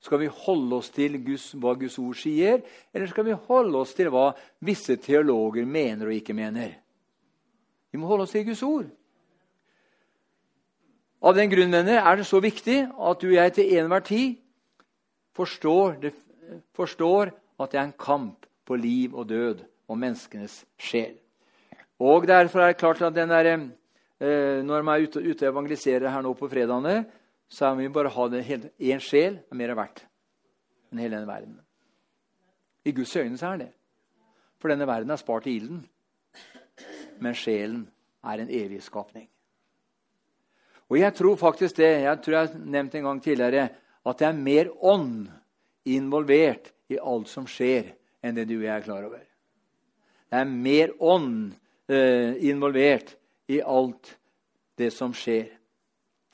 Skal 0.00 0.22
vi 0.22 0.30
holde 0.32 0.78
oss 0.78 0.88
til 0.96 1.18
Guds, 1.26 1.50
hva 1.60 1.74
Guds 1.76 1.98
ord 2.00 2.16
sier, 2.16 2.62
eller 2.88 3.10
skal 3.10 3.26
vi 3.26 3.36
holde 3.50 3.82
oss 3.84 3.92
til 3.98 4.08
hva 4.14 4.30
visse 4.64 4.96
teologer 4.96 5.68
mener 5.68 6.08
og 6.08 6.16
ikke 6.16 6.32
mener? 6.32 6.72
Vi 7.92 8.00
må 8.00 8.08
holde 8.08 8.24
oss 8.24 8.32
til 8.32 8.46
Guds 8.48 8.62
ord. 8.64 8.88
Av 11.20 11.36
den 11.36 11.52
grunn 11.52 11.76
venner, 11.76 12.00
er 12.00 12.16
det 12.16 12.24
så 12.26 12.40
viktig 12.40 12.78
at 12.88 13.20
du 13.20 13.28
og 13.28 13.36
jeg 13.36 13.54
til 13.58 13.76
enhver 13.76 14.08
tid 14.08 14.40
forstår 15.36 16.00
forstår 16.72 17.36
at 17.60 17.76
det 17.76 17.78
er 17.78 17.86
en 17.90 17.94
kamp 18.00 18.48
på 18.66 18.76
liv 18.76 19.14
og 19.14 19.28
død 19.28 19.64
og 19.88 19.98
menneskenes 19.98 20.62
sjel. 20.78 21.16
Og 22.02 22.26
Derfor 22.26 22.60
er 22.60 22.72
det 22.72 22.80
klart 22.80 23.02
at 23.02 23.14
der, 23.14 23.50
eh, 24.20 24.62
når 24.64 24.82
man 24.82 25.00
er 25.00 25.06
ute, 25.06 25.20
ute 25.20 25.48
og 25.48 25.52
evangeliserer 25.52 26.10
her 26.10 26.22
nå 26.22 26.32
på 26.34 26.48
fredagene, 26.48 27.04
så 27.48 27.66
er 27.66 27.74
vi 27.74 27.88
bare 27.88 28.08
ha 28.08 28.28
én 28.28 29.00
sjel 29.00 29.38
er 29.50 29.54
mer 29.54 29.74
verdt 29.74 30.06
enn 30.92 30.98
hele 30.98 31.16
denne 31.16 31.28
verden. 31.28 31.60
I 32.84 32.92
Guds 32.92 33.16
øyne 33.16 33.38
så 33.38 33.52
er 33.52 33.56
det. 33.56 33.70
For 34.58 34.68
denne 34.68 34.86
verden 34.86 35.10
er 35.10 35.16
spart 35.16 35.46
i 35.46 35.56
ilden. 35.56 35.86
Men 37.20 37.34
sjelen 37.34 37.86
er 38.24 38.42
en 38.42 38.50
evig 38.50 38.82
skapning. 38.82 39.28
Og 40.90 40.98
jeg 40.98 41.14
tror 41.14 41.36
faktisk 41.36 41.76
det, 41.76 42.02
jeg 42.02 42.20
tror 42.22 42.34
jeg 42.36 42.48
har 42.48 42.58
nevnt 42.58 42.94
en 42.94 43.04
gang 43.04 43.22
tidligere, 43.22 43.68
at 44.06 44.18
det 44.18 44.26
er 44.26 44.32
mer 44.32 44.68
ånd 44.84 45.28
involvert 45.88 46.72
i 46.92 46.98
alt 47.00 47.28
som 47.28 47.46
skjer, 47.48 47.94
enn 48.22 48.36
det 48.36 48.46
du 48.48 48.56
og 48.60 48.66
jeg 48.66 48.74
er 48.76 48.86
klar 48.86 49.06
over. 49.06 49.22
Det 50.32 50.40
er 50.40 50.48
mer 50.48 50.94
ånd 51.02 51.52
eh, 51.90 52.38
involvert 52.48 53.16
i 53.52 53.60
alt 53.60 54.14
det 54.80 54.90
som 54.94 55.12
skjer, 55.14 55.50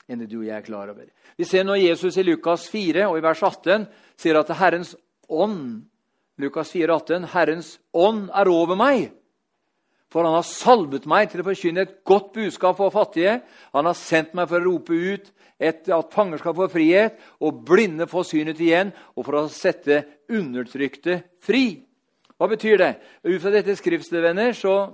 enn 0.07 0.21
det 0.21 0.29
du 0.31 0.39
og 0.39 0.47
jeg 0.47 0.55
er 0.57 0.65
klar 0.65 0.91
over. 0.93 1.09
Vi 1.35 1.47
ser 1.47 1.65
når 1.67 1.81
Jesus 1.81 2.17
i 2.17 2.25
Lukas 2.25 2.67
4 2.71 3.09
og 3.09 3.19
i 3.19 3.25
vers 3.25 3.43
18 3.43 3.87
sier 4.19 4.39
at 4.39 4.53
Herrens 4.59 4.95
ånd 5.29 5.89
Lukas 6.39 6.71
4, 6.71 6.87
18, 6.95 7.25
Herrens 7.33 7.73
ånd 7.91 8.29
er 8.31 8.47
over 8.47 8.77
meg. 8.79 9.09
For 10.09 10.25
han 10.25 10.37
har 10.39 10.47
salvet 10.47 11.05
meg 11.09 11.29
til 11.29 11.43
å 11.43 11.47
forkynne 11.47 11.83
et 11.85 11.99
godt 12.07 12.31
budskap 12.37 12.79
for 12.79 12.93
fattige. 12.93 13.39
Han 13.77 13.89
har 13.89 13.97
sendt 13.97 14.33
meg 14.37 14.49
for 14.49 14.57
å 14.57 14.65
rope 14.65 14.95
ut 14.95 15.27
et, 15.59 15.83
at 15.85 16.15
fanger 16.15 16.41
skal 16.41 16.55
få 16.57 16.69
frihet, 16.71 17.19
og 17.43 17.61
blinde 17.67 18.07
få 18.09 18.23
synet 18.25 18.61
igjen, 18.63 18.93
og 19.13 19.27
for 19.27 19.37
å 19.41 19.43
sette 19.53 20.01
undertrykte 20.31 21.19
fri. 21.43 21.83
Hva 22.39 22.47
betyr 22.49 22.81
det? 22.81 22.93
Ut 23.27 23.41
fra 23.43 23.53
dette 23.53 23.75
skriftstedet, 23.77 24.23
venner, 24.31 24.55
så 24.57 24.87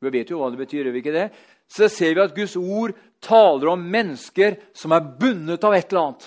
vi 0.00 0.12
vet 0.12 0.32
jo 0.32 0.42
hva 0.42 0.50
det 0.52 0.60
betyr, 0.60 0.84
gjør 0.84 0.96
vi 0.96 1.02
ikke 1.04 1.16
det? 1.16 1.30
så 1.70 1.88
ser 1.88 2.16
vi 2.16 2.22
at 2.24 2.34
Guds 2.34 2.56
ord 2.58 2.96
taler 3.22 3.70
om 3.72 3.82
mennesker 3.92 4.58
som 4.76 4.94
er 4.96 5.06
bundet 5.20 5.64
av 5.66 5.76
et 5.76 5.86
eller 5.90 6.02
annet. 6.02 6.26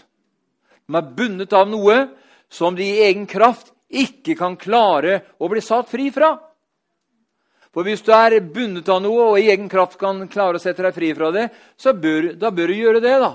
De 0.87 0.99
er 0.99 1.13
bundet 1.17 1.55
av 1.57 1.69
noe 1.69 1.97
som 2.53 2.75
de 2.77 2.85
i 2.85 3.03
egen 3.09 3.27
kraft 3.29 3.73
ikke 3.93 4.37
kan 4.39 4.55
klare 4.59 5.19
å 5.37 5.49
bli 5.51 5.61
satt 5.63 5.91
fri 5.91 6.09
fra. 6.15 6.35
For 7.73 7.87
hvis 7.87 8.03
du 8.05 8.11
er 8.13 8.37
bundet 8.53 8.89
av 8.93 9.01
noe 9.01 9.31
og 9.31 9.39
i 9.41 9.49
egen 9.49 9.69
kraft 9.71 9.97
kan 10.01 10.21
klare 10.29 10.59
å 10.59 10.61
sette 10.61 10.85
deg 10.85 10.93
fri 10.93 11.09
fra 11.17 11.31
det, 11.33 11.47
så 11.73 11.95
bør, 11.97 12.33
da 12.37 12.51
bør 12.53 12.69
du 12.69 12.77
gjøre 12.77 13.01
det. 13.01 13.15
da. 13.23 13.33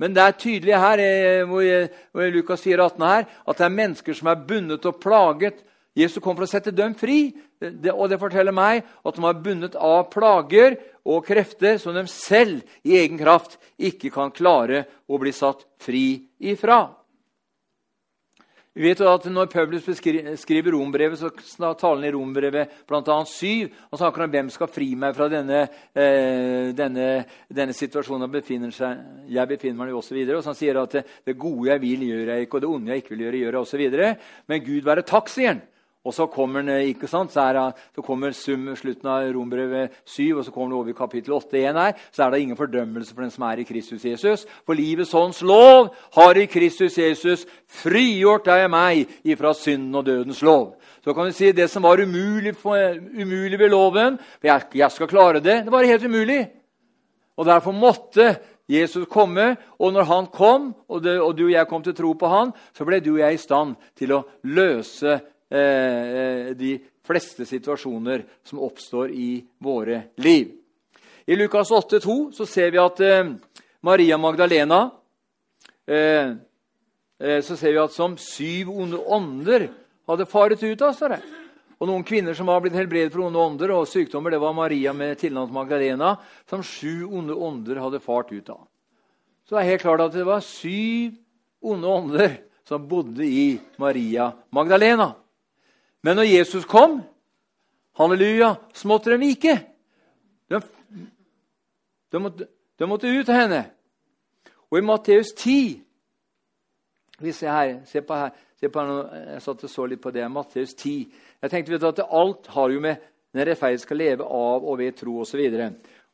Men 0.00 0.14
det 0.16 0.22
er 0.24 0.36
tydelig 0.40 0.76
her 0.80 1.00
i 1.00 2.28
Lukas 2.32 2.62
4, 2.64 2.84
18 2.84 3.06
her, 3.08 3.26
at 3.48 3.58
det 3.58 3.66
er 3.66 3.78
mennesker 3.78 4.16
som 4.16 4.30
er 4.32 4.44
bundet 4.48 4.86
og 4.88 5.00
plaget. 5.00 5.64
Jesus 5.96 6.22
kom 6.22 6.36
for 6.36 6.46
å 6.46 6.50
sette 6.50 6.72
dem 6.76 6.94
fri, 6.96 7.32
og 7.92 8.06
det 8.08 8.20
forteller 8.20 8.54
meg 8.56 8.84
at 8.84 9.16
de 9.16 9.26
er 9.26 9.42
bundet 9.44 9.76
av 9.76 10.06
plager 10.12 10.78
og 11.04 11.24
krefter 11.26 11.80
som 11.80 11.96
de 11.96 12.04
selv 12.08 12.62
i 12.84 12.96
egen 13.00 13.20
kraft 13.20 13.58
ikke 13.80 14.12
kan 14.14 14.32
klare 14.32 14.84
å 15.08 15.20
bli 15.20 15.32
satt 15.36 15.66
fri 15.80 16.22
ifra. 16.38 16.99
Vi 18.70 18.86
vet 18.86 19.00
jo 19.02 19.08
at 19.10 19.24
Når 19.26 19.48
Paulus 19.50 19.86
skriver 20.38 20.72
rombrevet, 20.76 21.18
så 21.18 21.30
taler 21.74 21.96
han 21.96 22.04
i 22.06 22.12
rombrevet 22.14 22.76
bl.a. 22.86 23.16
7. 23.26 23.66
Og 23.90 23.98
snakker 23.98 24.24
om 24.24 24.30
hvem 24.30 24.52
skal 24.54 24.70
fri 24.70 24.92
meg 24.94 25.16
fra 25.16 25.26
denne, 25.32 25.64
eh, 25.90 26.70
denne, 26.76 27.08
denne 27.50 27.74
situasjonen 27.74 28.30
befinner, 28.30 28.70
seg, 28.70 29.02
jeg 29.26 29.50
befinner 29.50 29.80
meg 29.82 29.90
i. 29.90 29.96
Og, 29.98 30.04
så 30.06 30.14
videre. 30.14 30.38
og 30.38 30.44
så 30.44 30.52
han 30.52 30.60
sier 30.60 30.78
at 30.78 30.94
det, 30.94 31.04
det 31.26 31.38
gode 31.38 31.72
jeg 31.72 31.82
vil, 31.82 32.06
gjør 32.12 32.32
jeg 32.34 32.46
ikke, 32.46 32.56
og 32.56 32.62
det 32.62 32.70
onde 32.70 32.94
jeg 32.94 33.02
ikke 33.02 33.14
vil 33.16 33.26
gjøre, 33.26 33.42
gjør 33.42 33.58
jeg 33.58 33.66
osv. 33.66 34.24
Men 34.46 34.64
Gud 34.70 34.86
være 34.86 35.06
takk, 35.10 35.34
sier 35.34 35.54
han. 35.54 35.66
Og 36.04 36.14
så 36.16 36.24
kommer, 36.32 36.62
den, 36.62 37.08
så, 37.08 37.40
er, 37.40 37.72
så 37.94 38.02
kommer 38.02 38.32
sum, 38.32 38.70
slutten 38.76 39.08
av 39.12 39.26
Rombrevet 39.34 39.98
7, 40.08 40.38
og 40.38 40.44
så 40.46 40.52
kommer 40.54 40.72
det 40.72 40.78
over 40.78 40.92
i 40.92 40.96
kapittel 40.96 41.34
8 41.36 41.58
igjen 41.60 41.76
her. 41.76 41.98
Så 42.08 42.24
er 42.24 42.30
det 42.30 42.38
ingen 42.40 42.56
fordømmelse 42.56 43.12
for 43.12 43.20
den 43.20 43.32
som 43.34 43.44
er 43.44 43.60
i 43.60 43.66
Kristus 43.68 44.06
Jesus. 44.08 44.46
For 44.64 44.78
livets 44.78 45.12
ånds 45.14 45.42
lov 45.44 45.90
har 46.16 46.40
i 46.40 46.46
Kristus 46.48 46.96
Jesus 46.96 47.44
frigjort 47.68 48.48
deg 48.48 48.64
og 48.64 48.72
meg 48.72 49.12
ifra 49.28 49.52
synden 49.52 49.98
og 50.00 50.06
dødens 50.06 50.40
lov. 50.40 50.78
Så 51.04 51.12
kan 51.12 51.28
vi 51.28 51.36
si 51.36 51.52
det 51.52 51.68
som 51.68 51.84
var 51.84 52.00
umulig, 52.00 52.54
umulig 52.64 53.58
ved 53.58 53.68
loven 53.72 54.16
For 54.40 54.48
jeg, 54.48 54.62
jeg 54.74 54.90
skal 54.90 55.08
klare 55.08 55.40
det. 55.40 55.64
Det 55.66 55.72
var 55.72 55.84
helt 55.84 56.04
umulig. 56.04 56.46
Og 57.36 57.46
derfor 57.46 57.76
måtte 57.76 58.38
Jesus 58.70 59.06
komme, 59.10 59.56
og 59.78 59.92
når 59.92 60.02
han 60.02 60.26
kom, 60.32 60.74
og, 60.88 61.02
det, 61.04 61.20
og, 61.20 61.38
du 61.38 61.44
og 61.44 61.52
jeg 61.52 61.68
kom 61.68 61.82
til 61.82 61.94
tro 61.94 62.12
på 62.12 62.28
han, 62.30 62.52
så 62.72 62.86
ble 62.86 63.00
du 63.00 63.14
og 63.14 63.20
jeg 63.20 63.34
i 63.34 63.42
stand 63.42 63.74
til 63.98 64.14
å 64.14 64.22
løse 64.46 65.18
Eh, 65.50 65.58
eh, 65.58 66.50
de 66.54 66.78
fleste 67.02 67.46
situasjoner 67.46 68.22
som 68.42 68.60
oppstår 68.62 69.10
i 69.10 69.44
våre 69.58 70.02
liv. 70.14 70.52
I 71.26 71.36
Lukas 71.36 71.70
8,2 71.70 72.32
så 72.32 72.46
ser 72.46 72.70
vi 72.70 72.78
at 72.78 73.00
eh, 73.00 73.32
Maria 73.82 74.18
Magdalena 74.18 74.90
så 75.90 77.56
ser 77.56 77.72
vi 77.72 77.78
at 77.82 77.90
som 77.90 78.12
syv 78.20 78.68
onde 78.70 78.98
ånder 79.10 79.64
hadde 80.06 80.26
faret 80.30 80.60
ut 80.62 80.82
av 80.86 80.92
seg. 80.94 81.16
Og 81.80 81.88
Noen 81.88 82.04
kvinner 82.06 82.36
som 82.36 82.46
var 82.46 82.60
blitt 82.62 82.76
helbredet 82.78 83.10
for 83.10 83.24
onde 83.24 83.40
ånder 83.42 83.72
og 83.74 83.88
sykdommer, 83.90 84.30
det 84.30 84.38
var 84.38 84.54
Maria 84.54 84.92
med 84.94 85.18
tilnavn 85.18 85.50
Magdalena, 85.56 86.12
som 86.46 86.62
sju 86.62 87.08
onde 87.08 87.34
ånder 87.34 87.80
hadde 87.82 88.02
fart 88.04 88.30
ut 88.30 88.52
av. 88.54 88.62
Så 89.48 89.56
det 89.56 89.64
er 89.64 89.70
helt 89.72 89.82
klart 89.82 90.04
at 90.04 90.14
det 90.14 90.28
var 90.28 90.46
syv 90.46 91.18
onde 91.58 91.90
ånder 91.90 92.38
som 92.68 92.86
bodde 92.86 93.26
i 93.26 93.58
Maria 93.82 94.30
Magdalena. 94.54 95.10
Men 96.02 96.16
når 96.16 96.30
Jesus 96.30 96.64
kom, 96.64 97.00
halleluja, 98.00 98.54
så 98.74 98.88
måtte 98.88 99.12
de 99.12 99.18
vike. 99.20 99.56
De, 100.50 100.60
de, 102.12 102.20
måtte, 102.20 102.48
de 102.78 102.88
måtte, 102.88 103.10
ut 103.10 103.28
av 103.28 103.36
henne. 103.36 103.60
Og 104.70 104.78
i 104.78 104.84
Matteus 104.86 105.34
10 105.36 105.80
vi 107.20 107.32
ser 107.36 107.52
her, 107.52 107.80
Se 107.84 108.00
på 108.00 108.16
her. 108.16 108.30
Se 108.60 108.68
på 108.68 108.80
her 108.80 109.32
jeg 109.34 109.42
satt 109.42 109.64
og 109.64 109.70
så 109.70 109.86
litt 109.86 110.00
på 110.00 110.10
det. 110.12 110.24
Matteus 110.30 110.74
10. 110.74 111.12
Jeg 111.42 111.50
tenkte 111.50 111.72
vet 111.72 111.80
du, 111.80 111.88
at 111.88 112.00
Alt 112.08 112.46
har 112.46 112.70
jo 112.70 112.80
med 112.80 112.96
den 113.32 113.46
rettferdige 113.46 113.84
skal 113.84 113.96
leve 113.96 114.24
av 114.24 114.64
og 114.64 114.78
ved 114.78 114.96
tro 114.96 115.20
osv. 115.20 115.40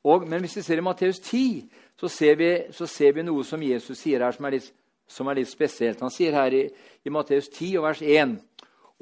Men 0.04 0.40
hvis 0.40 0.56
vi 0.56 0.62
ser 0.62 0.78
i 0.78 0.84
Matteus 0.84 1.18
10, 1.18 1.70
så 2.00 2.08
ser, 2.08 2.34
vi, 2.34 2.50
så 2.70 2.86
ser, 2.86 3.12
vi, 3.12 3.22
noe 3.22 3.44
som 3.44 3.62
Jesus 3.62 3.98
sier 3.98 4.22
her, 4.22 4.34
som 4.36 4.44
er 4.44 4.58
litt, 4.58 4.68
som 5.08 5.26
er 5.26 5.38
litt 5.38 5.50
spesielt. 5.50 6.02
Han 6.02 6.12
sier 6.12 6.34
her 6.36 6.54
i, 6.54 6.66
i 7.04 7.10
Matteus 7.10 7.48
10 7.48 7.78
og 7.78 7.86
vers 7.86 8.02
1 8.02 8.36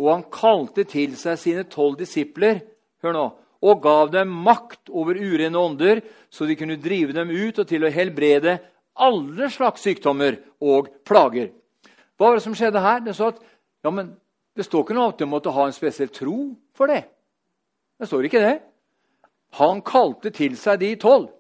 og 0.01 0.11
han 0.11 0.25
kalte 0.33 0.85
til 0.91 1.15
seg 1.19 1.39
sine 1.39 1.65
tolv 1.71 1.99
disipler 2.01 2.61
hør 3.05 3.15
nå, 3.15 3.25
og 3.65 3.83
gav 3.85 4.11
dem 4.13 4.33
makt 4.45 4.91
over 4.93 5.17
urene 5.17 5.61
ånder, 5.61 6.03
så 6.29 6.49
de 6.49 6.57
kunne 6.59 6.81
drive 6.81 7.15
dem 7.17 7.31
ut 7.31 7.59
og 7.61 7.69
til 7.69 7.87
å 7.87 7.93
helbrede 7.93 8.59
alle 8.95 9.49
slags 9.51 9.85
sykdommer 9.87 10.37
og 10.63 10.91
plager. 11.07 11.51
Hva 12.19 12.29
var 12.29 12.39
det 12.39 12.45
som 12.45 12.55
skjedde 12.57 12.83
her? 12.83 13.01
Det, 13.05 13.15
at, 13.19 13.41
ja, 13.85 13.93
det 14.55 14.67
står 14.67 14.85
ikke 14.85 14.97
noe 14.97 15.09
om 15.09 15.15
at 15.15 15.23
de 15.23 15.31
måtte 15.31 15.55
ha 15.55 15.67
en 15.67 15.77
spesiell 15.77 16.13
tro 16.15 16.37
for 16.77 16.91
det. 16.91 17.03
Det 17.99 18.11
står 18.11 18.29
ikke 18.29 18.43
det. 18.45 18.59
Han 19.59 19.83
kalte 19.87 20.33
til 20.35 20.59
seg 20.59 20.81
de 20.83 20.93
tolv. 21.01 21.31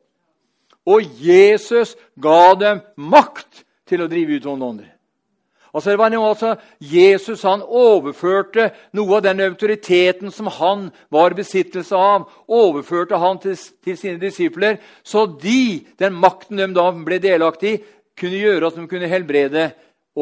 Og 0.85 1.05
Jesus 1.21 1.95
ga 2.21 2.55
dem 2.61 2.83
makt 3.01 3.65
til 3.89 4.05
å 4.05 4.11
drive 4.11 4.37
ut 4.39 4.49
onde 4.51 4.69
ånder. 4.69 4.91
Altså, 5.75 5.91
det 5.91 5.99
var 5.99 6.13
noe, 6.15 6.29
altså, 6.31 6.53
Jesus 6.79 7.43
han 7.43 7.63
overførte 7.67 8.69
noe 8.95 9.17
av 9.17 9.25
den 9.27 9.43
autoriteten 9.43 10.31
som 10.31 10.47
han 10.61 10.85
var 11.11 11.35
i 11.35 11.41
besittelse 11.41 11.99
av, 11.99 12.29
overførte 12.47 13.19
han 13.19 13.41
til, 13.43 13.57
til, 13.83 13.97
sine 13.99 14.21
disipler, 14.23 14.79
så 15.03 15.27
de, 15.27 15.83
den 15.99 16.15
makten 16.15 16.63
de 16.63 16.69
da 16.77 16.87
ble 16.95 17.19
delaktig 17.23 17.73
i, 17.75 17.81
kunne 18.15 18.39
gjøre 18.39 18.69
at 18.71 18.77
de 18.79 18.85
kunne 18.87 19.11
helbrede 19.11 19.65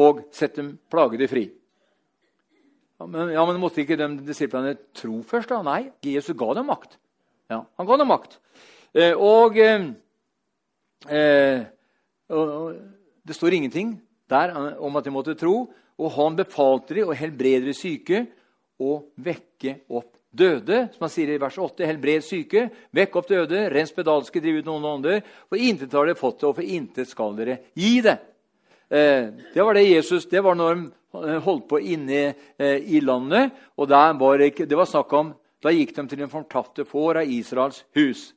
og 0.01 0.23
sette 0.33 0.57
dem 0.63 0.71
plagede 0.89 1.27
fri. 1.29 1.43
Ja, 2.97 3.05
men, 3.05 3.29
ja, 3.35 3.43
men 3.45 3.59
måtte 3.61 3.83
ikke 3.83 3.97
de 3.99 4.07
disiplene 4.25 4.73
tro 4.97 5.19
først? 5.27 5.51
da? 5.53 5.61
Nei, 5.65 5.91
Jesus 6.05 6.33
ga 6.39 6.53
dem 6.57 6.69
makt. 6.71 6.97
Ja, 7.51 7.61
han 7.77 7.89
ga 7.89 7.97
dem 8.01 8.09
makt. 8.09 8.39
Eh, 8.93 9.13
og, 9.13 9.57
eh, 9.61 9.85
eh, 11.09 11.61
og, 12.33 12.73
det 13.27 13.35
står 13.37 13.59
ingenting 13.59 13.93
der 14.29 14.53
om 14.79 14.95
at 14.99 15.05
de 15.05 15.13
måtte 15.13 15.37
tro. 15.39 15.67
Og 15.99 16.11
han 16.15 16.37
befalte 16.37 16.97
de 16.97 17.05
å 17.05 17.15
helbrede 17.15 17.69
de 17.69 17.77
syke 17.77 18.25
og 18.81 19.11
vekke 19.21 19.83
opp 19.93 20.13
døde. 20.33 20.87
Som 20.93 21.05
han 21.05 21.13
sier 21.13 21.33
i 21.33 21.39
vers 21.41 21.57
8. 21.61 21.85
Helbred 21.87 22.25
syke, 22.25 22.67
vekk 22.95 23.19
opp 23.21 23.29
døde, 23.29 23.67
rens 23.73 23.93
pedalske, 23.95 24.41
driv 24.41 24.61
ut 24.61 24.69
noen 24.71 24.89
andre. 24.95 25.19
For 25.49 25.61
intet 25.61 25.93
har 25.93 26.09
dere 26.09 26.19
fått 26.19 26.41
det, 26.41 26.49
og 26.49 26.57
for 26.57 26.73
intet 26.79 27.11
skal 27.11 27.37
dere 27.37 27.59
gi 27.77 27.93
det. 28.05 28.17
Eh, 28.89 29.29
det 29.53 29.63
var 29.63 29.73
det 29.73 29.87
Jesus 29.87 30.25
Det 30.29 30.41
var 30.43 30.57
når 30.57 30.75
de 30.75 31.39
holdt 31.45 31.69
på 31.69 31.79
inne 31.79 32.33
eh, 32.57 32.77
i 32.83 32.99
landet. 33.01 33.51
og 33.77 33.89
var 33.89 34.37
det, 34.37 34.65
det 34.65 34.77
var 34.77 34.85
snakk 34.85 35.13
om, 35.13 35.33
Da 35.63 35.71
gikk 35.71 35.95
de 35.95 36.03
til 36.07 36.19
den 36.19 36.27
fortapte 36.27 36.83
får 36.83 37.21
av 37.21 37.29
Israels 37.31 37.85
hus. 37.95 38.33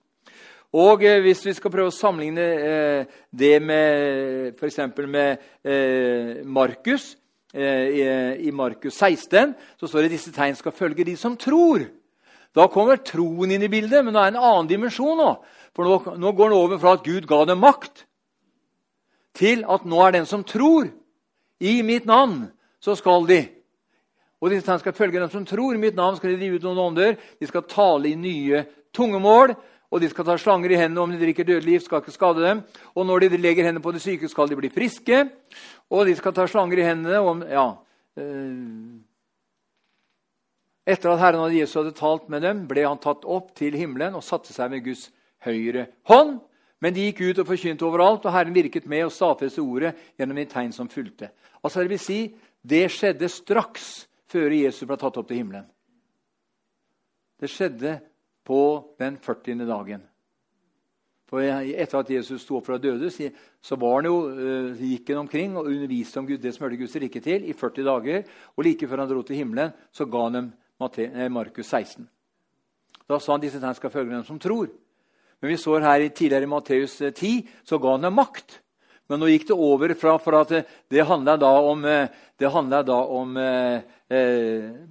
Og 0.74 1.04
eh, 1.04 1.20
hvis 1.22 1.44
vi 1.46 1.54
skal 1.54 1.70
prøve 1.70 1.92
å 1.92 1.94
sammenligne 1.94 2.42
eh, 2.42 3.20
det 3.30 3.54
med 3.62 4.56
f.eks. 4.56 4.80
med 5.06 5.44
eh, 5.62 6.42
Markus 6.42 7.12
eh, 7.54 7.86
i, 7.86 8.02
i 8.48 8.50
Markus 8.50 8.98
16, 8.98 9.54
så 9.78 9.86
står 9.86 10.04
det 10.04 10.10
at 10.10 10.16
disse 10.16 10.34
tegn 10.34 10.58
skal 10.58 10.74
følge 10.74 11.06
de 11.06 11.16
som 11.16 11.36
tror. 11.38 11.86
Da 12.56 12.66
kommer 12.72 13.02
troen 13.04 13.52
inn 13.52 13.66
i 13.66 13.70
bildet, 13.70 14.02
men 14.04 14.14
det 14.16 14.22
er 14.22 14.34
en 14.34 14.42
annen 14.42 14.68
dimensjon 14.70 15.18
nå. 15.20 15.32
For 15.76 15.86
nå, 15.86 16.16
nå 16.16 16.32
går 16.32 16.52
det 16.52 16.58
over 16.58 16.80
fra 16.80 16.96
at 16.96 17.04
Gud 17.04 17.28
ga 17.28 17.44
dem 17.44 17.60
makt, 17.60 18.06
til 19.36 19.66
at 19.68 19.84
nå 19.84 20.00
er 20.00 20.16
den 20.16 20.28
som 20.28 20.44
tror. 20.44 20.88
I 21.60 21.82
mitt 21.84 22.08
navn 22.08 22.46
så 22.80 22.96
skal 22.96 23.28
de. 23.28 23.42
Og 24.40 24.52
disse 24.52 24.66
tegn 24.66 24.80
skal 24.80 24.96
følge 24.96 25.20
dem 25.20 25.32
som 25.32 25.44
tror. 25.48 25.76
I 25.76 25.80
mitt 25.80 25.96
navn 25.96 26.16
skal 26.16 26.32
de 26.32 26.40
drive 26.40 26.58
ut 26.58 26.66
noen 26.66 26.82
ånder. 26.90 27.16
De 27.40 27.48
skal 27.48 27.64
tale 27.68 28.10
i 28.10 28.16
nye 28.20 28.64
tungemål 28.96 29.54
og 29.90 30.02
de 30.02 30.08
skal 30.10 30.26
ta 30.26 30.36
slanger 30.40 30.72
i 30.74 30.78
hendene 30.80 31.02
om 31.04 31.12
de 31.12 31.20
drikker 31.20 31.46
dødelig 31.46 31.76
gift, 31.76 31.86
skal 31.86 32.02
ikke 32.02 32.14
skade 32.14 32.42
dem. 32.42 32.62
Og 32.94 33.06
når 33.06 33.26
de 33.26 33.38
legger 33.38 33.68
hendene 33.68 33.84
på 33.84 33.94
de 33.94 34.02
syke, 34.02 34.28
skal 34.28 34.50
de 34.50 34.58
bli 34.58 34.70
friske. 34.72 35.20
Og 35.90 36.06
de 36.08 36.16
skal 36.18 36.34
ta 36.34 36.46
slanger 36.50 36.82
i 36.82 36.88
hendene 36.88 37.20
om 37.22 37.44
ja, 37.46 37.68
eh, 38.18 38.96
Etter 40.86 41.10
at 41.10 41.18
Herren 41.18 41.42
og 41.42 41.54
Jesus 41.54 41.74
hadde 41.80 41.96
talt 41.98 42.28
med 42.30 42.44
dem, 42.46 42.60
ble 42.70 42.84
han 42.86 43.00
tatt 43.02 43.24
opp 43.26 43.50
til 43.58 43.74
himmelen 43.74 44.14
og 44.14 44.22
satte 44.22 44.54
seg 44.54 44.70
med 44.70 44.84
Guds 44.84 45.08
høyre 45.42 45.88
hånd. 46.06 46.36
Men 46.78 46.94
de 46.94 47.08
gikk 47.08 47.24
ut 47.24 47.40
og 47.42 47.48
forkynte 47.48 47.86
overalt, 47.88 48.26
og 48.28 48.34
Herren 48.34 48.54
virket 48.54 48.86
med 48.86 49.08
og 49.08 49.14
stadfestet 49.14 49.64
ordet 49.64 49.94
gjennom 50.14 50.38
de 50.38 50.44
tegn 50.46 50.74
som 50.76 50.90
fulgte. 50.92 51.32
Altså 51.64 51.82
det 51.82 51.90
vil 51.90 52.02
si, 52.02 52.18
det 52.62 52.84
skjedde 52.94 53.30
straks 53.32 53.88
før 54.30 54.54
Jesus 54.54 54.86
ble 54.86 54.98
tatt 55.00 55.18
opp 55.18 55.26
til 55.26 55.40
himmelen. 55.40 55.66
Det 57.40 57.50
skjedde 57.50 57.96
på 58.46 58.60
den 59.00 59.18
40. 59.18 59.66
dagen. 59.66 60.04
For 61.26 61.42
Etter 61.42 61.98
at 61.98 62.10
Jesus 62.14 62.44
sto 62.44 62.60
opp 62.60 62.68
fra 62.68 62.78
døde, 62.78 63.10
så 63.10 63.78
var 63.80 63.96
han 63.98 64.06
jo, 64.06 64.18
uh, 64.30 64.78
gikk 64.78 65.10
han 65.10 65.24
omkring 65.24 65.56
og 65.58 65.66
underviste 65.72 66.20
om 66.20 66.26
Gud, 66.28 66.38
det 66.42 66.52
som 66.54 66.66
hørte 66.66 66.78
Guds 66.78 66.94
rike 67.02 67.22
til, 67.22 67.48
i 67.50 67.54
40 67.56 67.86
dager. 67.88 68.28
Og 68.54 68.66
like 68.66 68.86
før 68.86 69.02
han 69.02 69.10
dro 69.10 69.24
til 69.26 69.40
himmelen, 69.40 69.72
så 69.90 70.06
ga 70.06 70.22
han 70.28 70.36
dem 70.38 70.52
eh, 71.02 71.30
Markus 71.32 71.66
16. 71.66 72.06
Da 73.06 73.18
sa 73.18 73.34
han 73.34 73.42
disse 73.42 73.58
tegn 73.62 73.74
skal 73.74 73.90
følge 73.90 74.14
dem 74.14 74.26
som 74.26 74.38
tror. 74.38 74.70
Men 75.40 75.50
vi 75.50 75.58
så 75.58 75.80
her 75.82 76.06
tidligere 76.08 76.46
i 76.46 76.50
Matteus 76.52 76.94
10, 77.02 77.10
eh, 77.10 77.50
så 77.66 77.78
ga 77.82 77.96
han 77.96 78.06
dem 78.06 78.14
makt. 78.14 78.60
Men 79.10 79.22
nå 79.22 79.30
gikk 79.30 79.48
det 79.50 79.58
over 79.58 79.94
fra 79.98 80.14
for 80.22 80.38
at 80.38 80.54
det 80.90 81.06
handla 81.06 81.36
da 81.38 81.50
om, 81.62 81.82
det 81.82 82.82
da 82.86 83.00
om 83.18 83.36
eh, 83.38 83.82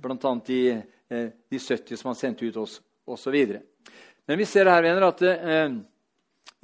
bl.a. 0.04 0.36
De, 0.48 0.60
de 1.52 1.60
70 1.60 1.96
som 2.00 2.12
han 2.12 2.20
sendte 2.20 2.48
ut 2.48 2.60
oss 2.60 2.80
osv. 3.08 3.36
Men 4.26 4.40
vi 4.40 4.46
ser 4.50 4.70
her 4.70 4.84
venner, 4.84 5.08
at 5.08 5.22
eh, 5.22 5.76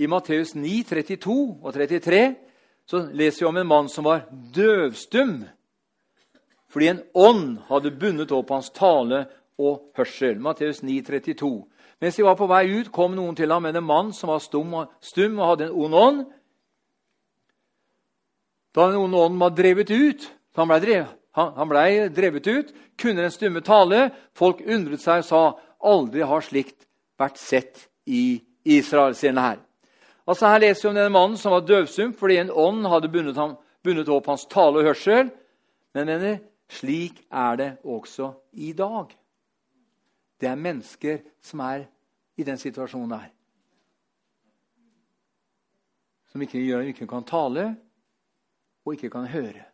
i 0.02 0.08
Matteus 0.10 0.56
9, 0.56 0.84
32 0.90 1.38
og 1.62 1.74
33 1.74 2.22
så 2.90 3.04
leser 3.14 3.44
vi 3.46 3.50
om 3.50 3.60
en 3.62 3.70
mann 3.70 3.90
som 3.90 4.08
var 4.08 4.26
døvstum 4.56 5.42
fordi 6.72 6.88
en 6.88 7.02
ånd 7.14 7.48
hadde 7.68 7.92
bundet 8.00 8.32
opp 8.32 8.54
hans 8.54 8.70
tale 8.72 9.26
og 9.60 9.90
hørsel. 9.98 10.38
Matteus 10.40 10.80
9, 10.88 11.02
32. 11.04 11.50
Mens 12.02 12.16
de 12.16 12.24
var 12.24 12.38
på 12.40 12.48
vei 12.48 12.64
ut, 12.80 12.92
kom 12.96 13.12
noen 13.16 13.36
til 13.36 13.52
ham 13.52 13.66
med 13.68 13.76
en 13.76 13.84
mann 13.84 14.14
som 14.16 14.32
var 14.32 14.40
stum 14.40 14.72
og, 14.80 14.94
stum 15.04 15.36
og 15.40 15.50
hadde 15.50 15.68
en 15.68 15.76
ond 15.76 15.98
ånd. 16.00 16.22
Da 18.72 18.88
den 18.88 19.02
onde 19.02 19.20
ånden 19.20 19.42
var 19.42 19.52
drevet 19.52 19.92
ut, 19.92 20.30
han 20.56 20.72
ble 20.72 20.80
drevet, 20.80 21.12
blei 21.70 22.08
drevet 22.08 22.48
ut, 22.48 22.72
kunne 23.00 23.26
den 23.26 23.36
stumme 23.36 23.62
tale. 23.68 24.10
Folk 24.32 24.64
undret 24.64 25.04
seg 25.04 25.26
og 25.26 25.28
sa 25.28 25.44
aldri 25.84 26.24
har 26.26 26.44
slikt 26.46 26.88
vært 27.20 27.38
sett 27.38 27.88
i 28.06 28.42
Israel. 28.64 29.16
sier 29.16 29.34
her. 29.40 29.60
Altså 30.28 30.48
Her 30.48 30.60
leser 30.60 30.82
vi 30.82 30.90
om 30.90 30.96
denne 30.96 31.14
mannen 31.14 31.38
som 31.38 31.52
var 31.52 31.66
døvsump 31.66 32.20
fordi 32.20 32.38
en 32.38 32.52
ånd 32.52 32.86
hadde 32.88 33.10
bundet, 33.10 33.36
ham, 33.36 33.58
bundet 33.84 34.10
opp 34.10 34.28
hans 34.28 34.46
tale 34.46 34.80
og 34.80 34.86
hørsel. 34.86 35.32
Men 35.94 36.08
mener, 36.08 36.40
slik 36.70 37.26
er 37.32 37.56
det 37.56 37.72
også 37.84 38.32
i 38.54 38.74
dag. 38.74 39.12
Det 40.40 40.50
er 40.50 40.56
mennesker 40.56 41.20
som 41.42 41.60
er 41.60 41.86
i 42.38 42.44
den 42.44 42.58
situasjonen 42.58 43.18
her. 43.18 43.32
Som 46.32 46.42
ikke, 46.42 46.62
gjør, 46.64 46.88
ikke 46.94 47.08
kan 47.08 47.28
tale 47.28 47.76
og 48.86 48.94
ikke 48.96 49.10
kan 49.10 49.28
høre. 49.28 49.71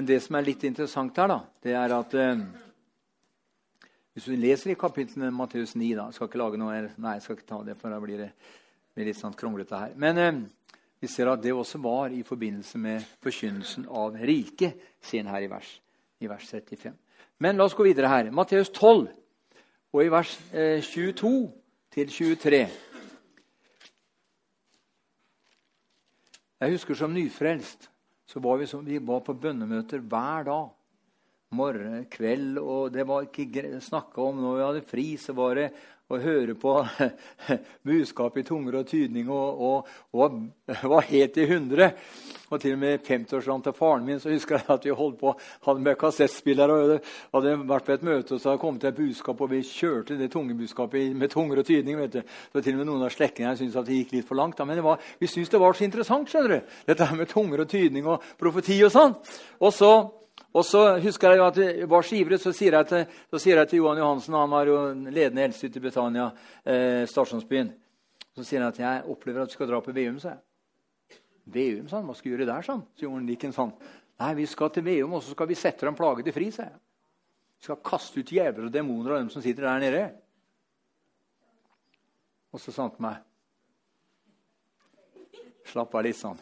Men 0.00 0.06
det 0.08 0.22
som 0.24 0.38
er 0.38 0.46
litt 0.46 0.62
interessant 0.64 1.18
her, 1.20 1.28
da, 1.28 1.34
det 1.60 1.72
er 1.76 1.92
at 1.92 2.14
eh, 2.16 2.38
Hvis 4.16 4.30
du 4.30 4.32
leser 4.32 4.70
i 4.72 4.76
kapittelet 4.80 5.34
Matteus 5.36 5.74
9 5.76 5.90
da, 5.98 6.06
skal 6.16 6.30
ikke 6.30 6.40
lage 6.40 6.60
noe, 6.62 6.78
Nei, 6.96 7.18
jeg 7.18 7.24
skal 7.26 7.36
ikke 7.36 7.48
ta 7.50 7.58
det, 7.66 7.74
for 7.76 7.92
da 7.92 7.98
blir 8.00 8.22
det, 8.22 8.30
blir 8.96 9.10
litt 9.10 9.18
sånn 9.18 9.36
kronglete 9.36 9.76
her. 9.76 9.92
Men 10.00 10.22
eh, 10.22 10.38
vi 11.04 11.10
ser 11.12 11.28
at 11.28 11.44
det 11.44 11.52
også 11.52 11.82
var 11.84 12.16
i 12.16 12.22
forbindelse 12.24 12.80
med 12.80 13.04
forkynnelsen 13.20 13.90
av 13.92 14.16
riket, 14.16 14.80
sier 15.04 15.20
han 15.20 15.34
her 15.34 15.44
i 15.44 15.52
vers, 15.52 15.74
i 16.24 16.32
vers 16.32 16.48
35. 16.48 16.96
Men 17.44 17.60
la 17.60 17.68
oss 17.68 17.76
gå 17.76 17.84
videre 17.90 18.08
her. 18.08 18.32
Matteus 18.32 18.72
12, 18.72 19.04
og 19.92 20.00
i 20.00 20.10
vers 20.16 20.32
eh, 20.48 20.80
22 20.80 21.34
til 21.92 22.16
23. 22.16 22.64
Jeg 26.64 26.78
husker 26.78 27.04
som 27.04 27.12
nyfrelst 27.12 27.90
så 28.30 28.42
var 28.42 28.60
vi, 28.60 28.68
så, 28.70 28.78
vi 28.86 29.00
var 29.02 29.24
på 29.26 29.34
bønnemøter 29.34 30.02
hver 30.06 30.46
dag. 30.46 30.68
Morgen, 31.58 32.04
kveld, 32.06 32.60
og 32.62 32.92
det 32.94 33.02
var 33.08 33.26
ikke 33.26 33.80
snakka 33.82 34.22
om 34.22 34.36
når 34.38 34.52
vi 34.54 34.66
hadde 34.68 34.82
fri, 34.86 35.06
så 35.18 35.34
var 35.34 35.58
det 35.58 35.64
å 36.10 36.18
høre 36.20 36.56
på 36.58 36.74
budskap 37.88 38.36
i 38.40 38.44
tunger 38.46 38.80
og 38.80 38.90
tydning 38.90 39.30
og, 39.30 39.62
og, 39.70 39.88
og 40.12 40.90
var 40.90 41.08
helt 41.10 41.38
i 41.38 41.48
hundre. 41.50 41.92
Og 42.50 42.58
til 42.58 42.74
og 42.74 42.80
med 42.82 43.04
50-årsdagen 43.06 43.62
til 43.62 43.74
faren 43.78 44.06
min 44.06 44.18
så 44.18 44.32
husker 44.32 44.58
jeg 44.58 44.66
at 44.74 44.86
vi 44.86 44.94
holdt 44.98 45.20
på, 45.20 45.34
hadde 45.68 45.84
med 45.84 45.98
kassettspillere. 46.00 46.78
og 46.80 47.10
Hadde 47.36 47.54
vært 47.70 47.86
på 47.86 47.94
et 47.94 48.06
møte, 48.06 48.34
og 48.34 48.42
så 48.42 48.50
hadde 48.50 48.62
kommet 48.64 48.86
et 48.88 48.96
budskap, 48.96 49.40
og 49.40 49.52
vi 49.52 49.62
kjørte 49.66 50.18
det 50.18 50.32
tungebudskapet 50.34 51.14
med 51.16 51.30
tunger 51.30 51.62
og 51.62 51.68
tydning. 51.68 51.98
vet 52.00 52.16
du. 52.18 52.22
Så 52.52 52.62
til 52.64 52.74
og 52.74 52.82
med 52.82 52.90
noen 52.90 53.06
av 53.06 53.14
slektningene 53.14 53.56
syntes 53.56 53.78
at 53.78 53.86
det 53.86 54.00
gikk 54.00 54.16
litt 54.16 54.28
for 54.28 54.40
langt. 54.40 54.58
Da. 54.58 54.66
Men 54.66 54.82
var, 54.82 54.98
vi 55.20 55.30
syntes 55.30 55.52
det 55.54 55.62
var 55.62 55.78
så 55.78 55.86
interessant, 55.86 56.30
skjønner 56.30 56.56
du. 56.56 56.74
Dette 56.90 57.10
med 57.14 57.30
tunger 57.30 57.62
og 57.62 57.70
tydning 57.70 58.10
og 58.10 58.26
profeti 58.40 58.80
og 58.82 58.90
sånn. 58.96 59.14
Og 59.62 59.74
så 59.76 59.92
og 60.50 60.64
så 60.66 60.80
husker 60.98 61.30
jeg 61.30 61.38
jo 61.38 61.46
at 61.46 61.58
jeg 61.62 61.88
var 61.90 62.06
så 62.06 62.16
ivrig, 62.18 62.40
så 62.42 62.50
sier 62.56 62.74
jeg 62.74 62.88
til, 62.90 63.04
sier 63.38 63.60
jeg 63.60 63.70
til 63.70 63.82
Johan 63.82 64.00
Johansen 64.02 64.34
Han 64.34 64.50
var 64.50 64.66
jo 64.66 64.78
ledende 65.06 65.44
eldste 65.46 65.70
ute 65.70 65.78
i 65.78 65.84
Britannia, 65.84 66.26
eh, 66.64 67.06
stasjonsbyen. 67.06 67.70
Så 68.34 68.46
sier 68.46 68.64
han 68.64 68.72
at 68.72 68.80
jeg 68.80 69.04
opplever 69.12 69.44
at 69.44 69.52
du 69.52 69.54
skal 69.54 69.70
dra 69.70 69.80
på 69.84 69.94
Veum. 69.94 70.18
sa 70.18 70.34
jeg. 70.34 71.20
Veum, 71.46 71.88
sa 71.88 72.00
han. 72.00 72.06
Hva 72.06 72.16
skal 72.16 72.30
du 72.30 72.36
gjøre 72.36 72.50
der? 72.50 72.66
sånn? 72.66 72.82
Så 72.94 73.06
gjorde 73.06 73.20
han 73.20 73.30
like 73.30 73.52
sånn. 73.54 73.72
Nei, 74.20 74.34
vi 74.34 74.46
skal 74.46 74.70
til 74.74 74.84
Veum, 74.84 75.14
og 75.14 75.22
så 75.22 75.36
skal 75.36 75.46
vi 75.46 75.54
sette 75.54 75.86
dem 75.86 75.94
plagede 75.98 76.34
fri, 76.34 76.50
sa 76.50 76.66
jeg. 76.66 76.78
Vi 77.60 77.68
skal 77.68 77.82
kaste 77.84 78.20
ut 78.20 78.32
djevler 78.32 78.66
og 78.66 78.72
demoner 78.74 79.14
av 79.14 79.22
dem 79.22 79.30
som 79.30 79.42
sitter 79.42 79.68
der 79.68 79.82
nede. 79.82 80.04
Og 82.50 82.60
så 82.60 82.72
sa 82.72 82.88
han 82.88 82.94
til 82.94 83.06
meg 83.06 83.26
Slapp 85.70 85.92
av 85.94 86.02
litt 86.02 86.18
sånn. 86.18 86.38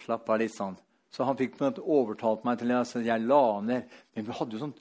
Slapp 0.00 0.30
av 0.32 0.38
litt 0.40 0.54
sånn. 0.54 0.78
Så 1.10 1.26
han 1.26 1.38
fikk 1.38 1.56
på 1.56 1.64
en 1.64 1.72
måte 1.72 1.82
overtalt 1.82 2.44
meg 2.46 2.60
til 2.60 2.72
at 2.76 2.94
jeg 3.06 3.26
la 3.26 3.42
ned. 3.66 3.98
Men 4.14 4.26
vi 4.26 4.36
hadde 4.38 4.56
jo 4.56 4.62
sånn, 4.62 4.76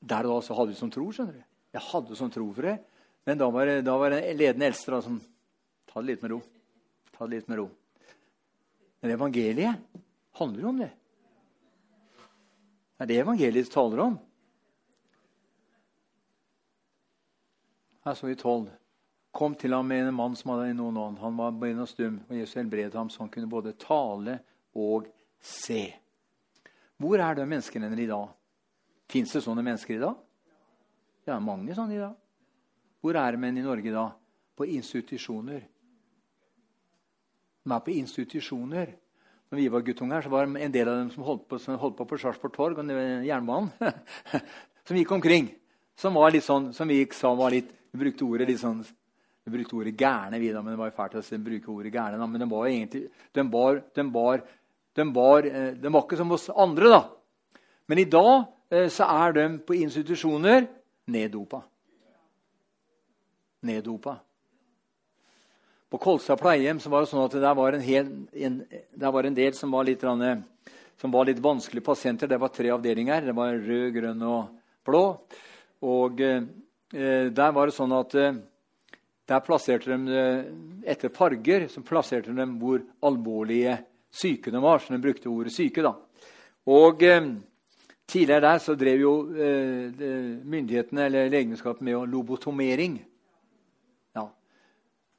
der 0.00 0.26
og 0.28 0.38
da 0.38 0.46
så 0.46 0.56
hadde 0.56 0.72
vi 0.72 0.80
sånn 0.80 0.92
tro. 0.94 1.10
skjønner 1.12 1.36
du. 1.36 1.46
Jeg 1.74 1.88
hadde 1.90 2.18
sånn 2.18 2.32
tro 2.32 2.48
for 2.56 2.70
det. 2.70 2.78
Men 3.24 3.40
da 3.40 3.48
var, 3.52 3.70
da 3.84 3.96
var 4.00 4.14
det 4.14 4.36
ledende 4.36 4.68
eldste 4.70 5.00
som 5.04 5.20
Ta 5.94 6.00
det 6.02 6.08
litt 6.08 6.22
med 6.24 6.32
ro. 6.32 6.40
Ta 7.14 7.26
det 7.26 7.36
litt 7.36 7.50
med 7.52 7.58
ro. 7.60 7.68
Men 8.98 9.12
evangeliet 9.14 10.00
handler 10.40 10.64
jo 10.64 10.70
om 10.72 10.80
det. 10.80 10.88
Det 12.96 13.04
er 13.04 13.10
det 13.12 13.18
evangeliet 13.22 13.70
taler 13.70 14.02
om. 14.02 14.16
Her 18.04 18.18
så 18.18 18.26
vi 18.26 18.34
tolv. 18.34 18.72
Kom 19.30 19.54
til 19.54 19.76
ham 19.76 19.86
med 19.86 20.08
en 20.08 20.18
mann 20.18 20.34
som 20.34 20.50
hadde 20.50 20.74
noen 20.74 20.98
ånd. 20.98 21.20
Han 21.22 21.38
var 21.38 21.54
blind 21.58 21.84
og 21.84 21.92
stum, 21.92 22.18
og 22.26 22.34
Jesus 22.40 22.58
helbredet 22.58 22.98
ham 22.98 23.10
så 23.10 23.22
han 23.22 23.30
kunne 23.30 23.50
både 23.50 23.76
tale 23.78 24.40
og 24.74 25.06
se. 25.44 25.84
Hvor 27.00 27.20
er 27.20 27.36
de 27.36 27.46
menneskene 27.46 27.90
i 28.00 28.08
dag? 28.08 28.32
Fins 29.10 29.34
det 29.36 29.44
sånne 29.44 29.64
mennesker 29.66 29.98
i 29.98 30.02
dag? 30.02 30.16
Det 31.24 31.32
er 31.32 31.44
mange 31.44 31.76
sånne 31.76 31.96
i 31.96 32.02
dag. 32.02 32.14
Hvor 33.04 33.16
er 33.20 33.36
de 33.36 33.50
i 33.50 33.64
Norge 33.64 33.92
da? 33.92 34.08
På 34.56 34.64
institusjoner. 34.64 35.64
De 37.64 37.72
er 37.72 37.84
på 37.84 37.94
institusjoner. 37.94 38.94
Når 39.50 39.60
vi 39.60 39.68
var 39.70 39.84
guttunger, 39.84 40.24
så 40.24 40.32
var 40.32 40.46
det 40.46 40.62
en 40.64 40.72
del 40.72 40.88
av 40.88 40.98
dem 41.02 41.10
som 41.12 41.26
holdt 41.26 41.46
på, 41.48 41.58
som 41.60 41.78
holdt 41.78 41.98
på 41.98 42.06
på 42.08 42.18
Sarpsborg 42.18 42.54
Torg 42.54 42.80
og 42.80 42.92
jernbanen. 43.28 43.70
som 44.86 44.96
gikk 44.96 45.12
omkring. 45.12 45.50
Som 45.96 46.16
var 46.18 46.32
litt 46.32 46.46
sånn, 46.46 46.72
som 46.74 46.88
vi 46.88 47.04
sa 47.14 47.34
var 47.38 47.54
litt 47.54 47.70
Vi 47.94 48.00
brukte 48.00 48.26
ordet 48.26 48.48
litt 48.48 48.58
sånn 48.58 48.80
vi 49.44 49.52
brukte 49.52 49.76
ordet 49.76 49.92
gærne, 50.00 50.38
vi 50.40 50.48
da, 50.50 50.62
men 50.64 50.72
det 50.72 50.80
var 50.80 50.88
jo 50.88 50.96
fælt 50.96 51.14
å 51.20 51.38
bruke 51.44 51.68
ordet 51.70 51.90
gærne. 51.92 52.26
Men 52.26 52.40
de 52.40 52.46
var 52.48 52.66
egentlig, 52.66 53.02
de 53.36 53.42
var, 53.52 53.80
de 53.94 54.04
var 54.14 54.40
de 54.94 55.12
var, 55.12 55.46
eh, 55.46 55.72
de 55.74 55.92
var 55.92 56.04
ikke 56.04 56.16
som 56.16 56.32
oss 56.32 56.50
andre, 56.50 56.88
da. 56.88 57.02
Men 57.90 57.98
i 57.98 58.06
dag 58.08 58.46
eh, 58.70 58.88
så 58.88 59.06
er 59.10 59.34
de 59.34 59.46
på 59.66 59.76
institusjoner 59.76 60.68
neddopa. 61.10 61.62
Neddopa. 63.66 64.16
På 65.90 65.98
Kolstad 65.98 66.38
pleiehjem 66.40 66.80
så 66.82 66.90
var 66.92 67.04
det 67.04 67.10
sånn 67.10 67.24
at 67.24 67.34
det 67.42 67.54
var 67.58 67.76
en, 67.76 67.84
hel, 67.84 68.10
en, 68.32 68.58
var 68.98 69.26
en 69.26 69.36
del 69.36 69.54
som 69.54 69.74
var, 69.74 69.86
litt, 69.86 70.02
som 71.00 71.16
litt 71.26 71.42
vanskelige 71.42 71.86
pasienter. 71.86 72.30
Det 72.30 72.38
var 72.40 72.52
tre 72.54 72.70
avdelinger. 72.74 73.28
Det 73.28 73.34
var 73.36 73.54
rød, 73.54 73.88
grønn 73.94 74.22
og 74.26 74.54
blå. 74.86 75.04
Og 75.86 76.22
eh, 76.22 76.42
der 77.34 77.54
var 77.54 77.66
det 77.66 77.74
sånn 77.74 77.94
at 77.94 78.14
der 79.24 79.40
plasserte 79.42 79.96
de 79.96 80.18
etter 80.86 81.10
farger 81.10 81.64
så 81.72 81.82
plasserte 81.82 82.34
de 82.36 82.46
hvor 82.60 82.82
alvorlige 83.02 83.78
syke 84.14 84.52
de 84.54 84.62
var, 84.62 84.78
så 84.80 84.94
de 84.94 85.02
brukte 85.02 85.32
ordet 85.32 85.52
syke. 85.54 85.82
da. 85.82 85.96
Og 86.70 87.02
eh, 87.02 87.34
Tidligere 88.06 88.44
der 88.44 88.60
så 88.60 88.74
drev 88.76 89.00
jo 89.00 89.12
eh, 89.32 89.92
myndighetene 90.44 91.06
eller 91.06 91.30
legemiddelskapet 91.32 91.84
med 91.86 92.10
lobotomering. 92.12 92.98
Ja. 94.14 94.26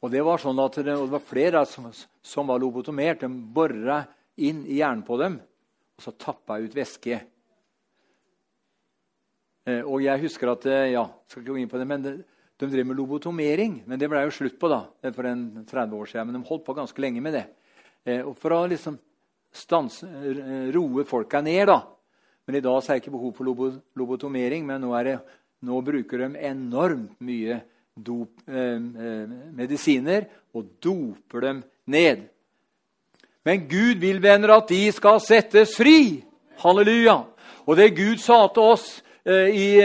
Og 0.01 0.11
det 0.13 0.21
var 0.25 0.41
sånn 0.41 0.61
at 0.61 0.77
det, 0.77 0.93
det 0.93 1.13
var 1.15 1.23
flere 1.23 1.63
som, 1.69 1.87
som, 2.21 2.45
var 2.47 2.61
lobotomert. 2.61 3.25
De 3.25 3.29
bora 3.57 4.03
inn 4.37 4.61
i 4.69 4.77
hjernen 4.77 5.01
på 5.07 5.17
dem, 5.17 5.39
og 5.97 6.05
så 6.05 6.13
tappa 6.13 6.59
ut 6.61 6.77
væske. 6.77 7.19
Eh, 9.65 9.81
og 9.81 10.05
jeg 10.05 10.21
husker 10.27 10.53
at 10.53 10.69
eh, 10.69 10.93
ja, 10.93 11.07
skal 11.25 11.41
ikke 11.41 11.55
gå 11.55 11.61
inn 11.63 11.71
på 11.71 11.81
det, 11.81 11.89
men 11.89 12.05
det, 12.05 12.15
de 12.61 12.69
drev 12.69 12.85
med 12.85 13.01
lobotomering. 13.01 13.79
Men 13.89 13.99
det 13.99 14.11
ble 14.13 14.27
jo 14.27 14.35
slutt 14.43 14.61
på 14.61 14.69
da, 14.69 14.83
for 15.09 15.25
en 15.25 15.65
30 15.65 15.97
år 15.97 16.13
siden. 16.13 16.29
Men 16.29 16.37
de 16.37 16.47
holdt 16.51 16.69
på 16.69 16.77
ganske 16.77 17.01
lenge 17.01 17.25
med 17.25 17.33
det. 17.41 17.47
Eh, 18.05 18.21
for 18.37 18.53
å 18.53 18.67
liksom 18.69 18.99
stanse, 19.55 20.05
eh, 20.05 20.71
roe 20.71 21.05
folka 21.05 21.41
ned. 21.41 21.67
da. 21.67 21.81
Men 22.45 22.55
I 22.55 22.61
dag 22.61 22.77
er 22.77 22.93
det 22.93 23.01
ikke 23.03 23.11
behov 23.11 23.35
for 23.35 23.81
lobotomering, 23.95 24.65
men 24.65 24.81
nå, 24.81 25.03
det, 25.03 25.19
nå 25.61 25.81
bruker 25.81 26.17
de 26.17 26.37
enormt 26.45 27.19
mye 27.19 27.61
dop, 27.95 28.29
eh, 28.47 28.75
eh, 28.75 29.27
medisiner 29.55 30.27
og 30.53 30.67
doper 30.79 31.41
dem 31.41 31.63
ned. 31.87 32.29
Men 33.45 33.67
Gud 33.67 33.97
vil, 33.97 34.19
venner, 34.19 34.57
at 34.57 34.67
de 34.67 34.91
skal 34.91 35.19
settes 35.19 35.75
fri. 35.77 36.23
Halleluja. 36.57 37.25
Og 37.65 37.77
det 37.77 37.95
Gud 37.95 38.19
sa 38.21 38.47
til 38.47 38.63
oss 38.75 39.01
i, 39.25 39.81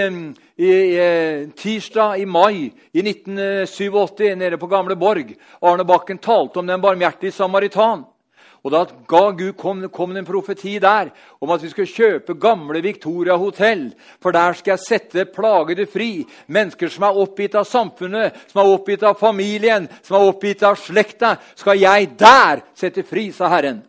i, 0.57 0.67
i, 0.67 1.51
tirsdag 1.57 2.21
i 2.21 2.27
mai 2.27 2.67
i 2.93 3.01
1987 3.01 4.35
nede 4.37 4.59
på 4.61 4.69
Gamle 4.69 4.97
Borg 5.01 5.33
Arne 5.65 5.85
Bakken 5.89 6.19
talte 6.19 6.61
om 6.61 6.67
den 6.67 6.81
barmhjertige 6.81 7.33
samaritan. 7.33 8.05
Og 8.61 8.73
Da 8.73 8.85
ga 9.09 9.31
Gud, 9.31 9.55
kom, 9.57 9.81
kom 9.89 10.17
en 10.17 10.25
profeti 10.25 10.75
der 10.79 11.09
om 11.41 11.51
at 11.55 11.63
vi 11.65 11.71
skulle 11.73 11.89
kjøpe 11.89 12.37
gamle 12.37 12.83
Victoria 12.85 13.39
hotell. 13.41 13.87
For 14.21 14.37
der 14.37 14.53
skal 14.59 14.75
jeg 14.75 14.85
sette 14.85 15.25
plagede 15.33 15.87
fri. 15.89 16.27
Mennesker 16.47 16.93
som 16.93 17.09
er 17.09 17.21
oppgitt 17.25 17.57
av 17.57 17.65
samfunnet, 17.65 18.37
som 18.53 18.61
er 18.61 18.73
oppgitt 18.75 19.07
av 19.09 19.17
familien, 19.21 19.89
som 20.03 20.19
er 20.19 20.29
oppgitt 20.29 20.65
av 20.69 20.77
slekta, 20.77 21.39
skal 21.57 21.81
jeg 21.81 22.13
der 22.21 22.61
sette 22.77 23.07
fri, 23.09 23.31
sa 23.33 23.49
Herren. 23.49 23.81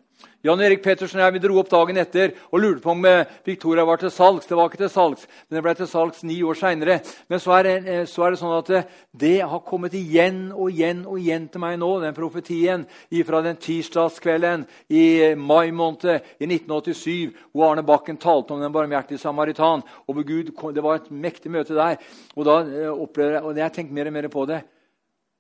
Jan 0.42 0.62
Erik 0.66 0.80
Pettersen 0.82 1.20
og 1.20 1.28
jeg 1.28 1.34
vi 1.36 1.40
dro 1.44 1.60
opp 1.62 1.68
dagen 1.70 2.00
etter 2.02 2.32
og 2.50 2.64
lurte 2.64 2.82
på 2.82 2.96
om 2.96 3.04
eh, 3.06 3.30
Victoria 3.46 3.84
var 3.86 4.00
til 4.02 4.10
salgs. 4.10 4.48
Det 4.50 4.58
var 4.58 4.72
ikke 4.72 4.80
til 4.80 4.90
salgs, 4.90 5.28
men 5.46 5.58
det 5.58 5.62
ble 5.68 5.74
til 5.78 5.90
salgs 5.90 6.24
ni 6.26 6.40
år 6.42 6.58
seinere. 6.58 6.96
Men 7.30 7.44
så 7.44 7.54
er, 7.60 7.68
det, 7.68 7.74
eh, 7.86 8.06
så 8.10 8.26
er, 8.26 8.34
det, 8.34 8.40
sånn 8.42 8.56
at 8.56 8.72
eh, 8.74 8.88
det 9.22 9.36
har 9.52 9.62
kommet 9.68 9.94
igjen 10.00 10.48
og 10.50 10.72
igjen 10.74 11.04
og 11.06 11.20
igjen 11.22 11.46
til 11.54 11.62
meg 11.62 11.78
nå, 11.78 11.92
den 12.02 12.18
profetien 12.18 12.88
fra 13.28 13.44
den 13.46 13.60
tirsdagskvelden 13.62 14.66
i 14.90 15.04
mai 15.38 15.70
måned 15.78 16.10
i 16.42 16.50
1987, 16.50 17.38
hvor 17.54 17.70
Arne 17.70 17.86
Bakken 17.86 18.18
talte 18.18 18.56
om 18.56 18.66
den 18.66 18.74
barmhjertige 18.74 19.22
samaritan. 19.22 19.86
og 20.08 20.24
Gud, 20.26 20.50
Det 20.74 20.84
var 20.84 20.96
et 20.96 21.12
mektig 21.12 21.52
møte 21.54 21.78
der. 21.78 22.02
Og 22.36 22.50
da 22.50 22.58
opplevde 22.90 23.38
jeg, 23.38 23.44
og 23.44 23.58
jeg 23.58 23.74
tenkte 23.78 23.94
mer 23.94 24.10
og 24.10 24.18
mer 24.18 24.28
på 24.28 24.46
det. 24.50 24.64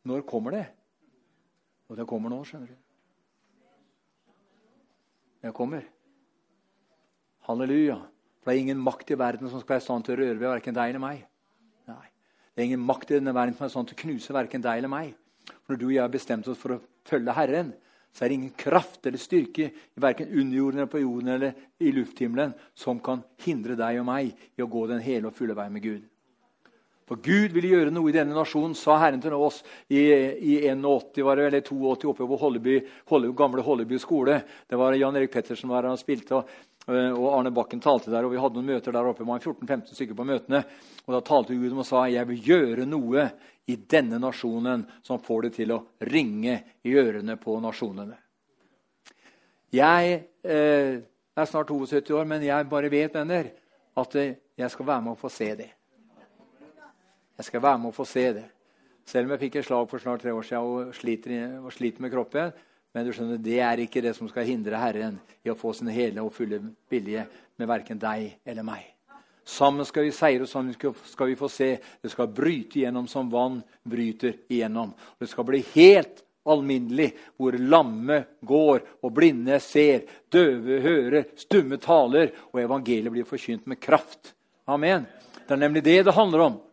Når 0.06 0.22
kommer 0.30 0.52
det? 0.60 0.66
Og 1.89 1.97
det 1.97 2.08
kommer 2.08 2.30
nå, 2.30 2.43
skjønner 2.45 2.70
du. 2.70 2.80
Jeg 5.41 5.55
kommer. 5.57 5.85
Halleluja. 7.47 7.97
For 8.41 8.51
det 8.51 8.57
er 8.57 8.63
ingen 8.65 8.81
makt 8.81 9.13
i 9.13 9.17
verden 9.17 9.49
som 9.49 9.61
skal 9.61 9.75
være 9.75 9.83
i 9.83 9.87
stand 9.87 10.05
til 10.05 10.15
å 10.15 10.21
røre 10.21 10.37
ved 10.37 10.49
verken 10.49 10.77
deg 10.77 10.93
eller 10.93 11.03
meg. 11.03 11.23
Nei. 11.89 12.07
Det 12.51 12.61
er 12.61 12.69
ingen 12.69 12.85
makt 12.85 13.11
i 13.11 13.17
denne 13.17 13.33
verden 13.35 13.57
som 13.57 13.65
er 13.65 13.71
i 13.71 13.75
stand 13.75 13.89
til 13.89 13.97
å 13.97 14.01
knuse 14.03 14.35
verken 14.35 14.65
deg 14.65 14.81
eller 14.81 14.91
meg. 14.91 15.13
For 15.49 15.73
når 15.73 15.81
du 15.81 15.87
og 15.87 15.95
jeg 15.95 16.03
har 16.03 16.13
bestemt 16.13 16.49
oss 16.51 16.61
for 16.61 16.75
å 16.75 16.81
følge 17.07 17.35
Herren, 17.37 17.73
så 18.11 18.25
er 18.25 18.31
det 18.31 18.37
ingen 18.41 18.55
kraft 18.59 19.05
eller 19.07 19.21
styrke 19.21 19.69
i 19.71 20.03
verken 20.03 20.33
under 20.33 20.57
jorden 20.57 20.81
eller 20.81 20.91
på 20.91 21.01
jorden 21.01 21.31
eller 21.31 21.53
i 21.79 21.93
lufthimmelen 21.95 22.53
som 22.75 22.99
kan 23.03 23.23
hindre 23.45 23.77
deg 23.79 24.01
og 24.01 24.09
meg 24.09 24.33
i 24.57 24.63
å 24.65 24.69
gå 24.69 24.83
den 24.91 25.03
hele 25.05 25.29
og 25.29 25.37
fulle 25.37 25.55
vei 25.57 25.69
med 25.71 25.85
Gud. 25.85 26.09
For 27.12 27.20
Gud 27.20 27.51
ville 27.51 27.68
gjøre 27.74 27.91
noe 27.91 28.07
i 28.07 28.14
denne 28.16 28.32
nasjonen, 28.32 28.72
sa 28.72 28.95
Herren 29.01 29.20
til 29.20 29.34
oss 29.36 29.57
i, 29.91 29.99
i 29.99 30.53
81, 30.64 31.18
var 31.28 31.36
det, 31.36 31.47
eller 31.49 31.64
82 31.68 32.07
oppe 32.07 32.24
på 32.24 32.38
Holleby, 32.39 32.76
Holleby, 33.12 33.34
gamle 33.36 33.66
Holleby 33.66 33.97
skole. 33.99 34.38
Det 34.64 34.80
var 34.80 34.95
Jan 34.95 35.18
Erik 35.20 35.34
Pettersen 35.34 35.68
var 35.68 35.84
han 35.84 35.97
og 35.97 35.99
spilte, 35.99 36.39
og, 36.39 36.53
og, 36.88 37.26
Arne 37.34 37.51
Bakken 37.51 37.84
talte 37.84 38.14
der. 38.14 38.24
og 38.24 38.32
Vi 38.32 38.39
hadde 38.39 38.55
noen 38.55 38.70
møter 38.70 38.95
der 38.95 39.09
oppe, 39.09 39.26
det 39.26 39.28
var 39.28 39.43
14-15 39.43 39.97
stykker 39.97 40.20
på 40.22 40.28
møtene. 40.30 40.62
og 41.03 41.18
Da 41.18 41.22
talte 41.28 41.57
Gud 41.59 41.76
og 41.76 41.84
sa 41.89 42.05
jeg 42.07 42.30
vil 42.32 42.47
gjøre 42.47 42.88
noe 42.88 43.28
i 43.68 43.76
denne 43.76 44.22
nasjonen 44.24 44.88
som 45.03 45.20
får 45.20 45.49
det 45.49 45.53
til 45.59 45.76
å 45.76 45.82
ringe 46.07 46.55
i 46.88 46.95
ørene 46.95 47.36
på 47.43 47.57
nasjonene. 47.59 48.16
Jeg 49.76 50.16
eh, 50.47 50.95
er 51.36 51.51
snart 51.51 51.76
72 51.76 52.16
år, 52.16 52.24
men 52.24 52.47
jeg 52.47 52.72
bare 52.72 52.95
vet, 52.95 53.20
venner, 53.20 53.51
at 53.99 54.20
jeg 54.24 54.72
skal 54.72 54.93
være 54.95 55.09
med 55.09 55.18
å 55.18 55.20
få 55.20 55.28
se 55.28 55.51
det. 55.59 55.74
Jeg 57.41 57.47
skal 57.47 57.61
være 57.63 57.79
med 57.81 57.89
å 57.89 57.95
få 57.95 58.03
se 58.05 58.21
det. 58.35 58.43
Selv 59.09 59.25
om 59.25 59.31
jeg 59.33 59.41
fikk 59.47 59.55
et 59.57 59.65
slag 59.65 59.87
for 59.89 60.03
snart 60.03 60.21
tre 60.21 60.29
år 60.29 60.43
siden 60.45 60.61
og 60.61 60.91
sliter, 60.93 61.55
og 61.57 61.73
sliter 61.73 62.03
med 62.05 62.11
kroppen. 62.13 62.51
Men 62.93 63.07
du 63.07 63.09
skjønner, 63.17 63.39
det 63.41 63.57
er 63.65 63.81
ikke 63.81 64.03
det 64.05 64.11
som 64.13 64.29
skal 64.29 64.45
hindre 64.45 64.77
Herren 64.77 65.17
i 65.41 65.49
å 65.49 65.57
få 65.57 65.71
sin 65.73 65.89
hele 65.89 66.21
og 66.21 66.35
fulle 66.35 66.61
vilje 66.91 67.25
med 67.57 67.71
verken 67.71 67.97
deg 67.97 68.37
eller 68.45 68.67
meg. 68.67 68.85
Sammen 69.41 69.89
skal 69.89 70.05
vi 70.05 70.13
seire, 70.13 70.45
og 70.45 70.53
sammen 70.53 70.77
skal 70.77 71.31
vi 71.31 71.39
få 71.39 71.49
se. 71.49 71.73
Det 71.97 72.13
skal 72.13 72.29
bryte 72.29 72.83
igjennom 72.83 73.09
som 73.09 73.33
vann 73.33 73.57
bryter 73.89 74.37
igjennom. 74.45 74.93
Det 75.17 75.33
skal 75.33 75.49
bli 75.49 75.65
helt 75.73 76.21
alminnelig, 76.45 77.09
hvor 77.41 77.57
lamme 77.57 78.23
går 78.45 78.83
og 79.01 79.15
blinde 79.17 79.57
ser, 79.65 80.05
døve 80.29 80.77
hører, 80.85 81.31
stumme 81.41 81.81
taler, 81.81 82.35
og 82.53 82.61
evangeliet 82.61 83.17
blir 83.17 83.25
forkynt 83.25 83.65
med 83.65 83.81
kraft. 83.81 84.35
Amen. 84.69 85.09
Det 85.41 85.57
er 85.57 85.65
nemlig 85.65 85.89
det 85.89 86.03
det 86.05 86.21
handler 86.21 86.51
om. 86.51 86.65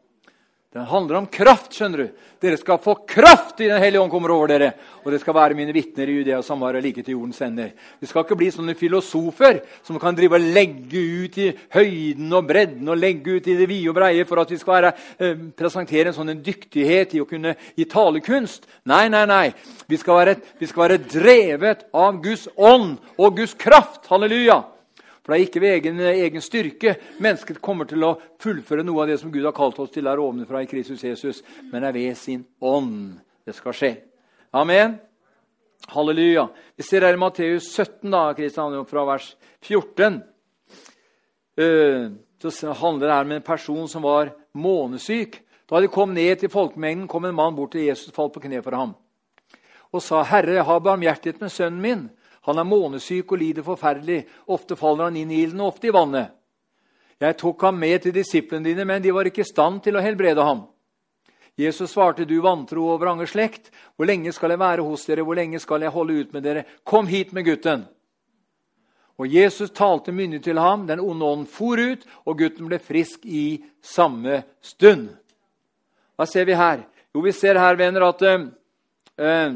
Den 0.73 0.85
handler 0.85 1.15
om 1.15 1.27
kraft. 1.27 1.73
skjønner 1.73 1.99
du. 2.03 2.09
Dere 2.45 2.59
skal 2.61 2.77
få 2.79 2.93
kraft 3.09 3.61
i 3.61 3.69
Den 3.71 3.81
hellige 3.81 4.03
ånd 4.03 4.11
kommer 4.13 4.35
over 4.35 4.51
dere. 4.51 4.75
Og 5.01 5.09
dere 5.09 5.21
skal 5.23 5.35
være 5.35 5.57
mine 5.57 5.73
vitner 5.73 6.11
i 6.13 6.19
Judea 6.19 6.37
og 6.43 6.45
Samaria 6.45 6.83
like 6.85 7.01
til 7.03 7.17
jordens 7.17 7.41
ender. 7.41 7.71
Vi 7.99 8.07
skal 8.07 8.27
ikke 8.27 8.37
bli 8.37 8.51
sånne 8.53 8.77
filosofer 8.77 9.63
som 9.83 9.97
kan 9.99 10.15
drive 10.15 10.37
og 10.37 10.45
legge 10.45 11.01
ut 11.25 11.41
i 11.41 11.49
høyden 11.73 12.37
og 12.37 12.47
bredden 12.53 12.93
og 12.93 13.01
legge 13.01 13.39
ut 13.39 13.49
i 13.49 13.57
det 13.57 13.69
vide 13.71 13.89
og 13.89 13.97
breie 13.97 14.29
for 14.29 14.45
at 14.45 14.53
vi 14.53 14.61
skal 14.61 14.77
være, 14.77 14.93
eh, 15.19 15.35
presentere 15.57 16.13
en 16.13 16.21
sånn 16.21 16.37
dyktighet 16.45 17.17
i 17.17 17.25
å 17.25 17.29
kunne 17.29 17.57
gi 17.75 17.89
talekunst. 17.89 18.69
Nei, 18.85 19.09
nei, 19.09 19.25
nei. 19.25 19.55
Vi 19.89 19.97
skal, 19.97 20.21
være, 20.21 20.37
vi 20.61 20.67
skal 20.67 20.85
være 20.85 21.05
drevet 21.09 21.89
av 21.95 22.21
Guds 22.21 22.47
ånd 22.57 22.99
og 23.17 23.37
Guds 23.41 23.55
kraft. 23.55 24.05
Halleluja. 24.13 24.78
For 25.29 25.35
det 25.35 25.43
er 25.43 25.45
ikke 25.45 25.61
ved 25.61 25.75
egen, 25.77 25.99
egen, 26.01 26.41
styrke 26.41 26.95
mennesket 27.21 27.59
kommer 27.61 27.85
til 27.85 28.01
å 28.01 28.15
fullføre 28.41 28.81
noe 28.81 29.03
av 29.03 29.11
det 29.11 29.19
som 29.21 29.29
Gud 29.29 29.45
har 29.45 29.53
kalt 29.53 29.77
oss 29.85 29.91
til 29.93 30.07
der 30.09 30.23
ovenfra 30.25 30.63
i 30.65 30.69
Kristus 30.71 31.03
Jesus, 31.05 31.43
men 31.69 31.85
det 31.85 31.91
er 31.91 31.97
ved 31.99 32.15
sin 32.17 32.47
ånd 32.65 33.19
det 33.45 33.53
skal 33.53 33.77
skje. 33.77 33.91
Amen. 34.57 34.95
Halleluja. 35.93 36.47
Vi 36.81 36.87
ser 36.89 37.05
her 37.05 37.19
i 37.19 37.21
Matteus 37.21 37.67
17, 37.75 38.09
da, 38.09 38.23
Kristian, 38.39 38.79
fra 38.89 39.05
vers 39.11 39.27
14. 39.69 40.17
Eh, 41.61 42.09
så 42.41 42.73
handler 42.81 43.05
det 43.05 43.19
her 43.19 43.29
om 43.29 43.37
en 43.37 43.45
person 43.51 43.93
som 43.93 44.09
var 44.09 44.33
månesyk. 44.57 45.43
Da 45.69 45.85
de 45.85 45.93
kom 45.93 46.17
ned 46.17 46.41
til 46.41 46.55
folkemengden, 46.57 47.05
kom 47.05 47.29
en 47.29 47.37
mann 47.37 47.53
bort 47.53 47.77
til 47.77 47.85
Jesus 47.85 48.17
falt 48.17 48.33
på 48.33 48.47
kne 48.49 48.65
for 48.65 48.81
ham 48.81 48.97
og 49.93 50.03
sa, 50.03 50.23
'Herre, 50.23 50.63
ha 50.63 50.79
barmhjertighet 50.79 51.41
med 51.41 51.49
sønnen 51.49 51.81
min.' 51.81 52.11
Han 52.49 52.59
er 52.59 52.67
månesyk 52.67 53.35
og 53.35 53.41
lider 53.43 53.67
forferdelig. 53.67 54.23
Ofte 54.49 54.77
faller 54.77 55.09
han 55.09 55.19
inn 55.21 55.31
i 55.31 55.43
ilden, 55.45 55.61
ofte 55.61 55.91
i 55.91 55.95
vannet. 55.95 56.35
Jeg 57.19 57.37
tok 57.39 57.63
ham 57.67 57.79
med 57.79 58.03
til 58.03 58.15
disiplene 58.15 58.71
dine, 58.71 58.87
men 58.87 59.03
de 59.03 59.13
var 59.13 59.29
ikke 59.29 59.43
i 59.43 59.49
stand 59.49 59.83
til 59.85 59.99
å 59.99 60.03
helbrede 60.03 60.45
ham. 60.47 60.65
Jesus 61.59 61.91
svarte, 61.91 62.25
du 62.25 62.37
vantro 62.41 62.85
og 62.93 63.01
vrange 63.03 63.27
slekt. 63.27 63.73
Hvor 63.97 64.07
lenge 64.07 64.33
skal 64.33 64.55
jeg 64.55 64.63
være 64.63 64.85
hos 64.87 65.07
dere? 65.09 65.25
Hvor 65.27 65.39
lenge 65.39 65.59
skal 65.61 65.83
jeg 65.83 65.95
holde 65.95 66.21
ut 66.23 66.35
med 66.37 66.47
dere? 66.47 66.67
Kom 66.87 67.11
hit 67.11 67.33
med 67.35 67.49
gutten. 67.49 67.83
Og 69.19 69.27
Jesus 69.27 69.75
talte 69.75 70.15
myndig 70.15 70.45
til 70.45 70.61
ham. 70.63 70.87
Den 70.87 71.03
onde 71.03 71.27
ånden 71.27 71.49
for 71.51 71.81
ut, 71.81 72.07
og 72.25 72.39
gutten 72.39 72.71
ble 72.71 72.79
frisk 72.79 73.27
i 73.27 73.65
samme 73.83 74.45
stund. 74.63 75.09
Hva 76.15 76.27
ser 76.31 76.47
vi 76.47 76.55
her? 76.55 76.87
Jo, 77.11 77.25
vi 77.27 77.35
ser 77.35 77.59
her, 77.59 77.75
venner, 77.75 78.07
at 78.07 78.23
uh, 78.23 78.47
Eh, 79.19 79.53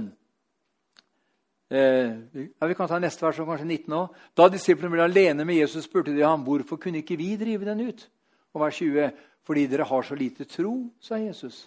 ja, 1.72 2.66
vi 2.68 2.76
kan 2.76 2.88
ta 2.90 2.98
neste 3.00 3.24
vers, 3.24 3.38
kanskje 3.40 3.64
19 3.64 3.94
også. 3.96 4.24
Da 4.36 4.48
disiplene 4.52 4.92
ble 4.92 5.06
alene 5.06 5.46
med 5.48 5.56
Jesus, 5.56 5.86
spurte 5.88 6.12
de 6.12 6.24
ham 6.24 6.44
hvorfor 6.44 6.80
kunne 6.80 7.00
ikke 7.00 7.16
vi 7.16 7.30
drive 7.40 7.68
den 7.68 7.86
ut. 7.88 8.04
Og 8.52 8.64
vers 8.66 8.80
20. 8.82 9.12
Fordi 9.42 9.66
dere 9.66 9.86
har 9.88 10.02
så 10.06 10.14
lite 10.18 10.44
tro, 10.46 10.74
sa 11.00 11.18
Jesus. 11.18 11.64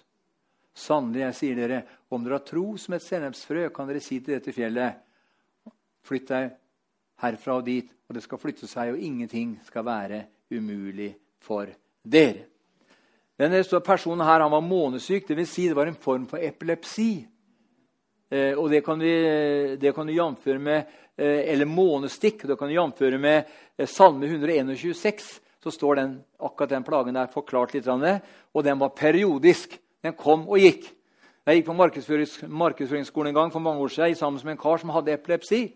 Sannelig, 0.76 1.24
jeg 1.24 1.36
sier 1.39 1.60
dere, 1.60 1.82
om 2.12 2.24
dere 2.24 2.38
har 2.38 2.45
tro 2.47 2.76
som 2.80 2.95
et 2.95 3.03
sennepsfrø, 3.03 3.70
kan 3.74 3.88
dere 3.88 4.03
si 4.03 4.20
til 4.20 4.36
dette 4.36 4.53
fjellet, 4.56 5.01
flytt 6.06 6.32
deg 6.32 6.49
herfra 7.24 7.60
og 7.60 7.66
dit, 7.68 7.88
og 8.06 8.16
det 8.16 8.24
skal 8.26 8.41
flytte 8.41 8.68
seg, 8.70 8.93
og 8.93 9.01
ingenting 9.01 9.56
skal 9.66 9.88
være 9.88 10.22
umulig 10.51 11.14
for 11.43 11.72
dere. 12.03 12.51
Denne 13.36 13.64
personen 13.84 14.24
her 14.24 14.43
han 14.45 14.51
var 14.51 14.64
månesyk, 14.64 15.26
dvs. 15.28 15.49
Si 15.51 15.68
det 15.68 15.76
var 15.76 15.89
en 15.91 15.99
form 15.99 16.28
for 16.30 16.39
epilepsi. 16.39 17.26
Eh, 18.32 18.57
og 18.57 18.69
det 18.71 18.82
kan 18.86 18.99
vi, 18.99 19.15
det 19.78 19.93
kan 19.93 20.07
du 20.07 20.13
jamføre 20.15 20.59
med 20.59 20.84
eh, 21.17 21.45
Eller 21.51 21.65
månestikk. 21.65 22.47
Det 22.47 22.57
kan 22.57 22.67
du 22.67 22.73
jamføre 22.73 23.17
med 23.21 23.43
eh, 23.78 23.88
Salme 23.88 24.28
121,6. 24.28 25.39
Så 25.63 25.71
står 25.71 25.95
den, 25.95 26.19
akkurat 26.39 26.69
den 26.69 26.84
plagen 26.86 27.15
der 27.15 27.32
forklart 27.34 27.73
litt. 27.73 27.88
Og 27.88 28.63
den 28.63 28.80
var 28.80 28.93
periodisk. 28.97 29.80
Den 30.03 30.13
kom 30.13 30.47
og 30.49 30.59
gikk. 30.61 30.91
Jeg 31.45 31.59
gikk 31.59 31.65
på 31.67 31.78
markedsførings, 31.78 32.39
markedsføringsskolen 32.49 33.30
en 33.30 33.36
gang 33.38 33.51
for 33.53 33.61
mange 33.61 33.82
år 33.82 33.91
siden 33.93 34.15
sammen 34.15 34.41
med 34.43 34.55
en 34.55 34.61
kar 34.61 34.78
som 34.82 34.89
hadde 34.89 35.13
epilepsi. 35.13 35.67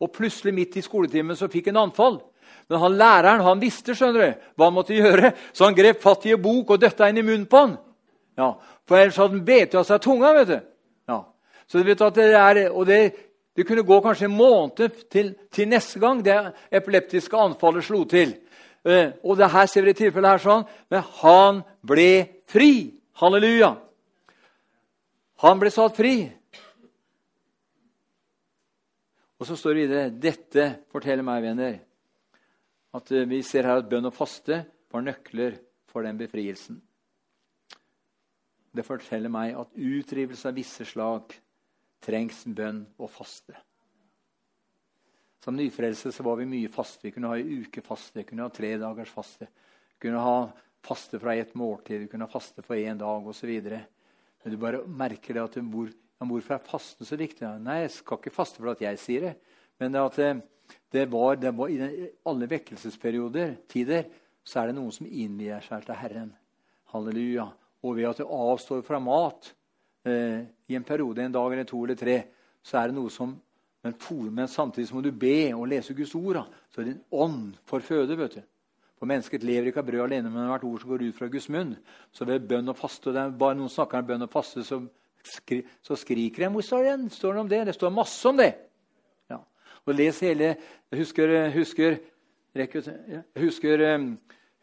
Og 0.00 0.12
plutselig 0.12 0.52
midt 0.54 0.76
i 0.76 0.84
skoletimen 0.84 1.36
så 1.36 1.48
fikk 1.48 1.70
han 1.70 1.80
anfall. 1.80 2.20
Men 2.68 2.82
han 2.82 2.96
læreren 2.96 3.44
han 3.44 3.60
visste 3.60 3.96
skjønner 3.96 4.20
du, 4.20 4.48
hva 4.56 4.68
han 4.68 4.76
måtte 4.76 4.96
gjøre, 4.96 5.32
så 5.56 5.64
han 5.64 5.76
grep 5.76 6.02
fatt 6.02 6.26
i 6.28 6.34
en 6.36 6.42
bok 6.42 6.74
og 6.74 6.80
døtta 6.82 7.08
inn 7.08 7.20
i 7.20 7.24
munnen 7.24 7.48
på 7.48 7.62
han. 7.62 7.78
Ja, 8.38 8.52
For 8.86 9.00
ellers 9.00 9.16
hadde 9.16 9.38
han 9.38 9.46
bet 9.46 9.74
av 9.74 9.86
seg 9.88 10.02
tunga. 10.04 10.32
vet 10.36 10.48
du. 10.52 10.58
Så 11.68 11.78
du 11.78 11.84
vet 11.84 12.00
at 12.00 12.16
det 12.16 12.28
er, 12.32 12.60
og 12.72 12.86
det, 12.88 13.00
det 13.56 13.66
kunne 13.68 13.84
gå 13.84 14.00
kanskje 14.00 14.28
en 14.28 14.36
måned 14.36 14.94
til, 15.12 15.34
til, 15.52 15.68
neste 15.68 16.00
gang 16.00 16.22
det 16.24 16.36
epileptiske 16.72 17.36
anfallet 17.36 17.84
slo 17.84 18.04
til. 18.08 18.36
Eh, 18.88 19.12
og 19.24 19.36
det 19.36 19.50
her 19.52 19.66
ser 19.68 19.84
vi 19.84 19.92
i 19.92 19.98
tilfellet 19.98 20.36
her 20.36 20.44
sånn, 20.44 20.64
men 20.88 21.04
han 21.20 21.60
ble 21.84 22.10
fri. 22.48 22.72
Halleluja. 23.18 23.72
Han 25.42 25.58
ble 25.60 25.72
satt 25.74 25.96
fri. 25.98 26.14
Og 29.38 29.46
så 29.46 29.56
står 29.58 29.74
det 29.74 29.82
videre 29.84 30.12
Dette 30.22 30.68
forteller 30.90 31.26
meg, 31.26 31.42
venner, 31.44 31.76
at 32.96 33.12
eh, 33.12 33.26
vi 33.28 33.42
ser 33.46 33.68
her 33.68 33.82
at 33.82 33.90
bønn 33.90 34.08
og 34.08 34.16
faste 34.16 34.62
var 34.88 35.04
nøkler 35.04 35.58
for 35.90 36.06
den 36.06 36.16
befrielsen. 36.18 36.80
Det 38.72 38.86
forteller 38.86 39.32
meg 39.32 39.58
at 39.58 39.74
utdrivelse 39.74 40.48
av 40.48 40.56
visse 40.56 40.86
slag 40.88 41.36
trengs 42.04 42.44
bønn 42.46 42.84
og 42.98 43.10
faste. 43.10 43.56
Som 45.44 45.56
nyfrelste 45.56 46.12
så 46.12 46.24
var 46.26 46.38
vi 46.40 46.48
mye 46.50 46.70
faste. 46.72 47.06
Vi 47.06 47.12
kunne 47.14 47.30
ha 47.30 47.38
en 47.38 47.62
uke 47.62 47.82
faste, 47.84 48.18
vi 48.20 48.26
kunne 48.28 48.46
ha 48.46 48.52
tre 48.54 48.74
dagers 48.80 49.12
faste. 49.14 49.48
Vi 49.94 50.02
kunne 50.06 50.22
ha 50.22 50.40
faste 50.84 51.20
fra 51.22 51.34
ett 51.34 51.54
måltid, 51.58 52.02
vi 52.02 52.10
kunne 52.10 52.26
ha 52.26 52.32
faste 52.32 52.62
for 52.66 52.78
én 52.78 52.98
dag 52.98 53.26
osv. 53.26 53.54
Men 53.62 54.52
du 54.52 54.58
bare 54.60 54.82
merker 54.86 55.38
det 55.38 55.44
at 55.44 55.58
hvor, 55.70 55.90
ja, 55.90 56.26
hvorfor 56.26 56.56
er 56.56 56.66
fasten 56.66 57.06
så 57.06 57.18
viktig? 57.18 57.46
Nei, 57.62 57.82
jeg 57.84 57.94
skal 57.98 58.20
ikke 58.20 58.34
faste 58.34 58.62
for 58.62 58.72
at 58.74 58.82
jeg 58.82 59.02
sier 59.02 59.28
det, 59.28 59.34
Men 59.78 59.92
det, 59.92 60.00
at 60.00 60.42
det, 60.90 61.04
var, 61.10 61.36
det 61.36 61.52
var, 61.54 61.68
i 61.70 62.10
alle 62.26 62.48
vekkelsesperioder, 62.50 63.54
tider, 63.68 64.08
så 64.42 64.60
er 64.60 64.66
det 64.66 64.78
noen 64.78 64.92
som 64.92 65.06
innvier 65.06 65.62
seg 65.62 65.84
til 65.86 65.94
Herren. 65.94 66.32
Halleluja. 66.90 67.46
Og 67.84 67.94
ved 67.94 68.08
at 68.08 68.18
du 68.18 68.26
avstår 68.26 68.82
fra 68.82 68.98
mat 68.98 69.52
eh, 70.04 70.44
i 70.68 70.76
en 70.76 70.84
periode, 70.84 71.22
en 71.24 71.32
dag 71.32 71.52
eller 71.52 71.68
to 71.68 71.82
eller 71.84 71.98
tre, 71.98 72.18
så 72.62 72.78
er 72.80 72.90
det 72.90 72.98
noe 72.98 73.10
som 73.10 73.36
men, 73.82 73.94
men 74.34 74.48
samtidig 74.50 74.90
må 74.94 75.00
du 75.00 75.12
be 75.14 75.54
og 75.54 75.68
lese 75.70 75.94
Guds 75.94 76.14
ord. 76.18 76.42
Så 76.70 76.82
er 76.82 76.90
din 76.90 77.02
ånd 77.10 77.54
får 77.66 77.84
føde. 77.86 78.16
vet 78.18 78.34
du. 78.34 78.42
For 78.98 79.06
mennesket 79.06 79.44
lever 79.46 79.70
ikke 79.70 79.84
av 79.84 79.86
brød 79.86 80.02
alene, 80.02 80.30
men 80.30 80.42
av 80.42 80.56
hvert 80.56 80.64
ord 80.66 80.80
som 80.82 80.90
går 80.90 81.04
ut 81.06 81.18
fra 81.18 81.28
Guds 81.30 81.48
munn. 81.54 81.76
Så 82.12 82.26
ved 82.26 82.48
bønn 82.50 82.68
og 82.68 82.76
faste, 82.76 83.12
det 83.14 83.20
er 83.22 83.36
bare 83.38 83.54
noen 83.54 83.70
snakker 83.70 84.00
om 84.00 84.08
bønn 84.08 84.26
og 84.26 84.32
faste, 84.32 84.64
så, 84.66 84.80
skri, 85.22 85.60
så 85.86 85.96
skriker 85.98 86.44
jeg. 86.44 86.52
Hvor 86.54 86.66
står 86.66 86.88
det, 86.88 86.96
står 87.14 87.36
det 87.36 87.44
om 87.44 87.52
det? 87.52 87.60
Det 87.68 87.76
står 87.76 87.94
masse 87.94 88.28
om 88.28 88.40
det. 88.40 88.50
Ja. 89.30 89.38
Og 89.86 89.94
les 89.94 90.20
hele 90.26 90.56
Jeg 90.90 91.02
husker, 91.04 91.50
husker, 91.52 91.98
jeg 92.56 93.22
husker, 93.36 93.82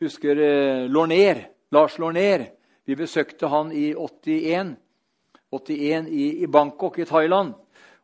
husker 0.01 0.39
eh, 0.41 0.88
Lorner, 0.89 1.45
Lars 1.71 1.99
Lorner. 2.01 2.49
Vi 2.86 2.95
besøkte 2.97 3.47
han 3.47 3.71
i 3.71 3.93
81, 3.93 4.75
81 5.56 6.10
i, 6.10 6.26
i 6.43 6.47
Bangkok 6.51 6.99
i 6.99 7.08
Thailand. 7.10 7.53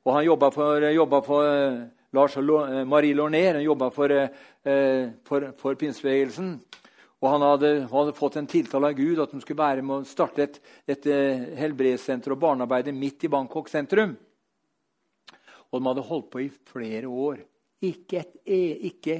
Og 0.05 0.15
han 0.15 0.25
jobba 0.25 0.49
for, 0.53 0.87
jobba 0.89 1.21
for 1.25 1.47
eh, 1.47 1.81
Lars 2.17 2.37
og 2.41 2.87
Marie 2.89 3.17
Lorner. 3.17 3.59
Han 3.59 3.65
jobba 3.65 3.91
for, 3.93 4.11
eh, 4.11 5.03
for, 5.27 5.51
for 5.59 5.77
pinsebevegelsen. 5.79 6.55
Og 7.21 7.29
han 7.29 7.45
hadde, 7.45 7.71
han 7.83 7.93
hadde, 7.93 8.17
fått 8.17 8.39
en 8.41 8.49
tiltale 8.49 8.89
av 8.89 8.97
Gud 8.97 9.21
at 9.21 9.33
de 9.33 9.41
skulle 9.43 9.61
være 9.61 9.83
med 9.85 9.99
å 9.99 10.09
starte 10.09 10.47
et, 10.47 10.57
et 10.89 11.05
helbredssenter 11.59 12.33
og 12.33 12.41
barnearbeide 12.41 12.95
midt 12.97 13.27
i 13.27 13.29
Bangkok 13.29 13.69
sentrum. 13.69 14.15
Og 15.69 15.77
de 15.77 15.87
hadde 15.87 16.07
holdt 16.07 16.31
på 16.33 16.41
i 16.41 16.49
flere 16.49 17.11
år. 17.11 17.43
Ikke 17.85 18.23
et 18.23 18.33
e, 18.45 18.63
ikke 18.89 19.19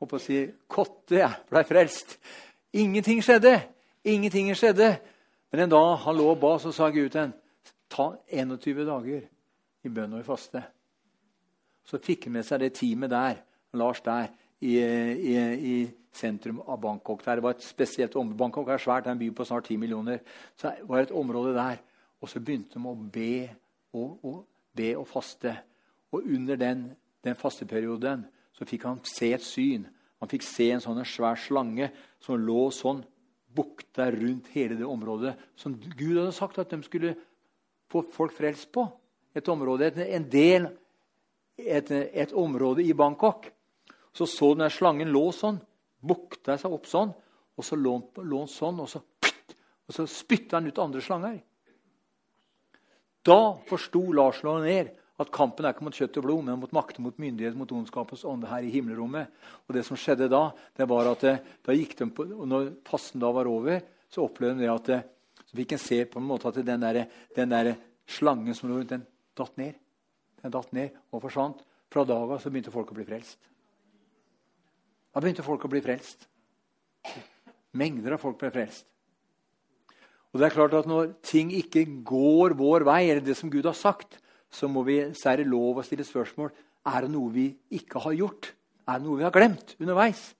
håper 0.00 0.18
å 0.18 0.22
si, 0.22 0.38
kotte 0.70 1.32
ble 1.50 1.64
frelst. 1.66 2.16
Ingenting 2.78 3.22
skjedde. 3.24 3.56
Ingenting 4.06 4.52
skjedde. 4.54 4.94
Men 5.50 5.66
en 5.66 5.74
dag 5.74 5.90
han 6.04 6.16
lå 6.18 6.30
og 6.30 6.40
ba, 6.42 6.54
så 6.62 6.70
sa 6.74 6.92
Gud 6.94 7.10
til 7.10 7.26
ham 7.26 7.34
ta 7.96 8.10
21 8.28 8.84
dager 8.86 9.26
i 9.86 9.92
bønn 9.92 10.16
og 10.16 10.20
i 10.20 10.26
faste. 10.26 10.62
Så 11.86 12.00
fikk 12.02 12.26
han 12.26 12.36
med 12.36 12.46
seg 12.46 12.60
det 12.60 12.74
teamet 12.76 13.12
der, 13.12 13.38
Lars 13.78 14.02
der, 14.04 14.28
i, 14.60 14.78
i, 14.80 15.36
i 15.36 15.76
sentrum 16.16 16.62
av 16.64 16.80
Bangkok. 16.82 17.24
Der 17.24 17.38
det 17.38 17.44
var 17.44 17.56
et 17.56 17.64
spesielt 17.64 18.16
område. 18.16 18.38
Bangkok 18.40 18.68
er 18.72 18.82
svært, 18.82 19.04
det 19.04 19.12
er 19.12 19.16
en 19.16 19.22
by 19.22 19.30
på 19.36 19.46
snart 19.48 19.68
10 19.68 19.80
millioner. 19.80 20.22
Så 20.56 20.72
det 20.72 20.88
var 20.88 21.04
et 21.04 21.14
område 21.14 21.54
der. 21.56 21.82
Og 22.20 22.30
så 22.32 22.40
begynte 22.40 22.78
de 22.78 22.88
å 22.88 22.94
be 22.96 23.32
og, 23.96 24.24
og, 24.24 24.38
be 24.76 24.92
og 24.96 25.06
faste. 25.08 25.52
Og 26.12 26.24
under 26.24 26.56
den, 26.60 26.88
den 27.24 27.36
fasteperioden 27.36 28.24
så 28.56 28.66
fikk 28.68 28.88
han 28.88 29.02
se 29.06 29.32
et 29.36 29.44
syn. 29.44 29.86
Han 30.20 30.32
fikk 30.32 30.46
se 30.46 30.70
en 30.72 30.82
sånn 30.82 31.04
svær 31.04 31.36
slange 31.38 31.90
som 32.24 32.40
lå 32.40 32.70
sånn 32.72 33.04
bukta 33.56 34.10
rundt 34.12 34.50
hele 34.52 34.76
det 34.76 34.88
området 34.88 35.32
som 35.56 35.76
Gud 35.76 36.18
hadde 36.18 36.34
sagt 36.36 36.58
at 36.60 36.72
de 36.72 36.80
skulle 36.84 37.14
få 37.90 38.02
folk 38.12 38.34
frelst 38.36 38.70
på 38.74 38.86
et 39.36 39.48
område, 39.52 39.92
en 40.06 40.28
del, 40.30 40.68
et, 41.56 41.90
et 41.90 42.32
område 42.32 42.84
i 42.84 42.94
Bangkok. 42.96 43.50
Så 44.16 44.26
så 44.26 44.54
den 44.56 44.70
slangen 44.72 45.12
lå 45.12 45.26
sånn, 45.36 45.58
bukta 46.00 46.56
seg 46.58 46.72
opp 46.72 46.86
sånn, 46.88 47.12
og 47.56 47.64
så 47.64 47.76
lå 47.76 47.98
den 48.16 48.48
sånn, 48.48 48.80
og 48.80 48.88
så, 48.88 49.02
og 49.86 49.96
så 49.96 50.06
spytta 50.08 50.58
han 50.58 50.70
ut 50.70 50.80
andre 50.80 51.02
slanger. 51.04 51.40
Da 53.26 53.40
forsto 53.68 54.04
Lars 54.14 54.42
ned 54.46 54.94
at 55.16 55.32
kampen 55.32 55.64
er 55.64 55.72
ikke 55.72 55.86
mot 55.86 55.96
kjøtt 55.96 56.18
og 56.20 56.26
blod, 56.26 56.44
men 56.44 56.60
mot 56.60 56.72
makter, 56.76 57.00
mot 57.02 57.16
myndighet, 57.20 57.56
mot 57.56 57.70
ondskapens 57.72 58.24
ånde 58.28 58.50
her 58.50 58.64
i 58.64 58.72
himmelrommet. 58.72 59.32
Og 59.66 59.76
det 59.76 59.84
som 59.88 59.98
skjedde 59.98 60.28
da, 60.32 60.50
det 60.76 60.86
var 60.88 61.08
at 61.10 61.24
det, 61.24 61.36
da 61.64 61.76
gikk 61.76 61.96
de 61.98 62.08
på, 62.12 62.26
og 62.36 62.48
når 62.48 62.68
fasten 62.86 63.22
da 63.22 63.30
var 63.34 63.48
over, 63.48 63.80
så 64.12 64.26
opplevde 64.26 64.62
de 64.62 64.70
at 64.70 64.90
det, 64.90 65.00
så 65.56 65.62
fikk 65.62 65.72
en 65.72 65.80
se 65.80 65.98
på 66.04 66.20
en 66.20 66.28
måte 66.28 66.50
at 66.50 66.58
den 66.60 66.82
der, 66.84 67.06
den 67.34 67.52
der 67.52 67.74
slangen 68.06 68.54
som 68.54 68.68
lå 68.68 68.76
rundt, 68.76 68.92
den 68.92 69.06
datt 69.36 69.56
ned. 69.56 69.78
Den 70.42 70.52
datt 70.52 70.72
ned 70.76 70.96
og 71.10 71.22
forsvant. 71.24 71.62
Fra 71.88 72.04
dag 72.04 72.34
av 72.34 72.42
så 72.42 72.50
begynte 72.52 72.74
folk 72.74 72.90
å 72.92 72.96
bli 72.98 73.06
frelst. 73.08 73.38
Da 75.14 75.22
begynte 75.22 75.46
folk 75.46 75.64
å 75.64 75.70
bli 75.72 75.80
frelst. 75.80 76.26
Mengder 77.72 78.16
av 78.16 78.20
folk 78.20 78.36
ble 78.40 78.50
frelst. 78.52 78.84
Og 80.34 80.40
det 80.42 80.50
er 80.50 80.56
klart 80.58 80.74
at 80.76 80.86
Når 80.86 81.14
ting 81.24 81.52
ikke 81.56 81.86
går 82.04 82.52
vår 82.58 82.84
vei, 82.84 83.06
eller 83.08 83.24
det 83.24 83.36
som 83.38 83.48
Gud 83.50 83.64
har 83.64 83.76
sagt, 83.76 84.18
så, 84.50 84.68
må 84.68 84.82
vi, 84.84 84.98
så 85.16 85.32
lov 85.40 85.80
å 85.80 85.84
stille 85.86 86.04
spørsmål 86.04 86.52
er 86.86 87.06
det 87.06 87.10
noe 87.10 87.32
vi 87.32 87.46
ikke 87.72 88.02
har 88.04 88.12
gjort. 88.12 88.52
Er 88.86 89.00
det 89.00 89.06
noe 89.08 89.18
vi 89.18 89.24
har 89.24 89.32
glemt 89.32 89.72
underveis? 89.80 90.34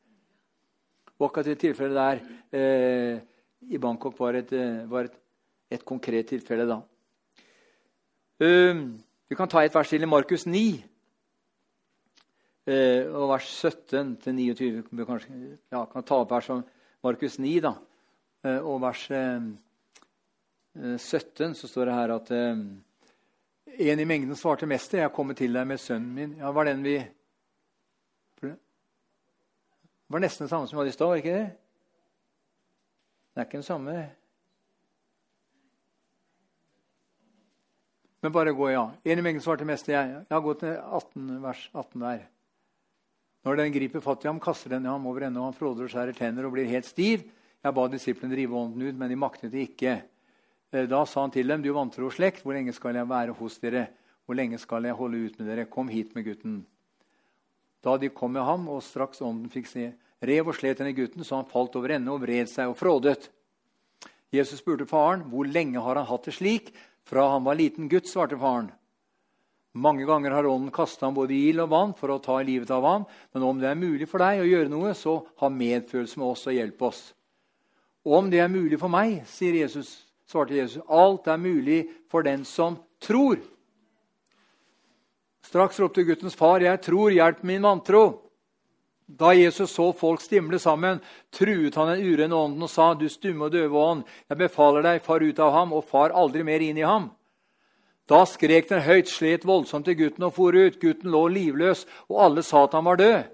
Og 1.17 1.31
akkurat 1.31 1.49
det 1.49 1.59
tilfellet 1.63 1.97
der 1.97 2.21
eh, 2.53 3.25
i 3.71 3.79
Bangkok 3.79 4.19
var 4.19 4.35
et, 4.35 4.53
eh, 4.53 4.85
var 4.87 5.09
et, 5.09 5.17
et 5.71 5.85
konkret 5.85 6.29
tilfelle. 6.29 6.67
da. 6.67 6.81
Vi 9.27 9.35
kan 9.35 9.49
ta 9.51 9.65
et 9.65 9.75
vers 9.75 9.89
til 9.91 10.05
i 10.05 10.07
Markus 10.07 10.45
9, 10.47 10.61
uh, 12.69 12.73
eh, 12.73 13.09
og 13.11 13.31
vers 13.33 13.49
17 13.49 14.13
til 14.23 14.37
29. 14.37 14.85
Vi 14.91 15.07
kanskje, 15.09 15.59
ja, 15.73 15.85
kan 15.91 16.05
ta 16.07 16.21
opp 16.23 16.31
vers 16.31 16.51
om 16.55 16.63
Markus 17.03 17.39
9, 17.43 17.55
da. 17.65 17.73
Uh, 18.47 18.61
og 18.61 18.81
vers 18.85 19.03
uh, 19.11 19.49
eh, 20.79 20.95
17 20.95 21.57
så 21.59 21.67
står 21.67 21.91
det 21.91 21.97
her 21.97 22.15
at 22.15 22.31
en 22.31 24.01
i 24.01 24.05
mengden 24.05 24.37
svarte 24.37 24.67
mester, 24.67 24.99
'Jeg 24.99 25.13
kommer 25.13 25.35
til 25.35 25.53
deg 25.53 25.67
med 25.67 25.79
sønnen 25.79 26.15
min.' 26.15 26.39
Ja, 26.39 26.53
var 26.53 26.65
den 26.65 26.83
vi 26.85 26.99
Det 28.41 30.13
var 30.13 30.21
nesten 30.21 30.45
det 30.45 30.51
samme 30.51 30.69
som 30.69 30.77
vi 30.77 30.81
hadde 30.81 30.89
i 30.89 30.93
stad, 30.93 31.07
var 31.09 31.17
ikke 31.17 31.35
det? 31.35 31.51
Det 33.37 33.43
er 33.43 33.49
ikke 33.51 33.59
den 33.59 33.67
samme. 33.67 33.95
Men 38.25 38.33
bare 38.33 38.55
gå, 38.57 38.71
ja. 38.73 38.87
En 39.05 39.21
i 39.21 39.25
mengden 39.27 39.45
svarte 39.45 39.67
mester 39.69 39.93
jeg. 39.93 40.15
Jeg 40.23 40.33
har 40.33 40.41
gått 40.41 40.63
til 40.65 40.73
18, 40.73 41.27
vers 41.43 41.67
18 41.75 42.01
der. 42.01 42.23
Når 43.45 43.59
den 43.61 43.75
griper 43.75 44.01
fatt 44.01 44.25
i 44.25 44.31
ham, 44.31 44.41
kaster 44.41 44.73
den 44.73 44.89
i 44.89 44.89
ham 44.89 45.05
over 45.05 45.27
ende, 45.29 45.43
og 45.43 45.51
han 45.51 45.59
fråder 45.59 45.85
og 45.85 45.93
skjærer 45.93 46.17
tenner 46.17 46.49
og 46.49 46.55
blir 46.57 46.71
helt 46.71 46.89
stiv. 46.89 47.27
Jeg 47.61 47.77
ba 47.77 47.85
disiplene 47.93 48.33
drive 48.33 48.57
ånden 48.57 48.87
ut, 48.89 48.97
men 48.97 49.13
de 49.13 49.21
maktet 49.21 49.53
det 49.53 49.67
ikke. 49.69 49.93
Eh, 50.73 50.89
da 50.89 51.03
sa 51.05 51.27
han 51.27 51.37
til 51.37 51.53
dem, 51.53 51.61
du 51.61 51.69
vantro 51.77 52.09
slekt, 52.09 52.41
hvor 52.41 52.57
lenge 52.57 52.73
skal 52.73 52.97
jeg 52.97 53.13
være 53.13 53.37
hos 53.37 53.61
dere? 53.61 53.85
Hvor 54.25 54.41
lenge 54.41 54.57
skal 54.65 54.89
jeg 54.89 54.97
holde 54.97 55.21
ut 55.29 55.37
med 55.37 55.53
dere? 55.53 55.69
Kom 55.69 55.93
hit 55.93 56.17
med 56.17 56.25
gutten. 56.25 56.57
Da 57.85 57.99
de 58.01 58.09
kom 58.17 58.33
med 58.33 58.49
ham, 58.49 58.65
og 58.73 58.81
straks 58.81 59.21
ånden 59.21 59.53
fikk 59.53 59.69
se, 59.69 59.91
rev 60.23 60.49
og 60.49 60.57
slet 60.57 60.81
henne 60.81 60.97
gutten, 60.97 61.25
så 61.25 61.41
han 61.41 61.51
falt 61.51 61.77
over 61.77 61.97
ende 61.97 62.13
og 62.13 62.23
vred 62.25 62.49
seg 62.51 62.71
og 62.71 62.79
frådet. 62.79 63.29
Jesus 64.33 64.61
spurte 64.63 64.89
faren, 64.89 65.27
hvor 65.31 65.49
lenge 65.49 65.81
har 65.83 65.99
han 65.99 66.09
hatt 66.09 66.27
det 66.29 66.37
slik? 66.37 66.73
Fra 67.07 67.29
han 67.35 67.45
var 67.47 67.59
liten 67.59 67.89
gutt, 67.89 68.09
svarte 68.11 68.39
faren. 68.39 68.73
Mange 69.77 70.07
ganger 70.09 70.33
har 70.33 70.47
ånden 70.49 70.73
kasta 70.73 71.07
ham 71.07 71.15
både 71.15 71.35
i 71.37 71.51
ild 71.51 71.61
og 71.61 71.69
vann 71.71 71.93
for 71.95 72.11
å 72.11 72.21
ta 72.23 72.39
livet 72.41 72.71
av 72.73 72.85
ham. 72.89 73.05
Men 73.37 73.45
om 73.45 73.59
det 73.61 73.69
er 73.69 73.79
mulig 73.79 74.09
for 74.09 74.25
deg 74.25 74.41
å 74.41 74.49
gjøre 74.49 74.73
noe, 74.73 74.95
så 74.97 75.19
ha 75.43 75.51
medfølelse 75.53 76.19
med 76.19 76.29
oss 76.31 76.47
og 76.49 76.57
hjelp 76.57 76.85
oss. 76.89 77.03
Om 78.07 78.31
det 78.33 78.41
er 78.41 78.49
mulig 78.49 78.79
for 78.81 78.93
meg, 78.93 79.21
sier 79.29 79.59
Jesus, 79.61 79.91
svarte 80.31 80.57
Jesus, 80.57 80.83
alt 80.89 81.29
er 81.29 81.43
mulig 81.43 81.83
for 82.09 82.25
den 82.25 82.47
som 82.49 82.79
tror. 83.03 83.43
Straks 85.47 85.79
ropte 85.79 86.03
guttens 86.03 86.35
far, 86.35 86.61
'Jeg 86.61 86.83
tror, 86.83 87.11
hjelp 87.11 87.43
min 87.45 87.63
vantro'. 87.63 88.26
Da 89.07 89.35
Jesus 89.35 89.71
så 89.71 89.93
folk 89.95 90.21
stimle 90.21 90.59
sammen, 90.59 90.99
truet 91.31 91.75
han 91.79 91.93
den 91.93 92.03
urene 92.03 92.35
ånden 92.35 92.63
og 92.63 92.71
sa, 92.71 92.95
'Du 92.95 93.09
stumme 93.09 93.45
og 93.45 93.53
døve 93.53 93.79
ånd, 93.79 94.03
jeg 94.29 94.39
befaler 94.39 94.83
deg, 94.83 95.03
far 95.03 95.23
ut 95.23 95.39
av 95.39 95.53
ham, 95.53 95.73
og 95.73 95.85
far 95.85 96.11
aldri 96.11 96.43
mer 96.43 96.61
inn 96.61 96.79
i 96.79 96.83
ham.' 96.83 97.11
Da 98.09 98.25
skrek 98.27 98.69
den 98.69 98.83
høyt, 98.83 99.09
slet 99.09 99.47
voldsomt 99.47 99.85
til 99.85 99.97
gutten 99.99 100.25
og 100.25 100.35
for 100.35 100.55
ut. 100.55 100.79
Gutten 100.81 101.11
lå 101.11 101.27
livløs, 101.29 101.87
og 102.09 102.21
alle 102.23 102.43
sa 102.43 102.65
at 102.65 102.73
han 102.73 102.85
var 102.85 102.97
død. 102.97 103.25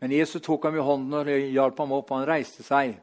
Men 0.00 0.12
Jesus 0.12 0.42
tok 0.42 0.64
ham 0.64 0.76
i 0.76 0.82
hånden 0.82 1.14
og 1.14 1.26
hjalp 1.26 1.78
ham 1.78 1.92
opp, 1.92 2.10
og 2.10 2.18
han 2.18 2.28
reiste 2.28 2.62
seg. 2.66 2.96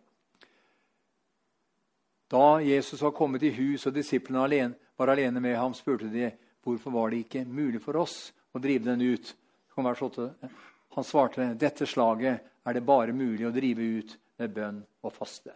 Da 2.28 2.60
Jesus 2.60 3.02
var 3.02 3.16
kommet 3.16 3.44
i 3.44 3.54
hus 3.56 3.86
og 3.88 3.96
disiplene 3.96 4.74
var 4.98 5.08
alene 5.08 5.40
med 5.40 5.56
ham, 5.56 5.74
spurte 5.74 6.12
de 6.12 6.32
hvorfor 6.64 6.92
var 6.92 7.10
det 7.10 7.24
ikke 7.24 7.46
mulig 7.46 7.82
for 7.82 7.96
oss 7.96 8.34
å 8.52 8.60
drive 8.60 8.84
den 8.84 9.02
ut. 9.14 9.36
Vers 9.78 10.02
8. 10.02 10.34
Han 10.98 11.06
svarte 11.06 11.52
dette 11.54 11.86
slaget 11.86 12.42
er 12.66 12.74
det 12.74 12.82
bare 12.82 13.14
mulig 13.14 13.46
å 13.46 13.54
drive 13.54 13.86
ut 14.02 14.16
med 14.42 14.54
bønn 14.56 14.80
og 15.06 15.14
faste. 15.14 15.54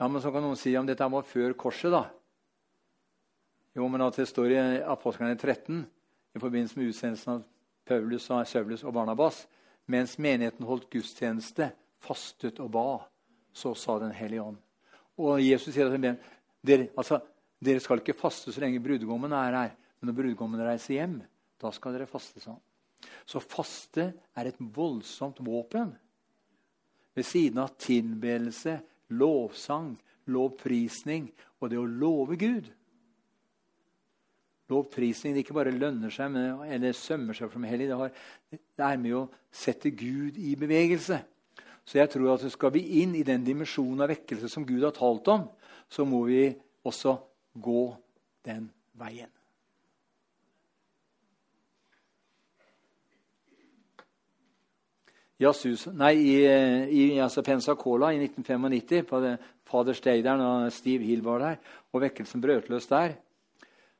Ja, 0.00 0.08
men 0.08 0.22
Så 0.22 0.32
kan 0.32 0.44
noen 0.44 0.56
si 0.56 0.72
om 0.76 0.88
dette 0.88 1.08
var 1.08 1.22
før 1.24 1.52
korset, 1.52 1.92
da. 1.92 2.06
Jo, 3.76 3.88
men 3.88 4.00
at 4.00 4.16
det 4.16 4.26
står 4.28 4.54
i 4.56 4.58
Apostlene 4.88 5.36
13 5.36 5.84
i 6.36 6.40
forbindelse 6.40 6.80
med 6.80 6.88
utsendelsen 6.88 7.34
av 7.34 7.44
Paulus, 7.86 8.24
Saulus 8.24 8.84
og 8.84 8.96
Barnabas 8.96 9.44
mens 9.86 10.16
menigheten 10.18 10.66
holdt 10.66 10.88
gudstjeneste, 10.90 11.70
fastet 12.02 12.58
og 12.64 12.72
ba, 12.74 12.88
så 13.52 13.74
sa 13.74 13.98
Den 13.98 14.16
hellige 14.16 14.42
ånd. 14.42 14.58
Og 15.20 15.40
Jesus 15.40 15.74
sier 15.74 15.92
at 15.92 16.24
dere, 16.66 16.88
altså, 16.96 17.20
dere 17.60 17.80
skal 17.80 18.00
ikke 18.00 18.16
faste 18.16 18.52
så 18.52 18.60
lenge 18.64 18.80
brudgommen 18.80 19.32
er 19.32 19.60
her. 19.60 19.76
Men 20.00 20.10
når 20.10 20.18
brudgommen 20.22 20.64
reiser 20.64 20.94
hjem, 20.98 21.20
da 21.60 21.72
skal 21.72 21.96
dere 21.96 22.08
faste, 22.10 22.42
han. 22.46 22.60
Så 23.26 23.40
faste 23.42 24.10
er 24.36 24.48
et 24.48 24.58
voldsomt 24.58 25.40
våpen. 25.44 25.92
Ved 27.16 27.24
siden 27.24 27.62
av 27.62 27.76
tilbedelse, 27.80 28.78
lovsang, 29.16 29.94
lovprisning 30.32 31.30
og 31.60 31.70
det 31.70 31.78
å 31.80 31.86
love 31.86 32.36
Gud. 32.40 32.68
Lovprisning 34.72 35.36
det 35.36 35.44
ikke 35.44 35.56
bare 35.56 35.74
lønner 35.74 36.10
seg 36.10 36.32
men, 36.34 36.64
eller 36.66 36.96
sømmer 36.96 37.36
seg 37.38 37.52
som 37.52 37.66
hellig. 37.68 37.86
Det, 37.92 38.58
det 38.76 38.86
er 38.88 38.98
med 39.00 39.14
å 39.14 39.26
sette 39.54 39.92
Gud 39.94 40.40
i 40.42 40.56
bevegelse. 40.58 41.20
Så 41.86 42.00
jeg 42.00 42.10
tror 42.10 42.32
at 42.34 42.48
skal 42.50 42.74
vi 42.74 42.82
inn 43.02 43.14
i 43.14 43.24
den 43.26 43.46
dimensjonen 43.46 44.02
av 44.02 44.10
vekkelse 44.10 44.50
som 44.50 44.66
Gud 44.66 44.82
har 44.82 44.96
talt 44.96 45.30
om, 45.30 45.46
så 45.86 46.02
må 46.08 46.24
vi 46.26 46.48
også 46.86 47.14
gå 47.62 47.86
den 48.46 48.66
veien. 48.98 49.30
I, 55.36 55.44
Asus, 55.44 55.84
nei, 55.92 56.14
i, 56.16 56.36
i 56.96 57.02
altså 57.20 57.42
Pensacola 57.44 58.08
i 58.14 58.20
1995, 58.22 59.02
på 59.08 59.18
det, 59.20 59.34
Fader 59.68 59.96
Steideren 59.98 60.40
og 60.40 60.70
Steve 60.72 61.04
Hill 61.04 61.20
var 61.24 61.42
der, 61.42 61.58
og 61.92 62.00
vekkelsen 62.06 62.40
brøt 62.40 62.70
løs 62.72 62.88
der, 62.88 63.18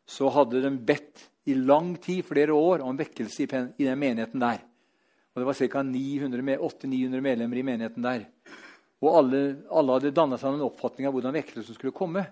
så 0.09 0.31
hadde 0.33 0.63
de 0.65 0.71
bedt 0.89 1.27
i 1.51 1.59
lang 1.59 1.93
tid, 2.01 2.23
flere 2.25 2.57
år, 2.57 2.87
om 2.87 2.97
vekkelse 2.97 3.45
i, 3.45 3.49
i 3.83 3.85
den 3.85 4.01
menigheten 4.01 4.41
der. 4.41 4.65
Og 5.35 5.43
Det 5.43 5.47
var 5.47 5.59
ca. 5.61 5.83
800-900 5.85 7.21
medlemmer 7.21 7.61
i 7.61 7.67
menigheten 7.69 8.07
der. 8.07 8.25
Og 9.05 9.19
alle, 9.19 9.41
alle 9.69 9.99
hadde 9.99 10.15
danna 10.17 10.39
seg 10.41 10.57
en 10.57 10.65
oppfatning 10.65 11.07
av 11.07 11.13
hvordan 11.13 11.37
vekkelsen 11.37 11.77
skulle 11.77 11.95
komme. 11.95 12.25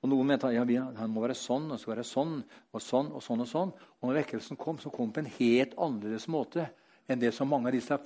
Og 0.00 0.08
Noen 0.08 0.28
mente 0.30 0.52
ja, 0.54 0.62
han 0.62 1.10
må 1.10 1.24
være 1.24 1.34
sånn 1.36 1.66
og 1.74 1.80
så 1.82 1.90
være 1.90 2.06
sånn 2.06 2.38
og 2.70 2.84
sånn. 2.84 3.10
Og 3.10 3.24
sånn 3.26 3.42
og 3.42 3.50
sånn. 3.50 3.72
Og 3.98 4.06
når 4.06 4.20
vekkelsen 4.22 4.60
kom, 4.60 4.78
så 4.78 4.92
kom 4.94 5.10
på 5.10 5.24
en 5.24 5.32
helt 5.40 5.74
annerledes 5.74 6.28
måte 6.30 6.70
enn 7.10 7.18
det 7.18 7.32
som 7.34 7.48
mange 7.50 7.70
av 7.70 7.74
disse 7.74 7.96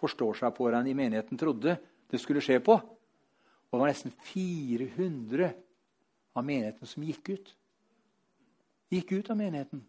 forstår 0.00 0.36
seg 0.36 0.52
på 0.56 0.68
i 0.68 0.96
menigheten 0.96 1.38
trodde 1.40 1.78
det 2.10 2.20
skulle 2.20 2.42
skje 2.44 2.58
på. 2.60 2.76
Og 2.76 3.76
det 3.76 3.80
var 3.80 3.90
nesten 3.90 4.12
400 4.26 5.50
av 6.36 6.44
menigheten 6.44 6.88
som 6.88 7.04
gikk 7.06 7.30
ut. 7.30 7.52
Gikk 8.90 9.12
ut 9.12 9.30
av 9.30 9.38
menigheten. 9.38 9.82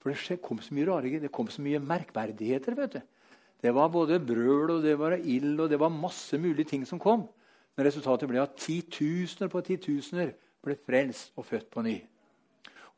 For 0.00 0.10
det 0.10 0.40
kom 0.42 0.58
så 0.58 0.74
mye 0.74 0.88
rare, 0.88 1.20
det 1.22 1.30
kom 1.30 1.50
så 1.52 1.62
mye 1.62 1.78
merkverdigheter. 1.78 2.74
vet 2.74 2.92
du. 2.96 3.00
Det 3.62 3.70
var 3.70 3.92
både 3.94 4.18
brøl 4.18 4.78
og 4.78 4.82
det 4.82 4.96
var 4.98 5.14
ild 5.14 5.60
og 5.60 5.70
det 5.70 5.78
var 5.78 5.92
masse 5.94 6.38
mulige 6.38 6.72
ting 6.72 6.86
som 6.86 6.98
kom. 6.98 7.28
Men 7.76 7.86
resultatet 7.86 8.28
ble 8.28 8.42
at 8.42 8.56
titusener 8.58 9.48
på 9.48 9.62
titusener 9.62 10.34
ble 10.62 10.74
frelst 10.74 11.30
og 11.36 11.46
født 11.46 11.70
på 11.70 11.84
ny. 11.86 12.00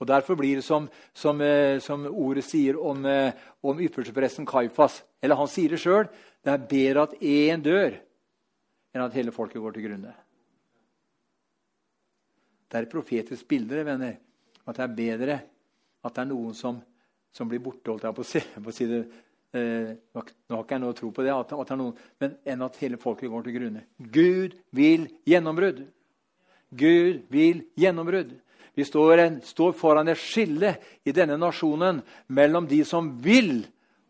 Og 0.01 0.09
Derfor 0.11 0.37
blir 0.37 0.59
det 0.59 0.65
som, 0.67 0.89
som, 1.15 1.41
eh, 1.41 1.79
som 1.81 2.07
ordet 2.11 2.45
sier 2.45 2.79
om, 2.81 3.05
eh, 3.07 3.33
om 3.63 3.81
ypperstepresten 3.81 4.47
Kaifas. 4.47 5.03
Eller 5.23 5.39
han 5.39 5.49
sier 5.49 5.71
det 5.71 5.81
sjøl. 5.81 6.09
Det 6.45 6.53
er 6.53 6.69
bedre 6.69 7.07
at 7.07 7.17
én 7.21 7.63
dør 7.63 7.97
enn 8.95 9.05
at 9.05 9.17
hele 9.17 9.33
folket 9.35 9.63
går 9.63 9.75
til 9.75 9.89
grunne. 9.89 10.15
Det 12.69 12.79
er 12.79 12.87
et 12.87 12.91
profetisk 12.91 13.47
bilde 13.49 13.85
venner, 13.87 14.17
at 14.67 14.77
det 14.77 14.85
er 14.85 14.97
bedre 14.99 15.37
at 16.05 16.15
det 16.15 16.23
er 16.25 16.31
noen 16.31 16.55
som, 16.59 16.81
som 17.33 17.49
blir 17.49 17.63
borte 17.63 17.91
holdt 17.91 18.05
jeg 18.05 18.17
på 18.17 18.25
å 18.25 18.29
si, 18.29 18.43
på 18.67 18.75
si 18.75 18.89
det, 18.91 19.03
eh, 19.55 19.93
Nå 20.15 20.25
har 20.57 20.65
ikke 20.65 20.77
jeg 20.77 20.83
noe 20.83 20.95
å 20.95 20.99
tro 20.99 21.11
på 21.15 21.25
det, 21.25 21.33
at, 21.33 21.53
at 21.55 21.69
det 21.71 21.75
er 21.77 21.81
noen, 21.81 22.01
men 22.23 22.35
enn 22.45 22.65
at 22.67 22.81
hele 22.83 23.01
folket 23.01 23.31
går 23.33 23.47
til 23.47 23.57
grunne. 23.59 23.85
Gud 23.99 24.57
vil 24.75 25.07
gjennombrudd. 25.29 25.85
Gud 26.75 27.23
vil 27.31 27.63
gjennombrudd. 27.79 28.35
Vi 28.75 28.85
står, 28.85 29.23
står, 29.47 29.73
foran 29.79 30.09
et 30.11 30.19
skille 30.19 30.75
i 31.07 31.13
denne 31.15 31.37
nasjonen 31.39 32.01
mellom 32.35 32.67
de 32.67 32.81
som 32.87 33.13
vil, 33.23 33.63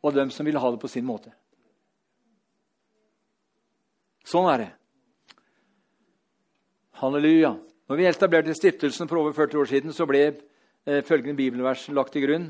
og 0.04 0.14
dem 0.16 0.30
som 0.32 0.46
vil 0.46 0.58
ha 0.60 0.70
det 0.72 0.80
på 0.80 0.88
sin 0.88 1.04
måte. 1.04 1.32
Sånn 4.24 4.48
er 4.48 4.62
det. 4.62 4.70
Halleluja. 7.00 7.52
Når 7.88 8.00
vi 8.00 8.06
etablerte 8.08 8.56
stiftelsen 8.56 9.08
for 9.10 9.20
over 9.20 9.34
40 9.36 9.60
år 9.60 9.68
siden, 9.68 9.92
så 9.92 10.06
ble 10.08 10.22
eh, 10.30 11.02
følgende 11.04 11.36
bibelvers 11.36 11.84
lagt 11.92 12.14
til 12.16 12.24
grunn. 12.24 12.46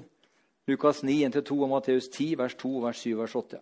Lukas 0.71 1.03
9, 1.03 1.17
1-2 1.29 1.57
og 1.59 1.73
Matteus 1.73 2.07
10, 2.09 2.39
vers 2.39 2.55
2, 2.61 2.71
vers 2.87 3.03
7, 3.03 3.17
vers 3.19 3.35
8. 3.37 3.59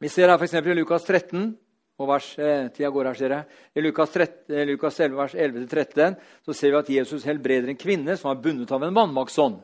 Vi 0.00 0.10
ser 0.10 0.32
her 0.32 0.40
f.eks. 0.40 0.56
i 0.56 0.78
Lukas 0.80 1.04
13 1.06 1.52
og 1.98 2.08
vers, 2.10 2.38
eh, 2.38 2.68
tida 2.74 2.90
går 2.90 3.06
her, 3.06 3.14
ser 3.14 3.30
jeg. 3.30 3.44
I 3.76 3.80
Lukas, 3.80 4.10
13, 4.10 4.54
eh, 4.54 4.66
Lukas 4.66 5.00
11, 5.00 5.16
vers 5.16 5.34
11-13 5.34 6.16
så 6.44 6.54
ser 6.54 6.70
vi 6.70 6.76
at 6.76 6.90
Jesus 6.90 7.24
helbreder 7.24 7.68
en 7.68 7.76
kvinne 7.76 8.16
som 8.16 8.30
var 8.30 8.42
bundet 8.42 8.72
av 8.72 8.82
en 8.82 8.94
vannmaktsånd. 8.94 9.60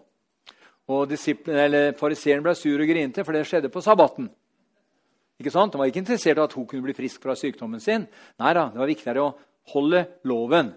Og 0.90 1.08
Fariseeren 1.10 2.42
ble 2.42 2.54
sur 2.54 2.80
og 2.80 2.88
grinte, 2.88 3.24
for 3.24 3.32
det 3.32 3.46
skjedde 3.46 3.70
på 3.70 3.82
sabbaten. 3.82 4.30
Ikke 5.40 5.50
sant? 5.50 5.72
Han 5.72 5.80
var 5.80 5.86
ikke 5.86 6.02
interessert 6.02 6.38
i 6.38 6.44
at 6.44 6.52
hun 6.52 6.66
kunne 6.66 6.82
bli 6.82 6.94
frisk 6.94 7.22
fra 7.22 7.34
sykdommen 7.34 7.80
sin. 7.80 8.06
Nei 8.38 8.52
da, 8.54 8.68
det 8.70 8.78
var 8.78 8.90
viktigere 8.90 9.22
å 9.24 9.34
holde 9.72 10.04
loven. 10.24 10.74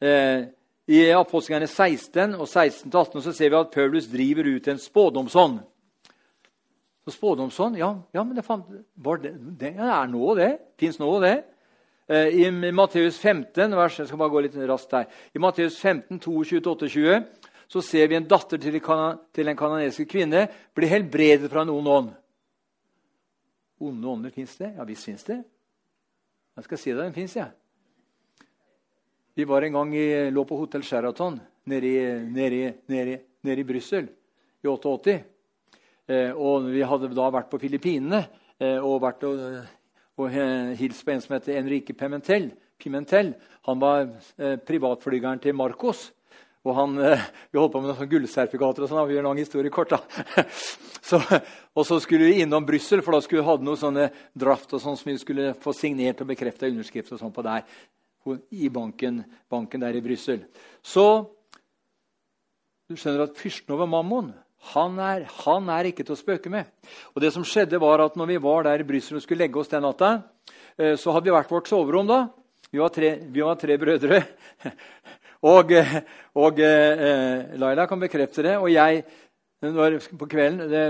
Eh, 0.00 0.44
I 0.86 0.98
Apostelgjerningen 1.16 1.70
16 1.70 2.34
og 2.36 2.46
16-18 2.46 3.22
så 3.24 3.32
ser 3.32 3.50
vi 3.50 3.56
at 3.56 3.72
Paulus 3.72 4.06
driver 4.12 4.44
ut 4.44 4.68
en 4.68 4.78
spådomsånd. 4.78 5.62
Så 7.04 7.12
spådomsånd 7.12 7.76
ja, 7.78 7.90
ja, 8.16 8.24
men 8.24 8.36
det, 8.36 8.44
fant, 8.46 8.68
det, 9.22 9.34
det 9.60 9.74
er 9.76 10.06
nå 10.08 10.34
det. 10.38 10.50
Fins 10.80 10.96
nå 11.00 11.10
det. 11.24 11.36
I, 12.08 12.46
I 12.48 12.72
Matteus 12.72 13.18
15, 13.20 13.76
vers, 13.76 13.98
jeg 14.00 14.08
skal 14.08 14.20
bare 14.20 14.32
gå 14.32 14.44
litt 14.44 14.56
raskt 14.68 14.92
her. 14.96 15.08
I 15.32 15.40
Matteus 15.40 15.76
15, 15.80 16.20
22-28 16.20 17.18
så 17.68 17.82
ser 17.84 18.08
vi 18.08 18.16
en 18.18 18.28
datter 18.28 18.60
til, 18.60 18.76
til 19.32 19.50
en 19.50 19.58
kanadisk 19.58 20.08
kvinne 20.12 20.46
bli 20.76 20.88
helbredet 20.88 21.50
fra 21.52 21.64
en 21.64 21.72
ond 21.72 21.90
ånd. 21.92 22.14
Onde 23.84 24.08
ånder 24.08 24.32
fins 24.32 24.56
det? 24.60 24.74
Ja 24.76 24.84
visst 24.88 25.08
fins 25.08 25.24
det. 25.26 25.40
Jeg 26.54 26.66
skal 26.68 26.78
si 26.78 26.92
deg, 26.92 27.02
den 27.02 27.16
fins, 27.16 27.34
jeg. 27.36 27.50
Ja. 27.50 27.60
Vi 29.34 29.44
var 29.50 29.64
en 29.66 29.74
gang 29.74 29.94
i, 29.98 30.30
lå 30.30 30.44
på 30.46 30.56
Hotell 30.60 30.84
Sheraton 30.86 31.40
nede 31.66 31.88
i, 31.88 32.02
nede 32.30 33.18
nede 33.42 33.60
i 33.60 33.66
Brussel 33.66 34.06
i 34.62 34.68
88. 34.70 35.16
Eh, 36.04 36.32
og 36.36 36.66
vi 36.68 36.82
hadde 36.84 37.08
da 37.16 37.30
vært 37.32 37.48
på 37.52 37.60
Filippinene 37.62 38.26
eh, 38.60 38.76
og 38.76 39.00
vært 39.06 39.24
og, 39.24 39.38
og 40.20 40.34
hilst 40.76 41.04
på 41.06 41.14
en 41.14 41.22
som 41.24 41.36
heter 41.36 41.56
Enrique 41.56 41.96
Pimentel. 41.96 42.50
Pimentel. 42.80 43.32
Han 43.70 43.80
var 43.80 44.04
eh, 44.36 44.58
privatflygeren 44.60 45.40
til 45.40 45.56
Marcos. 45.56 46.10
Og 46.64 46.76
han, 46.78 46.96
Vi 46.96 47.60
holdt 47.60 47.74
på 47.74 47.80
med 47.82 47.90
noen 47.92 48.08
gullsertifikater. 48.08 48.84
og 48.84 48.88
sånn, 48.88 49.08
vi 49.08 49.16
gjør 49.16 49.24
en 49.26 49.30
lang 49.32 49.40
historie 49.42 49.72
kort 49.72 49.92
da. 49.92 50.00
Så, 51.04 51.18
og 51.76 51.84
så 51.84 51.98
skulle 52.00 52.30
vi 52.30 52.38
innom 52.40 52.64
Brussel, 52.64 53.02
for 53.04 53.12
da 53.12 53.18
skulle 53.20 53.42
vi 53.42 53.48
hadde 53.50 53.66
noen 53.66 53.76
sånne 53.76 54.06
draft 54.32 54.70
og 54.72 54.80
sånn 54.80 54.96
som 54.96 55.10
vi 55.10 55.18
skulle 55.20 55.50
få 55.60 55.74
signert 55.76 56.22
og 56.24 56.30
bekrefta 56.30 56.70
underskrift 56.70 57.12
og 57.12 57.20
sånn 57.20 57.34
på 57.36 57.44
der, 57.44 57.66
i 58.56 58.70
banken, 58.72 59.18
banken 59.52 59.84
der 59.84 59.98
i 59.98 60.00
Brussel. 60.00 60.46
Så 60.80 61.04
du 62.88 62.96
skjønner 62.96 63.26
at 63.26 63.36
fyrsten 63.36 63.76
over 63.76 63.84
Mammon 63.84 64.32
han 64.72 64.96
er, 65.02 65.26
han 65.44 65.68
er, 65.72 65.90
ikke 65.90 66.06
til 66.06 66.16
å 66.16 66.20
spøke 66.20 66.52
med. 66.52 66.70
Og 67.12 67.20
det 67.24 67.32
som 67.34 67.44
skjedde 67.46 67.80
var 67.82 68.02
at 68.04 68.16
når 68.16 68.30
vi 68.32 68.40
var 68.42 68.64
der 68.68 68.84
i 68.84 68.88
Brussel 68.88 69.18
og 69.18 69.24
skulle 69.24 69.44
legge 69.44 69.60
oss 69.60 69.72
den 69.72 69.84
natta, 69.84 70.14
eh, 70.78 70.94
så 71.00 71.12
hadde 71.12 71.28
vi 71.28 71.34
hvert 71.36 71.52
vårt 71.52 71.68
soverom. 71.68 72.08
da. 72.08 72.26
Vi 72.72 72.80
var 72.80 72.90
tre, 72.94 73.16
vi 73.30 73.44
var 73.44 73.58
tre 73.60 73.76
brødre. 73.78 74.22
og, 75.54 75.74
og 76.34 76.64
eh, 76.64 77.54
Laila 77.60 77.86
kan 77.90 78.00
bekrefte 78.00 78.46
det. 78.46 78.56
Og 78.58 78.72
jeg 78.72 79.04
på 79.64 80.26
kvelden 80.28 80.68
det, 80.68 80.82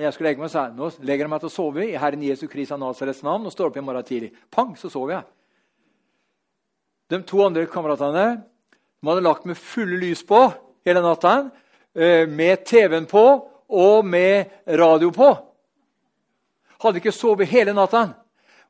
jeg 0.00 0.12
skulle 0.14 0.30
legge 0.30 0.40
meg, 0.40 0.50
sa 0.52 0.68
nå 0.72 0.88
legger 1.04 1.26
jeg 1.26 1.32
meg 1.32 1.42
til 1.42 1.50
å 1.50 1.52
sove 1.52 1.84
i 1.84 1.96
Herren 2.00 2.22
Jesu 2.24 2.46
Kristi 2.48 2.76
Nazarets 2.80 3.24
navn 3.26 3.44
og 3.44 3.52
står 3.52 3.68
opp 3.68 3.76
i 3.76 3.84
morgen 3.84 4.06
tidlig. 4.06 4.30
Pang, 4.52 4.72
så 4.78 4.88
sov 4.92 5.10
jeg. 5.12 5.24
De 7.12 7.20
to 7.28 7.42
andre 7.44 7.66
kameratene 7.68 8.24
de 9.04 9.10
hadde 9.10 9.26
lagt 9.26 9.44
med 9.44 9.60
fulle 9.60 9.98
lys 10.00 10.22
på 10.24 10.40
hele 10.86 11.02
natta. 11.04 11.50
Eh, 11.94 12.28
med 12.28 12.64
TV-en 12.66 13.06
på 13.06 13.24
og 13.70 14.06
med 14.06 14.50
radio 14.66 15.12
på. 15.14 15.30
Hadde 16.82 16.98
ikke 16.98 17.14
sovet 17.14 17.50
hele 17.52 17.74
natta. 17.76 18.08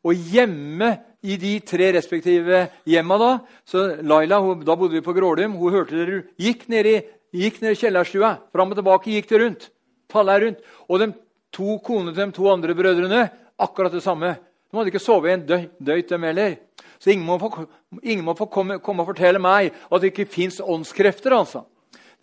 Og 0.05 0.13
hjemme 0.13 0.91
i 1.25 1.39
de 1.41 1.55
tre 1.65 1.89
respektive 1.97 2.67
hjemma 2.85 3.17
da, 3.17 3.31
så 3.65 3.87
Laila 4.05 4.43
hun, 4.45 4.61
da 4.61 4.77
bodde 4.77 4.99
vi 4.99 5.05
på 5.05 5.15
Grålum, 5.17 5.57
hun 5.57 5.73
hørte 5.73 5.97
det 5.97 6.19
gikk 6.37 6.67
ned 6.69 6.91
i, 6.91 6.99
gikk 7.33 7.63
ned 7.63 7.73
i 7.73 7.81
kjellerstua. 7.81 8.35
Fram 8.53 8.75
og 8.75 8.77
tilbake 8.77 9.15
gikk 9.15 9.33
det 9.33 9.41
rundt. 9.41 9.69
Palla 10.13 10.37
rundt. 10.43 10.61
Og 10.93 11.01
de 11.01 11.13
to 11.55 11.79
konene 11.81 12.13
til 12.13 12.27
de 12.27 12.37
to 12.37 12.51
andre 12.53 12.77
brødrene 12.77 13.25
akkurat 13.57 13.93
det 13.95 14.05
samme. 14.05 14.35
De 14.69 14.77
hadde 14.77 14.93
ikke 14.93 15.01
sovet 15.01 15.33
en 15.33 15.47
døy, 15.49 15.69
døyt, 15.81 16.11
dem 16.13 16.29
heller. 16.29 16.59
Så 17.01 17.15
ingen 17.15 17.25
må, 17.25 17.39
få, 17.41 17.65
ingen 18.03 18.25
må 18.27 18.37
få 18.37 18.51
komme, 18.53 18.79
komme, 18.85 19.01
og 19.01 19.15
fortelle 19.15 19.41
meg 19.41 19.73
at 19.73 20.03
det 20.03 20.13
ikke 20.13 20.29
fins 20.29 20.61
åndskrefter. 20.61 21.33
altså. 21.33 21.65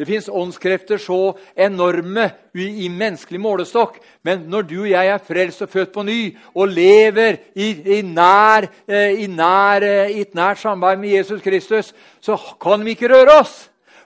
Det 0.01 0.07
fins 0.09 0.29
åndskrefter 0.33 0.97
så 0.97 1.35
enorme 1.53 2.23
i, 2.57 2.63
i, 2.65 2.87
menneskelig 2.89 3.37
målestokk. 3.37 3.99
Men 4.25 4.47
når 4.49 4.63
du 4.65 4.79
og 4.79 4.87
jeg 4.89 5.09
er 5.13 5.19
frelst 5.21 5.61
og 5.61 5.69
født 5.69 5.91
på 5.93 6.01
ny 6.07 6.15
og 6.55 6.71
lever 6.73 7.35
i, 7.53 7.67
i, 7.69 7.99
nær, 8.01 8.65
eh, 8.89 9.19
i, 9.21 9.27
nær, 9.29 9.85
eh, 9.85 10.15
i 10.15 10.23
et 10.23 10.33
nært 10.33 10.57
samarbeid 10.57 11.03
med 11.03 11.13
Jesus 11.13 11.43
Kristus, 11.45 11.91
så 12.17 12.33
kan 12.63 12.81
vi 12.81 12.95
ikke 12.95 13.11
røre 13.11 13.35
oss. 13.43 13.53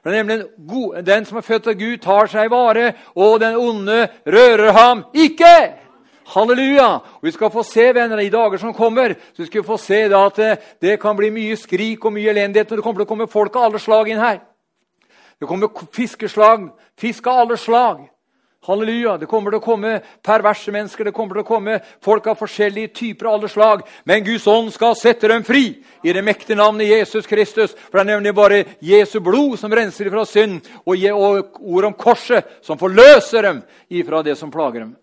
For 0.04 0.12
nemlig 0.12 1.06
Den 1.08 1.24
som 1.26 1.38
er 1.40 1.48
født 1.48 1.70
av 1.72 1.78
Gud, 1.80 2.02
tar 2.04 2.28
seg 2.28 2.52
vare, 2.52 2.92
og 3.16 3.40
den 3.40 3.56
onde 3.56 4.10
rører 4.28 4.76
ham 4.76 5.06
ikke. 5.14 5.54
Halleluja! 6.34 6.90
Og 7.22 7.24
Vi 7.24 7.32
skal 7.32 7.54
få 7.56 7.64
se 7.64 7.86
venner, 7.96 8.20
i 8.20 8.30
dager 8.30 8.58
som 8.58 8.74
kommer, 8.74 9.16
så 9.32 9.46
vi 9.46 9.48
skal 9.48 9.64
få 9.64 9.78
se 9.78 10.04
at 10.12 10.36
det, 10.36 10.52
det 10.82 11.00
kan 11.00 11.16
bli 11.16 11.32
mye 11.32 11.56
skrik 11.56 12.04
og 12.06 12.14
mye 12.20 12.36
elendighet. 12.36 12.72
Og 12.72 12.78
det 12.78 12.84
kommer 12.84 13.00
til 13.00 13.08
å 13.08 13.14
komme 13.14 13.32
folk 13.32 13.56
av 13.56 13.70
alle 13.70 13.80
slag 13.80 14.12
inn 14.12 14.20
her. 14.20 14.44
Det 15.40 15.48
kommer 15.50 15.70
fiskeslag, 15.94 16.70
fisk 17.00 17.28
av 17.28 17.40
alle 17.40 17.58
slag. 17.58 18.06
Halleluja. 18.66 19.18
Det 19.18 19.28
kommer 19.30 19.54
til 19.54 19.62
å 19.62 19.64
komme 19.64 19.92
perverse 20.26 20.72
mennesker, 20.74 21.06
det 21.06 21.14
kommer 21.14 21.38
til 21.38 21.44
å 21.44 21.48
komme 21.48 21.78
folk 22.04 22.28
av 22.32 22.40
forskjellige 22.40 22.94
typer 22.98 23.30
av 23.30 23.38
alle 23.38 23.50
slag. 23.52 23.84
Men 24.10 24.26
Guds 24.26 24.48
ånd 24.50 24.72
skal 24.74 24.96
sette 24.98 25.30
dem 25.30 25.46
fri 25.46 25.68
i 26.02 26.14
det 26.16 26.24
mektige 26.26 26.58
navnet 26.58 26.90
Jesus 26.90 27.30
Kristus. 27.30 27.76
For 27.76 28.00
det 28.00 28.06
er 28.06 28.12
nemlig 28.16 28.34
bare 28.38 28.64
Jesu 28.82 29.20
blod 29.24 29.60
som 29.62 29.74
renser 29.74 30.10
dem 30.10 30.16
fra 30.16 30.26
synd, 30.30 30.66
og, 30.86 31.06
og 31.14 31.62
ord 31.62 31.90
om 31.92 31.98
korset 32.00 32.58
som 32.66 32.82
forløser 32.82 33.50
dem 33.52 33.62
ifra 33.90 34.24
det 34.26 34.38
som 34.40 34.54
plager 34.54 34.88
dem. 34.88 34.96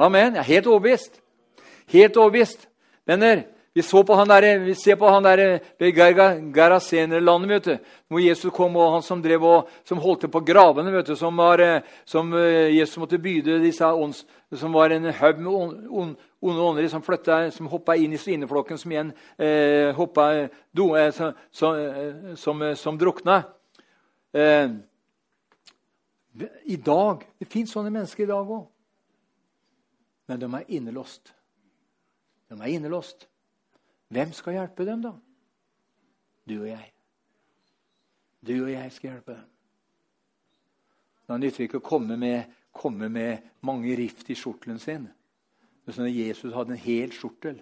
Amen. 0.00 0.38
Jeg 0.38 0.44
er 0.44 0.52
helt 0.54 0.70
overbevist. 0.70 1.20
Helt 1.92 2.16
overbevist. 2.16 2.68
Venner, 3.08 3.44
vi, 3.80 3.86
så 3.88 4.02
på 4.04 4.16
han 4.18 4.28
der, 4.28 4.46
vi 4.62 4.74
ser 4.76 4.98
på 5.00 5.08
han 5.08 5.24
der 5.24 5.58
Garasenerlandet, 6.52 7.50
vet 7.50 7.64
du, 7.64 7.92
hvor 8.12 8.20
Jesus 8.20 8.52
kom, 8.54 8.76
og 8.76 8.96
han 8.98 9.04
som, 9.06 9.22
drev 9.24 9.44
og, 9.48 9.70
som 9.88 10.00
holdt 10.02 10.26
til 10.26 10.32
på 10.32 10.42
gravene, 10.44 10.92
vet 10.92 11.08
du, 11.08 11.16
som, 11.16 11.36
var, 11.40 11.62
eh, 11.64 11.86
som 12.04 12.32
eh, 12.36 12.74
Jesus 12.76 12.98
måtte 13.00 13.20
byde 13.22 13.60
disse 13.62 13.86
ånds, 13.86 14.24
som 14.52 14.74
var 14.76 14.92
en 14.92 15.08
haug 15.14 15.40
med 15.40 15.52
onde 16.40 16.62
ånder 16.62 16.88
som, 16.88 17.02
flyttet, 17.02 17.54
som 17.54 17.68
hoppa 17.68 17.96
inn 17.96 18.12
i 18.12 18.20
svineflokken, 18.20 18.78
som 18.78 18.92
igjen 18.92 19.12
eh, 19.36 19.94
hoppa, 19.96 20.48
do, 20.72 20.92
eh, 20.96 21.10
som, 21.12 21.34
som, 22.36 22.64
som 22.76 22.98
drukna. 22.98 23.42
Eh, 24.32 24.70
I 26.64 26.76
dag 26.76 27.26
Det 27.38 27.48
fins 27.50 27.72
sånne 27.74 27.90
mennesker 27.90 28.24
i 28.24 28.30
dag 28.30 28.46
òg. 28.46 28.68
Men 30.30 30.38
de 30.38 30.46
er 30.54 30.68
innelåst. 30.78 31.32
De 32.50 32.58
er 32.60 32.70
innelåst. 32.70 33.29
Hvem 34.10 34.32
skal 34.34 34.56
hjelpe 34.58 34.86
dem, 34.88 35.04
da? 35.04 35.14
Du 36.48 36.56
og 36.62 36.68
jeg. 36.68 36.90
Du 38.42 38.54
og 38.64 38.70
jeg 38.72 38.92
skal 38.94 39.12
hjelpe 39.12 39.36
dem. 39.36 39.48
Da 41.30 41.36
nytter 41.38 41.62
det 41.62 41.68
ikke 41.68 41.78
å 41.78 41.86
komme 41.86 42.16
med, 42.18 42.50
komme 42.74 43.06
med 43.12 43.44
mange 43.66 43.94
rift 43.98 44.32
i 44.32 44.36
skjortelen 44.38 44.80
sin. 44.82 45.06
Men 45.84 45.94
sånn 45.94 46.10
Jesus 46.10 46.54
hadde 46.56 46.74
en 46.74 46.82
hel 46.82 47.14
skjortel 47.14 47.60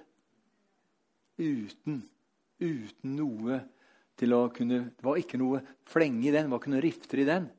uten, 1.38 2.00
uten 2.58 3.12
noe 3.14 3.60
til 4.18 4.34
å 4.34 4.48
kunne 4.50 4.80
Det 4.96 5.04
var 5.06 5.20
ikke 5.20 5.38
noe 5.38 5.60
flenge 5.86 6.26
i 6.26 6.32
den, 6.34 6.48
det 6.48 6.50
var 6.50 6.62
ikke 6.62 6.72
noen 6.72 6.82
rifter 6.82 7.22
i 7.22 7.26
den. 7.28 7.50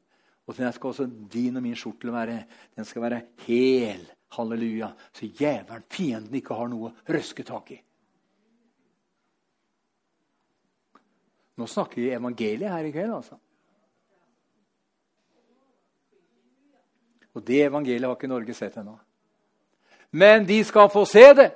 Og 0.50 0.58
så 0.58 0.72
skal 0.74 0.92
også 0.92 1.06
din 1.32 1.60
og 1.60 1.64
min 1.64 1.78
skjortel 1.78 2.12
være 2.12 2.40
den 2.76 2.88
skal 2.88 3.06
være 3.06 3.22
hel. 3.46 4.02
Halleluja. 4.34 4.92
Så 5.14 5.26
jævelen, 5.26 5.86
fienden, 5.90 6.36
ikke 6.38 6.58
har 6.58 6.68
noe 6.70 6.90
å 6.90 7.14
røske 7.14 7.46
tak 7.46 7.72
i. 7.74 7.80
Nå 11.60 11.68
snakker 11.68 11.99
vi 11.99 12.12
evangeliet 12.16 12.72
her 12.72 12.88
i 12.88 12.91
kveld, 12.93 13.12
altså. 13.12 13.36
Og 17.36 17.43
det 17.47 17.66
evangeliet 17.66 18.07
har 18.07 18.16
ikke 18.16 18.32
Norge 18.32 18.55
sett 18.55 18.78
ennå. 18.80 18.95
Men 20.12 20.47
de 20.47 20.62
skal 20.64 20.89
få 20.89 21.03
se 21.05 21.26
det. 21.36 21.49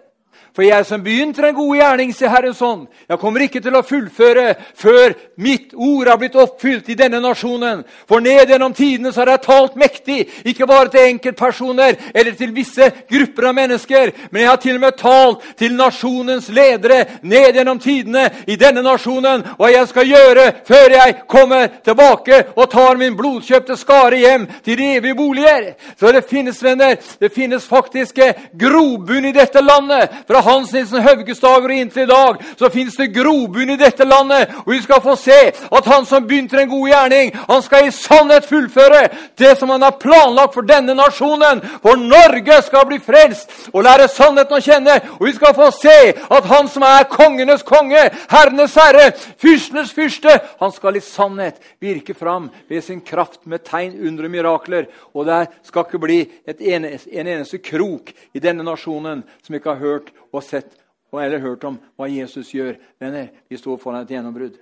For 0.53 0.61
jeg 0.61 0.86
som 0.86 1.01
begynte 1.01 1.41
den 1.41 1.55
gode 1.57 1.79
gjerning, 1.79 2.11
sier 2.13 2.29
Herrens 2.29 2.61
ånd, 2.61 2.86
jeg 3.09 3.17
kommer 3.17 3.41
ikke 3.41 3.61
til 3.63 3.73
å 3.73 3.81
fullføre 3.81 4.51
før 4.77 5.15
mitt 5.41 5.71
ord 5.73 6.11
har 6.11 6.19
blitt 6.21 6.36
oppfylt 6.38 6.91
i 6.93 6.97
denne 6.99 7.17
nasjonen. 7.23 7.81
For 8.09 8.21
ned 8.21 8.51
gjennom 8.53 8.75
tidene 8.77 9.09
så 9.09 9.23
har 9.23 9.31
jeg 9.34 9.43
talt 9.47 9.79
mektig, 9.81 10.19
ikke 10.45 10.67
bare 10.69 10.91
til 10.93 11.07
enkeltpersoner 11.09 11.97
eller 12.13 12.38
til 12.38 12.53
visse 12.53 12.89
grupper 13.09 13.49
av 13.49 13.57
mennesker, 13.57 14.11
men 14.29 14.43
jeg 14.43 14.51
har 14.51 14.61
til 14.61 14.77
og 14.77 14.84
med 14.84 14.99
talt 14.99 15.47
til 15.57 15.73
nasjonens 15.79 16.51
ledere 16.53 16.99
ned 17.25 17.57
gjennom 17.57 17.81
tidene 17.81 18.27
i 18.45 18.59
denne 18.61 18.86
nasjonen, 18.86 19.47
hva 19.57 19.71
jeg 19.73 19.89
skal 19.89 20.13
gjøre 20.13 20.45
før 20.69 20.97
jeg 20.99 21.17
kommer 21.34 21.73
tilbake 21.86 22.43
og 22.53 22.69
tar 22.71 23.01
min 23.01 23.17
blodkjøpte 23.17 23.79
skare 23.79 24.21
hjem 24.21 24.45
til 24.61 24.77
de 24.77 24.91
evige 24.99 25.17
boliger. 25.17 25.71
Så 25.97 26.13
det 26.13 26.27
finnes, 26.29 26.61
venner, 26.63 26.97
det 27.19 27.34
finnes 27.34 27.65
faktisk 27.65 28.21
grobunn 28.53 29.25
i 29.25 29.34
dette 29.34 29.65
landet 29.65 30.22
fra 30.28 30.41
Hans 30.41 30.74
Nilsen 30.74 31.03
Hauges 31.03 31.41
dager 31.43 31.69
og 31.69 31.76
inntil 31.76 32.03
i 32.03 32.11
dag 32.11 32.41
så 32.59 32.69
fins 32.74 32.95
det 32.99 33.11
grobunn 33.15 33.74
i 33.74 33.80
dette 33.80 34.05
landet. 34.07 34.51
Og 34.65 34.74
vi 34.74 34.82
skal 34.84 35.01
få 35.03 35.15
se 35.19 35.39
at 35.51 35.89
han 35.89 36.07
som 36.09 36.28
begynte 36.28 36.59
en 36.61 36.71
god 36.71 36.88
gjerning, 36.89 37.34
han 37.47 37.63
skal 37.65 37.88
i 37.88 37.93
sannhet 37.95 38.47
fullføre 38.49 39.03
det 39.39 39.53
som 39.59 39.74
han 39.74 39.86
har 39.86 39.97
planlagt 40.01 40.55
for 40.55 40.67
denne 40.67 40.95
nasjonen. 40.97 41.61
For 41.84 41.99
Norge 41.99 42.61
skal 42.67 42.88
bli 42.89 42.99
frelst 43.03 43.51
og 43.74 43.84
lære 43.86 44.09
sannheten 44.11 44.57
å 44.57 44.63
kjenne. 44.63 44.99
Og 45.19 45.28
vi 45.28 45.36
skal 45.38 45.55
få 45.57 45.69
se 45.76 45.97
at 46.13 46.49
han 46.51 46.69
som 46.71 46.86
er 46.88 47.09
kongenes 47.11 47.65
konge, 47.67 48.05
herrenes 48.32 48.78
herre, 48.80 49.11
fyrstenes 49.41 49.93
fyrste, 49.95 50.38
han 50.59 50.74
skal 50.76 50.97
i 50.97 51.03
sannhet 51.03 51.61
virke 51.84 52.15
fram 52.17 52.49
ved 52.69 52.84
sin 52.84 53.01
kraft 53.01 53.43
med 53.45 53.63
tegn, 53.67 53.95
under 54.07 54.30
mirakler. 54.30 54.88
Og 55.13 55.28
det 55.28 55.45
skal 55.67 55.86
ikke 55.86 56.01
bli 56.01 56.19
en, 56.47 56.86
en 56.88 57.28
eneste 57.28 57.59
krok 57.63 58.13
i 58.34 58.41
denne 58.43 58.65
nasjonen 58.65 59.24
som 59.43 59.57
ikke 59.57 59.76
har 59.76 59.84
hørt 59.84 60.12
og 60.32 60.43
sett 60.45 60.80
eller 61.22 61.43
hørt 61.43 61.64
om 61.68 61.78
hva 61.99 62.07
Jesus 62.09 62.53
gjør. 62.55 62.78
Venner, 63.01 63.30
vi 63.49 63.57
står 63.59 63.78
foran 63.82 64.01
et 64.01 64.14
gjennombrudd. 64.16 64.55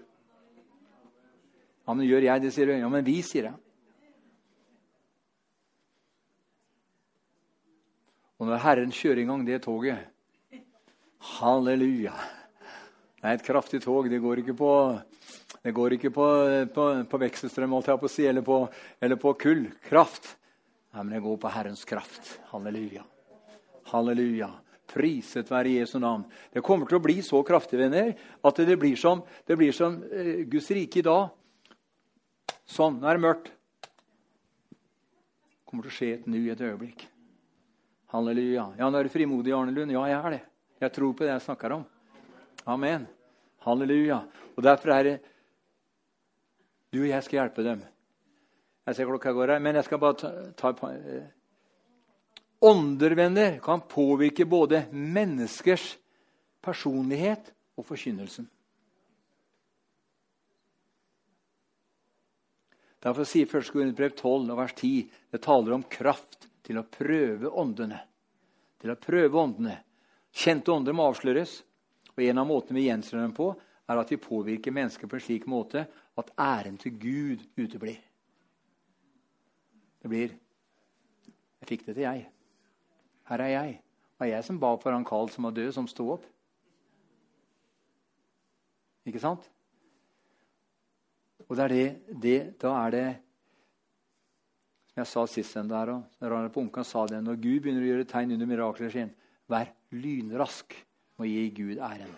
Ja, 1.87 1.93
men 1.93 2.05
gjør 2.07 2.27
jeg 2.27 2.43
det, 2.43 2.51
sier 2.55 2.69
du? 2.69 2.73
Ja, 2.75 2.89
men 2.91 3.05
vi, 3.07 3.21
sier 3.25 3.49
jeg. 3.49 3.55
Og 8.41 8.49
når 8.49 8.61
Herren 8.63 8.93
kjører 8.95 9.21
i 9.21 9.27
gang 9.29 9.45
det 9.45 9.61
toget 9.63 10.07
Halleluja! 11.37 12.15
Det 13.21 13.29
er 13.29 13.37
et 13.37 13.45
kraftig 13.45 13.83
tog. 13.83 14.07
Det 14.09 14.17
går 14.17 14.41
ikke 14.41 14.55
på, 14.57 14.71
det 15.61 15.73
går 15.77 15.93
ikke 15.93 16.09
på, 16.15 16.27
på, 16.73 16.85
på 17.05 17.19
vekselstrøm 17.21 17.75
holdt 17.77 17.91
jeg 17.91 18.01
på 18.01 18.09
å 18.09 18.13
si, 18.15 18.25
eller 18.25 18.45
på, 18.45 18.57
eller 18.97 19.19
på 19.21 19.35
kull. 19.43 19.67
Kraft. 19.85 20.31
Nei, 20.91 21.03
men 21.03 21.13
det 21.13 21.21
går 21.21 21.37
på 21.43 21.51
Herrens 21.53 21.85
kraft. 21.85 22.33
Halleluja. 22.49 23.05
Halleluja. 23.91 24.49
Priset 24.91 25.51
være 25.51 25.77
Jesu 25.77 25.97
navn. 25.99 26.25
Det 26.51 26.63
kommer 26.65 26.89
til 26.89 26.99
å 26.99 27.03
bli 27.03 27.21
så 27.23 27.39
kraftig, 27.47 27.79
venner, 27.79 28.11
at 28.43 28.61
det 28.67 28.77
blir 28.79 28.97
som, 28.99 29.23
det 29.47 29.57
blir 29.59 29.71
som 29.75 29.95
uh, 30.03 30.41
Guds 30.51 30.67
rike 30.75 30.99
i 30.99 31.05
dag. 31.07 31.31
Sånn. 32.67 32.99
Nå 32.99 33.07
er 33.07 33.17
det 33.17 33.23
mørkt. 33.23 33.51
Det 34.67 35.63
kommer 35.71 35.87
til 35.87 35.93
å 35.93 35.95
skje 35.95 36.11
et 36.17 36.27
nu 36.27 36.41
et 36.51 36.61
øyeblikk. 36.67 37.07
Halleluja. 38.11 38.67
Ja, 38.79 38.89
nå 38.91 38.99
er 38.99 39.07
du 39.07 39.13
frimodig, 39.13 39.53
Arne 39.55 39.71
Lund. 39.71 39.95
Ja, 39.95 40.03
jeg 40.11 40.19
er 40.19 40.35
det. 40.35 40.41
Jeg 40.83 40.95
tror 40.97 41.13
på 41.15 41.23
det 41.23 41.31
jeg 41.31 41.45
snakker 41.45 41.77
om. 41.77 41.85
Amen. 42.67 43.07
Halleluja. 43.63 44.23
Og 44.57 44.65
derfor 44.65 44.97
er 44.97 45.03
det 45.07 45.19
Du 46.91 46.99
og 46.99 47.07
jeg 47.07 47.23
skal 47.23 47.37
hjelpe 47.37 47.63
dem. 47.63 47.85
Jeg 48.83 48.95
ser 48.97 49.07
klokka 49.07 49.31
går 49.31 49.53
her, 49.53 49.61
men 49.63 49.77
jeg 49.79 49.85
skal 49.87 49.99
bare 50.01 50.17
ta, 50.19 50.31
ta 50.59 50.71
et 50.91 51.40
Ånder, 52.63 53.11
venner, 53.11 53.57
kan 53.59 53.81
påvirke 53.81 54.45
både 54.45 54.83
menneskers 54.91 55.97
personlighet 56.61 57.47
og 57.73 57.87
forkynnelsen. 57.87 58.45
Derfor 63.01 63.25
sier 63.25 63.49
1. 63.49 63.71
Korinterbrev 63.73 64.13
12 64.13 64.51
vers 64.59 64.75
10 64.77 64.91
det 65.33 65.41
taler 65.41 65.73
om 65.73 65.85
kraft 65.89 66.45
til 66.61 66.77
å 66.77 66.85
prøve 66.85 67.49
åndene. 67.49 67.97
Til 68.77 68.93
å 68.93 68.99
prøve 69.01 69.41
åndene. 69.41 69.79
Kjente 70.29 70.69
ånder 70.69 70.93
må 70.93 71.07
avsløres. 71.09 71.55
Og 72.13 72.21
En 72.27 72.43
av 72.43 72.45
måtene 72.45 72.77
vi 72.77 72.85
gjenstår 72.91 73.23
dem 73.23 73.33
på, 73.33 73.47
er 73.89 73.97
at 73.97 74.11
vi 74.13 74.19
påvirker 74.21 74.75
mennesker 74.75 75.09
på 75.09 75.17
en 75.17 75.23
slik 75.25 75.47
måte 75.49 75.87
at 76.17 76.29
æren 76.37 76.77
til 76.77 76.93
Gud 76.99 77.41
uteblir. 77.57 77.97
Det 80.01 80.09
blir 80.09 80.29
'Jeg 80.29 81.67
fikk 81.67 81.85
det 81.85 81.95
til, 81.95 82.03
jeg'. 82.03 82.40
Her 83.29 83.43
er 83.45 83.53
jeg. 83.53 83.79
Det 83.81 84.19
var 84.19 84.29
jeg 84.31 84.45
som 84.45 84.59
ba 84.61 84.75
for 84.77 84.93
han 84.93 85.05
Karl 85.05 85.29
som 85.33 85.47
var 85.47 85.55
død, 85.57 85.71
som 85.73 85.87
sto 85.89 86.07
opp. 86.13 86.25
Ikke 89.07 89.21
sant? 89.21 89.47
Og 91.47 91.57
det 91.57 91.63
er 91.63 91.73
det, 91.73 91.87
det 92.21 92.61
Da 92.61 92.73
er 92.85 92.91
det 92.91 93.07
Som 94.91 95.01
jeg 95.01 95.07
sa 95.07 95.25
sist 95.25 95.55
den 95.55 95.69
der 95.69 95.87
òg. 95.87 96.53
Punkan 96.53 96.83
sa 96.83 97.05
det. 97.07 97.23
Når 97.23 97.35
Gud 97.39 97.61
begynner 97.61 97.81
å 97.81 97.91
gjøre 97.93 98.05
tegn 98.05 98.33
under 98.35 98.45
mirakler 98.45 98.89
sin, 98.91 99.13
vær 99.47 99.71
lynrask 99.91 100.75
med 101.17 101.25
å 101.25 101.31
gi 101.31 101.49
Gud 101.55 101.79
æren. 101.79 102.11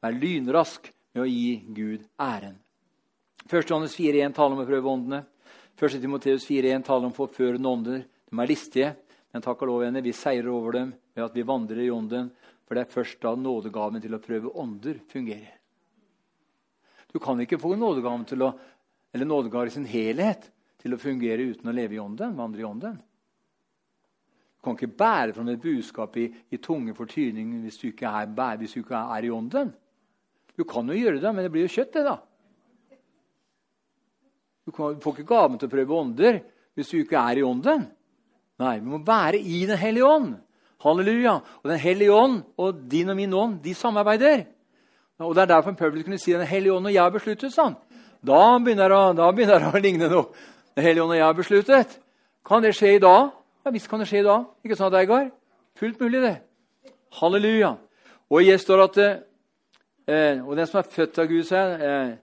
Vær 0.00 0.12
lynrask 0.12 0.92
med 1.14 1.22
å 1.24 1.28
gi 1.28 1.64
Gud 1.72 2.04
æren. 2.20 2.58
1. 3.48 3.64
Johannes 3.64 3.96
4,1 3.96 4.36
taler 4.36 4.56
om 4.56 4.62
å 4.62 4.68
prøve 4.68 4.92
åndene. 4.92 5.24
1. 5.80 6.00
Timoteus 6.00 6.44
4,1 6.44 6.84
taler 6.84 7.08
om 7.08 7.16
forførende 7.16 7.72
ånder. 7.72 8.04
De 8.28 8.40
er 8.40 8.50
listige. 8.50 8.92
Men 9.30 9.44
takk 9.44 9.62
og 9.62 9.70
lov, 9.70 9.84
venner, 9.84 10.02
vi 10.02 10.14
seirer 10.16 10.50
over 10.50 10.74
dem 10.74 10.92
ved 11.14 11.24
at 11.24 11.36
vi 11.36 11.46
vandrer 11.46 11.84
i 11.84 11.92
ånden. 11.94 12.30
For 12.66 12.76
det 12.76 12.84
er 12.84 12.92
først 12.94 13.20
da 13.22 13.34
nådegaven 13.38 14.02
til 14.02 14.14
å 14.14 14.22
prøve 14.22 14.52
ånder 14.58 14.98
fungerer. 15.10 15.56
Du 17.10 17.18
kan 17.22 17.40
ikke 17.42 17.58
få 17.58 17.74
nådegaven 17.78 18.26
til 18.30 18.46
å 18.46 18.52
eller 19.12 19.26
nådegaven 19.26 19.66
i 19.66 19.74
sin 19.74 19.86
helhet 19.90 20.50
til 20.80 20.94
å 20.94 21.00
fungere 21.00 21.48
uten 21.50 21.70
å 21.70 21.74
leve 21.74 21.96
i 21.96 22.02
ånden, 22.02 22.36
vandre 22.38 22.62
i 22.62 22.66
ånden. 22.66 22.98
Du 24.54 24.64
kan 24.64 24.76
ikke 24.76 24.92
bære 25.00 25.34
fram 25.34 25.48
et 25.50 25.62
budskap 25.62 26.16
i, 26.20 26.28
i 26.52 26.60
tunge 26.62 26.94
fortyning 26.94 27.56
hvis 27.64 27.80
du 27.80 27.88
ikke 27.90 28.10
er, 28.20 28.30
hvis 28.60 28.76
du 28.76 28.82
ikke 28.82 29.02
er 29.16 29.26
i 29.26 29.32
ånden. 29.32 29.72
Du 30.56 30.66
kan 30.68 30.88
jo 30.88 30.98
gjøre 30.98 31.20
det, 31.22 31.32
men 31.32 31.46
det 31.46 31.52
blir 31.52 31.64
jo 31.64 31.74
kjøtt, 31.74 31.94
det, 31.96 32.04
da. 32.06 32.18
Du, 34.66 34.72
kan, 34.76 34.94
du 34.94 35.02
får 35.02 35.16
ikke 35.16 35.32
gaven 35.32 35.58
til 35.58 35.70
å 35.70 35.74
prøve 35.74 35.96
ånder 35.96 36.42
hvis 36.76 36.92
du 36.92 37.00
ikke 37.00 37.22
er 37.24 37.40
i 37.40 37.46
ånden. 37.46 37.88
Nei, 38.60 38.76
vi 38.78 38.90
må 38.92 39.00
være 39.04 39.38
i 39.40 39.64
Den 39.66 39.78
hellige 39.78 40.06
ånd. 40.06 40.34
Halleluja. 40.84 41.38
Og 41.62 41.70
Den 41.70 41.78
hellige 41.78 42.12
ånd 42.12 42.42
og 42.58 42.84
din 42.90 43.08
og 43.08 43.16
min 43.16 43.32
ånd 43.32 43.62
de 43.64 43.74
samarbeider. 43.74 44.44
Og 45.18 45.34
Det 45.34 45.42
er 45.42 45.46
derfor 45.46 45.72
Paulus 45.72 46.04
kunne 46.04 46.18
si 46.18 46.32
Den 46.32 46.46
hellige 46.46 46.72
ånd 46.72 46.86
og 46.86 46.92
jeg 46.92 47.02
har 47.02 47.10
besluttet. 47.10 47.52
sånn. 47.52 47.76
Da 48.24 48.58
begynner 48.58 48.88
det, 48.88 49.16
da 49.16 49.32
begynner 49.32 49.58
det 49.58 49.74
å 49.74 49.80
ligne 49.80 50.08
noe. 50.08 50.26
Den 50.76 50.84
hellige 50.84 51.02
ånd 51.02 51.12
og 51.12 51.16
jeg 51.16 51.24
har 51.24 51.34
besluttet. 51.34 51.98
Kan 52.44 52.62
det 52.62 52.74
skje 52.74 52.96
i 52.96 52.98
dag? 52.98 53.30
Ja 53.64 53.70
visst 53.70 53.88
kan 53.88 53.98
det 54.00 54.08
skje 54.08 54.20
i 54.20 54.24
dag. 54.24 54.44
Ikke 54.64 54.76
sant, 54.76 54.94
Eigar? 54.94 55.30
Fullt 55.76 56.00
mulig, 56.00 56.20
det. 56.22 56.36
Halleluja. 57.12 57.76
Og 58.30 58.42
i 58.42 58.58
står 58.58 58.84
at 58.84 58.98
eh, 60.06 60.40
Og 60.44 60.56
den 60.56 60.66
som 60.66 60.78
er 60.78 60.90
født 60.90 61.18
av 61.18 61.26
Gud, 61.26 61.44
sier 61.44 61.80
eh, 61.80 62.16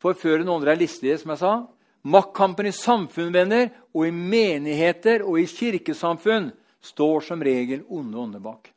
For 0.00 0.14
noen 0.38 0.60
andre 0.60 0.72
er 0.72 0.76
listige, 0.76 1.18
som 1.18 1.30
jeg 1.30 1.38
sa. 1.38 1.66
Maktkampen 2.02 2.66
i 2.66 2.72
samfunn, 2.72 3.32
venner, 3.34 3.68
og 3.92 4.06
i 4.08 4.12
menigheter 4.14 5.24
og 5.26 5.40
i 5.40 5.48
kirkesamfunn 5.50 6.48
står 6.80 7.26
som 7.26 7.42
regel 7.44 7.82
onde 7.92 8.18
ånder 8.18 8.40
bak. 8.44 8.70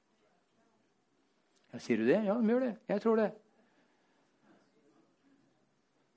Sier 1.81 2.03
du 2.03 2.05
det? 2.05 2.19
Ja, 2.27 2.35
de 2.37 2.51
gjør 2.51 2.67
det. 2.67 2.73
Jeg 2.91 3.01
tror 3.01 3.21
det. 3.21 3.29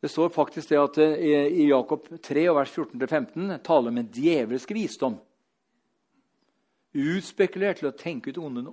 Det 0.03 0.11
står 0.13 0.29
faktisk 0.35 0.69
det 0.69 0.79
at 0.79 0.99
eh, 1.01 1.47
i 1.63 1.69
Jakob 1.71 2.05
3, 2.23 2.43
vers 2.55 2.75
14-15 2.75 3.57
taler 3.65 3.95
om 3.95 4.03
en 4.03 4.11
djevelsk 4.13 4.75
visdom 4.77 5.17
utspekulert 6.97 7.81
til 7.81 7.91
å 7.91 7.97
tenke 7.97 8.33
ut 8.33 8.39
onde, 8.41 8.65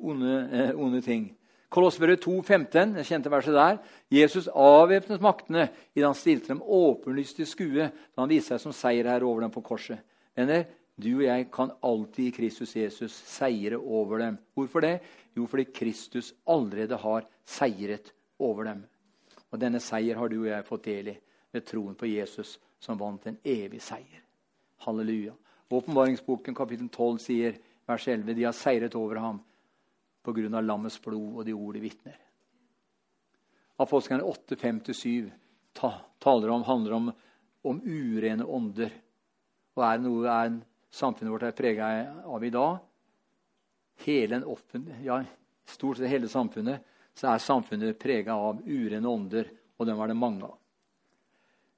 onde, 0.00 0.32
eh, 0.52 0.72
onde 0.76 1.02
ting. 1.04 1.30
Kolossbrevet 1.72 2.20
2,15, 2.20 2.92
det 2.98 3.06
kjente 3.08 3.30
verset 3.32 3.56
der. 3.56 3.78
Jesus 4.12 4.48
avvæpnet 4.52 5.22
maktene 5.24 5.70
idet 5.94 6.04
han 6.04 6.16
stilte 6.18 6.50
dem 6.52 6.60
åpenlyst 6.60 7.38
til 7.38 7.48
skue 7.48 7.86
da 7.88 8.20
han 8.20 8.28
viste 8.28 8.52
seg 8.52 8.60
som 8.60 8.74
seierherre 8.76 9.24
over 9.24 9.46
dem 9.46 9.54
på 9.54 9.62
korset. 9.64 10.02
Venner, 10.36 10.66
du 11.00 11.14
og 11.14 11.24
jeg 11.24 11.46
kan 11.54 11.72
alltid 11.80 12.26
i 12.26 12.34
Kristus 12.36 12.74
Jesus 12.76 13.14
seire 13.24 13.78
over 13.80 14.20
dem. 14.20 14.36
Hvorfor 14.52 14.84
det? 14.84 14.98
Jo, 15.32 15.46
fordi 15.48 15.64
Kristus 15.72 16.34
allerede 16.44 16.98
har 17.00 17.24
seiret 17.48 18.12
over 18.38 18.68
dem. 18.68 18.82
Og 19.50 19.60
Denne 19.60 19.80
seier 19.80 20.20
har 20.20 20.28
du 20.28 20.42
og 20.42 20.50
jeg 20.50 20.66
fått 20.68 20.84
del 20.90 21.08
i 21.14 21.16
ved 21.52 21.64
troen 21.68 21.96
på 21.96 22.08
Jesus, 22.08 22.58
som 22.80 23.00
vant 23.00 23.24
en 23.28 23.38
evig 23.44 23.80
seier. 23.84 24.20
Halleluja. 24.84 25.32
Åpenbaringsboken 25.72 26.56
kapittel 26.56 26.92
12 26.92 27.18
sier 27.24 27.56
vers 27.88 28.08
11 28.08 28.36
de 28.36 28.44
har 28.44 28.56
seiret 28.56 28.96
over 28.98 29.20
ham 29.24 29.40
pga. 30.22 30.60
lammets 30.60 31.00
blod 31.02 31.40
og 31.40 31.44
de 31.44 31.52
ord 31.52 31.74
de 31.74 31.80
vitner. 31.80 32.18
Apostlene 33.78 34.22
8, 34.22 34.56
5-7 34.56 35.30
taler 36.18 36.48
om, 36.50 36.62
handler 36.62 36.92
om, 36.92 37.12
om 37.62 37.80
urene 37.82 38.44
ånder. 38.44 38.92
Og 39.76 39.84
er 39.84 39.98
noe 39.98 40.28
er 40.28 40.56
samfunnet 40.92 41.32
vårt 41.32 41.48
er 41.48 41.56
prega 41.56 41.92
av 42.28 42.44
i 42.44 42.50
dag 42.52 42.78
hele 44.04 44.36
en 44.36 44.44
offen, 44.44 44.94
ja, 45.04 45.24
Stort 45.64 45.96
sett 45.96 46.10
hele 46.10 46.28
samfunnet 46.28 46.82
så 47.14 47.28
er 47.30 47.42
samfunnet 47.42 47.98
prega 48.00 48.34
av 48.34 48.58
urene 48.66 49.08
ånder, 49.08 49.46
og 49.78 49.86
dem 49.86 49.98
var 49.98 50.10
det 50.10 50.16
mange 50.18 50.46
av. 50.48 50.56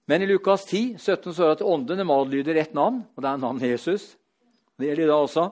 Men 0.09 0.23
i 0.23 0.29
Lukas 0.29 0.65
10, 0.67 0.97
17 0.99 1.35
står 1.35 1.45
det 1.45 1.57
at 1.59 1.65
ånden 1.69 2.31
lyder 2.31 2.55
ett 2.55 2.75
navn, 2.75 3.03
og 3.15 3.23
det 3.23 3.29
er 3.29 3.43
navnet 3.43 3.69
Jesus. 3.69 4.17
Det 4.77 4.89
gjelder 4.89 5.09
da 5.09 5.19
også. 5.21 5.45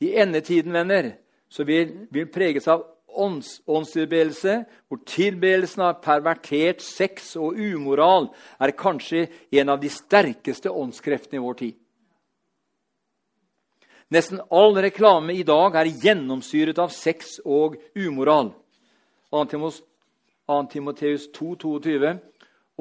I 0.00 0.14
endetiden, 0.20 0.72
venner, 0.72 1.10
så 1.50 1.66
vil, 1.66 2.06
vil 2.10 2.30
preges 2.30 2.68
av 2.70 2.84
ånds, 3.10 3.58
åndstilbedelse, 3.66 4.56
hvor 4.88 5.02
tilbedelsen 5.08 5.82
av 5.88 6.00
pervertert 6.04 6.82
sex 6.84 7.34
og 7.40 7.58
umoral 7.58 8.30
er 8.62 8.76
kanskje 8.78 9.26
en 9.60 9.74
av 9.74 9.80
de 9.82 9.90
sterkeste 9.92 10.70
åndskreftene 10.70 11.40
i 11.40 11.44
vår 11.44 11.58
tid. 11.60 11.76
Nesten 14.10 14.40
all 14.50 14.74
reklame 14.82 15.36
i 15.38 15.46
dag 15.46 15.76
er 15.78 15.92
gjennomsyret 16.02 16.78
av 16.82 16.90
sex 16.94 17.38
og 17.44 17.76
umoral. 17.94 18.50
2. 19.30 19.70
Timoteus 20.72 21.28
2,22 21.36 22.16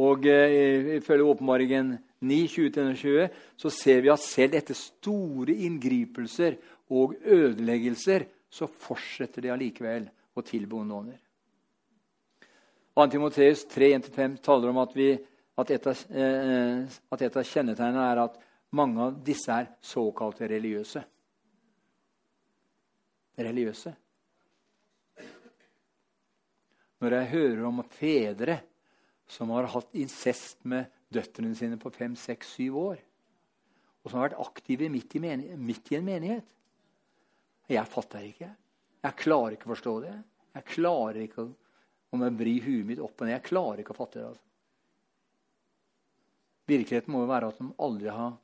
og 0.01 0.25
eh, 0.25 0.95
ifølge 0.97 1.27
åpenbaringen 1.29 1.91
9.20-20 2.25 3.27
så 3.59 3.71
ser 3.71 4.01
vi 4.01 4.09
at 4.09 4.23
selv 4.23 4.57
etter 4.57 4.77
store 4.77 5.53
inngripelser 5.53 6.57
og 6.89 7.13
ødeleggelser 7.21 8.25
så 8.49 8.67
fortsetter 8.67 9.45
de 9.45 9.51
allikevel 9.53 10.07
å 10.33 10.43
tilbe 10.45 10.79
onde 10.79 10.95
ånder. 10.95 11.19
2. 12.97 13.05
Timoteus 13.13 13.63
3.1-5 13.71 14.39
taler 14.43 14.71
om 14.71 14.81
at, 14.81 14.95
vi, 14.97 15.13
at, 15.61 15.71
et 15.71 15.87
av, 15.87 16.03
eh, 16.09 16.99
at 17.13 17.23
et 17.23 17.37
av 17.39 17.47
kjennetegnene 17.47 18.05
er 18.11 18.23
at 18.25 18.39
mange 18.75 19.05
av 19.05 19.19
disse 19.25 19.53
er 19.53 19.69
såkalte 19.85 20.49
religiøse. 20.49 21.03
Religiøse. 23.39 23.93
Når 26.99 27.15
jeg 27.15 27.31
hører 27.31 27.63
om 27.69 27.83
fedre 27.95 28.59
som 29.29 29.53
har 29.55 29.69
hatt 29.71 29.93
incest 29.95 30.65
med 30.67 30.89
døtrene 31.13 31.55
sine 31.55 31.77
på 31.79 31.91
fem, 31.93 32.15
seks, 32.17 32.55
syv 32.57 32.79
år. 32.81 33.03
Og 34.03 34.09
som 34.09 34.19
har 34.19 34.29
vært 34.29 34.41
aktive 34.41 34.89
midt 34.91 35.15
i, 35.15 35.21
midt 35.21 35.91
i 35.93 35.99
en 35.99 36.07
menighet. 36.07 36.47
Jeg 37.69 37.85
fatter 37.89 38.25
ikke. 38.25 38.49
Jeg 39.05 39.17
klarer 39.21 39.55
ikke 39.55 39.69
å 39.69 39.73
forstå 39.75 39.95
det. 40.03 40.13
Jeg 40.57 40.67
klarer 40.73 41.19
ikke 41.23 41.43
å, 41.45 41.49
om 42.15 42.23
jeg 42.25 42.37
vrir 42.39 42.65
huet 42.65 42.87
mitt 42.89 43.01
opp 43.03 43.19
og 43.21 43.27
ned. 43.27 43.35
Jeg 43.37 43.47
klarer 43.47 43.83
ikke 43.83 43.93
å 43.93 43.99
fatte 43.99 44.19
det. 44.19 44.29
altså. 44.31 44.45
Virkeligheten 46.69 47.13
må 47.13 47.23
jo 47.23 47.29
være 47.29 47.49
at 47.49 47.59
de 47.61 47.71
aldri 47.87 48.13
har 48.13 48.37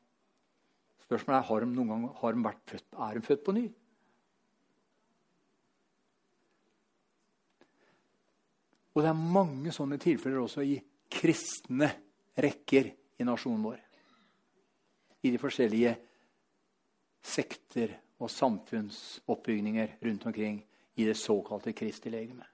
Spørsmålet 1.06 1.38
er 1.38 1.46
har 1.46 1.62
de 1.62 1.68
noen 1.70 1.90
gang 1.92 2.06
har 2.18 2.34
de 2.34 2.42
vært 2.48 2.62
født, 2.66 2.86
er 3.06 3.14
de 3.14 3.22
født 3.28 3.42
på 3.46 3.54
ny. 3.54 3.66
Og 8.96 9.04
det 9.04 9.12
er 9.12 9.28
mange 9.36 9.74
sånne 9.76 10.00
tilfeller 10.02 10.42
også 10.42 10.64
i 10.66 10.80
kristne 11.14 11.92
rekker 12.42 12.90
i 13.22 13.28
nasjonen 13.28 13.68
vår. 13.68 13.78
I 15.30 15.34
de 15.36 15.42
forskjellige 15.42 15.94
sekter 17.36 17.94
og 18.18 18.32
samfunnsoppbygninger 18.32 19.98
rundt 20.02 20.26
omkring 20.26 20.60
i 20.96 21.06
det 21.06 21.18
såkalte 21.18 21.74
Kristi 21.74 22.10
legeme. 22.10 22.46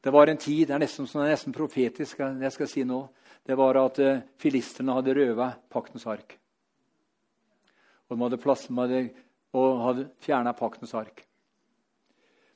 Det 0.00 0.10
var 0.10 0.26
en 0.26 0.36
tid, 0.38 0.68
det 0.68 0.74
er 0.74 0.78
nesten, 0.78 1.06
det 1.10 1.18
er 1.18 1.32
nesten 1.34 1.54
profetisk, 1.54 2.18
det 2.18 2.46
jeg 2.46 2.54
skal 2.54 2.68
si 2.70 2.82
nå, 2.86 3.00
det 3.46 3.56
var 3.58 3.78
at 3.80 3.96
filistrene 3.98 4.36
filisterne 4.38 4.94
hadde 4.94 5.14
røva 5.18 5.48
paktens 5.70 6.06
ark. 6.06 6.36
Og 8.06 8.14
de 8.14 8.22
hadde, 8.22 8.38
plass, 8.38 8.68
de 8.70 9.00
hadde 9.82 10.04
fjerna 10.22 10.52
paktens 10.54 10.94
ark. 10.94 11.24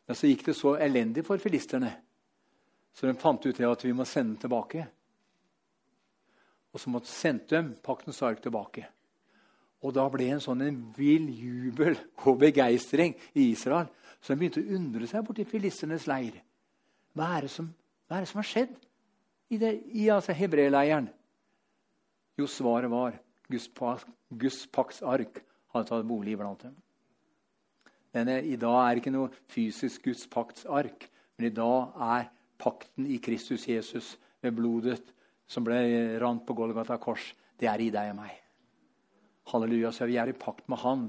Men 0.07 0.19
så 0.19 0.31
gikk 0.31 0.44
det 0.47 0.55
så 0.59 0.77
elendig 0.78 1.24
for 1.27 1.43
filisterne, 1.43 1.90
så 2.94 3.07
de 3.07 3.19
fant 3.19 3.47
ut 3.47 3.61
at 3.66 3.85
vi 3.85 3.93
må 3.94 4.07
sende 4.07 4.36
den 4.36 4.43
tilbake. 4.43 4.86
Og 6.70 6.80
så 6.82 6.90
måtte 6.92 7.10
de 7.10 7.14
sende 7.14 7.47
dem 7.51 7.72
paktens 7.82 8.20
ark 8.22 8.42
tilbake. 8.42 8.86
Og 9.80 9.94
da 9.97 10.05
ble 10.12 10.28
en 10.30 10.42
sånn 10.44 10.62
en 10.66 10.78
vill 10.97 11.30
jubel 11.32 11.97
og 12.26 12.38
begeistring 12.42 13.16
i 13.32 13.51
Israel. 13.51 13.88
Så 14.20 14.34
de 14.34 14.42
begynte 14.42 14.62
å 14.62 14.76
undre 14.76 15.09
seg 15.09 15.24
borti 15.24 15.47
filisternes 15.48 16.06
leir. 16.10 16.36
Hva 17.16 17.30
er 17.38 17.47
det 17.47 17.52
som, 17.55 17.70
er 18.10 18.22
det 18.22 18.30
som 18.30 18.42
har 18.42 18.48
skjedd 18.51 18.74
i, 19.51 19.56
det, 19.59 19.72
i 19.97 20.10
altså, 20.12 20.36
hebreerleiren? 20.36 21.09
Jo, 22.38 22.47
svaret 22.48 22.92
var 22.92 23.16
Guds, 23.51 24.66
pakts 24.70 25.02
ark 25.02 25.40
hadde 25.72 25.88
tatt 25.88 26.06
bolig 26.06 26.36
blant 26.38 26.62
dem. 26.62 26.76
Denne, 28.14 28.40
I 28.42 28.59
dag 28.59 28.76
er 28.82 28.94
det 28.94 29.02
ikke 29.02 29.14
noe 29.14 29.32
fysisk 29.51 30.06
Guds 30.09 30.26
pakts 30.30 30.66
ark. 30.66 31.09
men 31.38 31.47
i 31.47 31.55
dag 31.55 31.92
er 31.97 32.28
pakten 32.59 33.06
i 33.06 33.16
Kristus 33.16 33.68
Jesus 33.68 34.18
ved 34.42 34.52
blodet 34.52 35.14
som 35.51 35.66
ble 35.66 35.81
rant 36.22 36.44
på 36.47 36.55
Golgata 36.55 36.98
kors. 37.02 37.32
Det 37.59 37.68
er 37.68 37.82
i 37.82 37.90
deg 37.93 38.12
og 38.12 38.20
meg. 38.22 38.36
Halleluja. 39.51 39.90
Så 39.93 40.06
vi 40.06 40.18
er 40.20 40.31
i 40.31 40.36
pakt 40.36 40.68
med 40.70 40.78
Han 40.85 41.09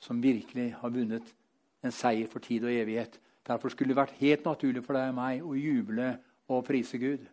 som 0.00 0.22
virkelig 0.22 0.72
har 0.80 0.94
vunnet 0.94 1.34
en 1.84 1.94
seier 1.94 2.28
for 2.30 2.42
tid 2.42 2.64
og 2.64 2.72
evighet. 2.72 3.18
Derfor 3.46 3.72
skulle 3.72 3.92
det 3.92 4.00
vært 4.00 4.20
helt 4.20 4.46
naturlig 4.46 4.84
for 4.84 4.96
deg 4.96 5.10
og 5.10 5.18
meg 5.18 5.42
å 5.44 5.56
juble 5.58 6.12
og 6.48 6.64
prise 6.66 7.00
Gud. 7.00 7.26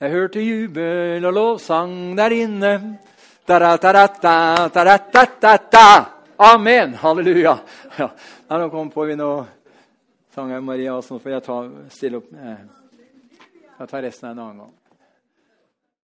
Jeg 0.00 0.12
hørte 0.14 0.40
jubel 0.40 1.26
og 1.28 1.34
lovsang 1.36 2.16
der 2.16 2.32
inne. 2.32 2.72
Da, 3.48 3.76
da. 5.70 5.88
Amen! 6.40 6.94
Halleluja. 6.96 7.58
Ja, 7.98 8.58
nå 8.58 8.68
kom 8.72 8.88
på 8.90 9.04
vi 9.08 9.16
noe 9.18 9.44
Sanger 10.34 10.62
Maria, 10.64 10.94
så 11.02 11.18
får 11.20 11.34
jeg 11.34 11.44
ta, 11.44 11.56
stille 11.92 12.20
opp. 12.22 12.30
Eh, 12.32 12.79
jeg 13.80 13.88
tar 13.88 14.02
resten 14.04 14.30
en 14.30 14.38
annen 14.38 14.64
gang. 14.64 14.79